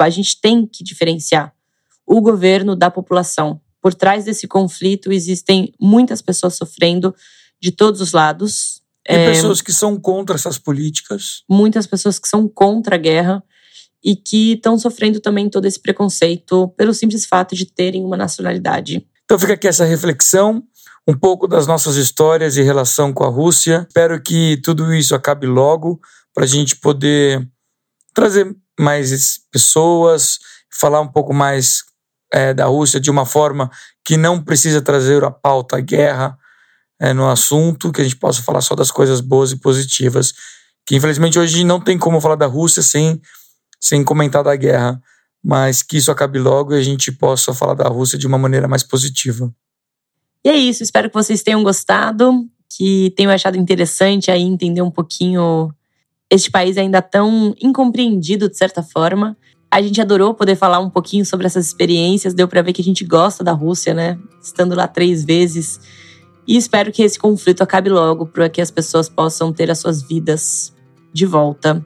a 0.00 0.10
gente 0.10 0.40
tem 0.40 0.66
que 0.66 0.82
diferenciar 0.82 1.53
o 2.06 2.20
governo 2.20 2.76
da 2.76 2.90
população. 2.90 3.60
Por 3.80 3.94
trás 3.94 4.24
desse 4.24 4.46
conflito 4.48 5.12
existem 5.12 5.72
muitas 5.80 6.22
pessoas 6.22 6.54
sofrendo 6.56 7.14
de 7.60 7.70
todos 7.70 8.00
os 8.00 8.12
lados. 8.12 8.82
E 9.08 9.14
é, 9.14 9.30
pessoas 9.30 9.60
que 9.60 9.72
são 9.72 9.98
contra 9.98 10.36
essas 10.36 10.58
políticas. 10.58 11.42
Muitas 11.48 11.86
pessoas 11.86 12.18
que 12.18 12.28
são 12.28 12.48
contra 12.48 12.94
a 12.94 12.98
guerra 12.98 13.42
e 14.02 14.14
que 14.14 14.52
estão 14.52 14.78
sofrendo 14.78 15.18
também 15.18 15.48
todo 15.48 15.64
esse 15.64 15.80
preconceito 15.80 16.68
pelo 16.76 16.92
simples 16.92 17.24
fato 17.24 17.54
de 17.54 17.64
terem 17.64 18.04
uma 18.04 18.16
nacionalidade. 18.16 19.06
Então 19.24 19.38
fica 19.38 19.54
aqui 19.54 19.66
essa 19.66 19.86
reflexão, 19.86 20.62
um 21.08 21.16
pouco 21.16 21.46
das 21.46 21.66
nossas 21.66 21.96
histórias 21.96 22.58
em 22.58 22.62
relação 22.62 23.12
com 23.12 23.24
a 23.24 23.28
Rússia. 23.28 23.86
Espero 23.88 24.22
que 24.22 24.58
tudo 24.62 24.92
isso 24.92 25.14
acabe 25.14 25.46
logo 25.46 26.00
para 26.34 26.44
a 26.44 26.46
gente 26.46 26.76
poder 26.76 27.46
trazer 28.14 28.54
mais 28.78 29.40
pessoas, 29.50 30.38
falar 30.70 31.00
um 31.00 31.08
pouco 31.08 31.32
mais 31.32 31.82
é, 32.34 32.52
da 32.52 32.64
Rússia 32.66 32.98
de 32.98 33.12
uma 33.12 33.24
forma 33.24 33.70
que 34.04 34.16
não 34.16 34.42
precisa 34.42 34.82
trazer 34.82 35.22
a 35.22 35.30
pauta 35.30 35.76
a 35.76 35.80
guerra 35.80 36.36
é, 37.00 37.12
no 37.12 37.28
assunto, 37.28 37.92
que 37.92 38.00
a 38.00 38.04
gente 38.04 38.16
possa 38.16 38.42
falar 38.42 38.60
só 38.60 38.74
das 38.74 38.90
coisas 38.90 39.20
boas 39.20 39.52
e 39.52 39.56
positivas. 39.56 40.34
Que 40.84 40.96
infelizmente 40.96 41.38
hoje 41.38 41.62
não 41.62 41.80
tem 41.80 41.96
como 41.96 42.20
falar 42.20 42.34
da 42.34 42.46
Rússia 42.46 42.82
sem, 42.82 43.22
sem 43.80 44.02
comentar 44.02 44.42
da 44.42 44.56
guerra, 44.56 45.00
mas 45.42 45.80
que 45.80 45.96
isso 45.96 46.10
acabe 46.10 46.40
logo 46.40 46.74
e 46.74 46.78
a 46.78 46.82
gente 46.82 47.12
possa 47.12 47.54
falar 47.54 47.74
da 47.74 47.88
Rússia 47.88 48.18
de 48.18 48.26
uma 48.26 48.36
maneira 48.36 48.66
mais 48.66 48.82
positiva. 48.82 49.54
E 50.44 50.48
é 50.48 50.56
isso, 50.56 50.82
espero 50.82 51.08
que 51.08 51.14
vocês 51.14 51.42
tenham 51.42 51.62
gostado, 51.62 52.44
que 52.68 53.14
tenham 53.16 53.30
achado 53.30 53.56
interessante 53.56 54.30
aí 54.30 54.42
entender 54.42 54.82
um 54.82 54.90
pouquinho 54.90 55.72
este 56.28 56.50
país 56.50 56.76
ainda 56.76 57.00
tão 57.00 57.54
incompreendido 57.62 58.48
de 58.48 58.56
certa 58.56 58.82
forma, 58.82 59.36
a 59.74 59.82
gente 59.82 60.00
adorou 60.00 60.32
poder 60.32 60.54
falar 60.54 60.78
um 60.78 60.88
pouquinho 60.88 61.26
sobre 61.26 61.46
essas 61.46 61.66
experiências, 61.66 62.32
deu 62.32 62.46
para 62.46 62.62
ver 62.62 62.72
que 62.72 62.80
a 62.80 62.84
gente 62.84 63.04
gosta 63.04 63.42
da 63.42 63.50
Rússia, 63.50 63.92
né? 63.92 64.16
Estando 64.40 64.72
lá 64.72 64.86
três 64.86 65.24
vezes. 65.24 65.80
E 66.46 66.56
espero 66.56 66.92
que 66.92 67.02
esse 67.02 67.18
conflito 67.18 67.60
acabe 67.60 67.90
logo, 67.90 68.24
para 68.24 68.48
que 68.48 68.60
as 68.60 68.70
pessoas 68.70 69.08
possam 69.08 69.52
ter 69.52 69.72
as 69.72 69.80
suas 69.80 70.00
vidas 70.00 70.72
de 71.12 71.26
volta. 71.26 71.84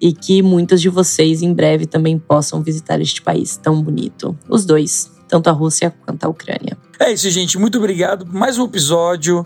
E 0.00 0.12
que 0.12 0.40
muitos 0.40 0.80
de 0.80 0.88
vocês 0.88 1.42
em 1.42 1.52
breve 1.52 1.84
também 1.84 2.16
possam 2.16 2.62
visitar 2.62 3.00
este 3.00 3.20
país 3.20 3.56
tão 3.56 3.82
bonito. 3.82 4.38
Os 4.48 4.64
dois, 4.64 5.10
tanto 5.26 5.50
a 5.50 5.52
Rússia 5.52 5.92
quanto 6.04 6.22
a 6.22 6.28
Ucrânia. 6.28 6.78
É 7.00 7.12
isso, 7.12 7.28
gente. 7.30 7.58
Muito 7.58 7.78
obrigado 7.78 8.24
por 8.24 8.34
mais 8.36 8.56
um 8.56 8.66
episódio. 8.66 9.44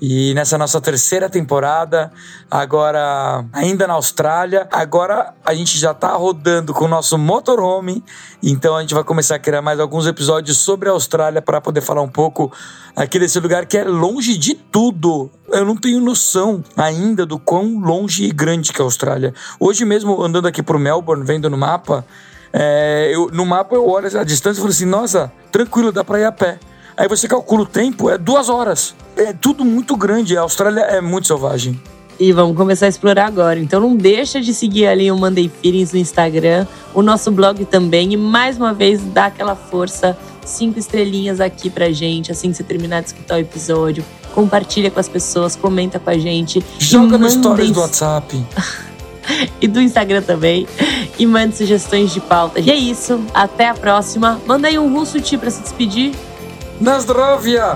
E 0.00 0.32
nessa 0.32 0.56
nossa 0.56 0.80
terceira 0.80 1.28
temporada, 1.28 2.10
agora 2.50 3.44
ainda 3.52 3.86
na 3.86 3.94
Austrália, 3.94 4.66
agora 4.72 5.34
a 5.44 5.54
gente 5.54 5.78
já 5.78 5.92
tá 5.92 6.14
rodando 6.14 6.72
com 6.72 6.86
o 6.86 6.88
nosso 6.88 7.18
motorhome, 7.18 8.02
então 8.42 8.76
a 8.76 8.80
gente 8.80 8.94
vai 8.94 9.04
começar 9.04 9.34
a 9.34 9.38
criar 9.38 9.60
mais 9.60 9.78
alguns 9.78 10.06
episódios 10.06 10.56
sobre 10.56 10.88
a 10.88 10.92
Austrália 10.92 11.42
para 11.42 11.60
poder 11.60 11.82
falar 11.82 12.00
um 12.00 12.08
pouco 12.08 12.50
aqui 12.96 13.18
desse 13.18 13.38
lugar 13.40 13.66
que 13.66 13.76
é 13.76 13.84
longe 13.84 14.38
de 14.38 14.54
tudo. 14.54 15.30
Eu 15.48 15.66
não 15.66 15.76
tenho 15.76 16.00
noção 16.00 16.64
ainda 16.74 17.26
do 17.26 17.38
quão 17.38 17.78
longe 17.78 18.24
e 18.24 18.30
grande 18.30 18.72
que 18.72 18.80
é 18.80 18.82
a 18.82 18.86
Austrália. 18.86 19.34
Hoje 19.58 19.84
mesmo, 19.84 20.22
andando 20.22 20.48
aqui 20.48 20.62
por 20.62 20.78
Melbourne, 20.78 21.26
vendo 21.26 21.50
no 21.50 21.58
mapa, 21.58 22.06
é, 22.54 23.10
eu, 23.12 23.28
no 23.30 23.44
mapa 23.44 23.74
eu 23.74 23.86
olho 23.86 24.06
a 24.18 24.24
distância 24.24 24.60
e 24.60 24.62
falo 24.62 24.70
assim, 24.70 24.86
nossa, 24.86 25.30
tranquilo, 25.52 25.92
dá 25.92 26.02
pra 26.02 26.18
ir 26.18 26.24
a 26.24 26.32
pé. 26.32 26.58
Aí 27.00 27.08
você 27.08 27.26
calcula 27.26 27.62
o 27.62 27.66
tempo, 27.66 28.10
é 28.10 28.18
duas 28.18 28.50
horas. 28.50 28.94
É 29.16 29.32
tudo 29.32 29.64
muito 29.64 29.96
grande. 29.96 30.36
A 30.36 30.42
Austrália 30.42 30.82
é 30.82 31.00
muito 31.00 31.28
selvagem. 31.28 31.80
E 32.18 32.30
vamos 32.30 32.54
começar 32.54 32.84
a 32.84 32.88
explorar 32.90 33.24
agora. 33.24 33.58
Então 33.58 33.80
não 33.80 33.96
deixa 33.96 34.38
de 34.38 34.52
seguir 34.52 34.86
ali 34.86 35.10
o 35.10 35.16
Monday 35.16 35.50
Feelings 35.62 35.94
no 35.94 35.98
Instagram, 35.98 36.66
o 36.92 37.00
nosso 37.00 37.30
blog 37.30 37.64
também. 37.64 38.12
E 38.12 38.18
mais 38.18 38.58
uma 38.58 38.74
vez, 38.74 39.00
dá 39.02 39.24
aquela 39.24 39.56
força, 39.56 40.14
cinco 40.44 40.78
estrelinhas 40.78 41.40
aqui 41.40 41.70
pra 41.70 41.90
gente, 41.90 42.30
assim 42.30 42.50
que 42.50 42.58
você 42.58 42.64
terminar 42.64 43.00
de 43.00 43.06
escutar 43.06 43.36
o 43.36 43.38
episódio. 43.38 44.04
Compartilha 44.34 44.90
com 44.90 45.00
as 45.00 45.08
pessoas, 45.08 45.56
comenta 45.56 45.98
com 45.98 46.10
a 46.10 46.18
gente. 46.18 46.62
Joga 46.78 47.16
no 47.16 47.30
stories 47.30 47.70
do 47.70 47.80
WhatsApp. 47.80 48.44
e 49.58 49.66
do 49.66 49.80
Instagram 49.80 50.20
também. 50.20 50.68
E 51.18 51.24
mande 51.24 51.56
sugestões 51.56 52.12
de 52.12 52.20
pauta. 52.20 52.60
E 52.60 52.70
é 52.70 52.76
isso. 52.76 53.18
Até 53.32 53.70
a 53.70 53.74
próxima. 53.74 54.38
Manda 54.46 54.68
aí 54.68 54.78
um 54.78 54.92
russo 54.92 55.18
ti 55.18 55.38
pra 55.38 55.50
se 55.50 55.62
despedir. 55.62 56.12
Na 56.80 57.00
zdrowie! 57.00 57.62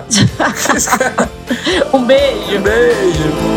um 1.92 2.06
beijo! 2.06 2.60
Beijo! 2.60 3.54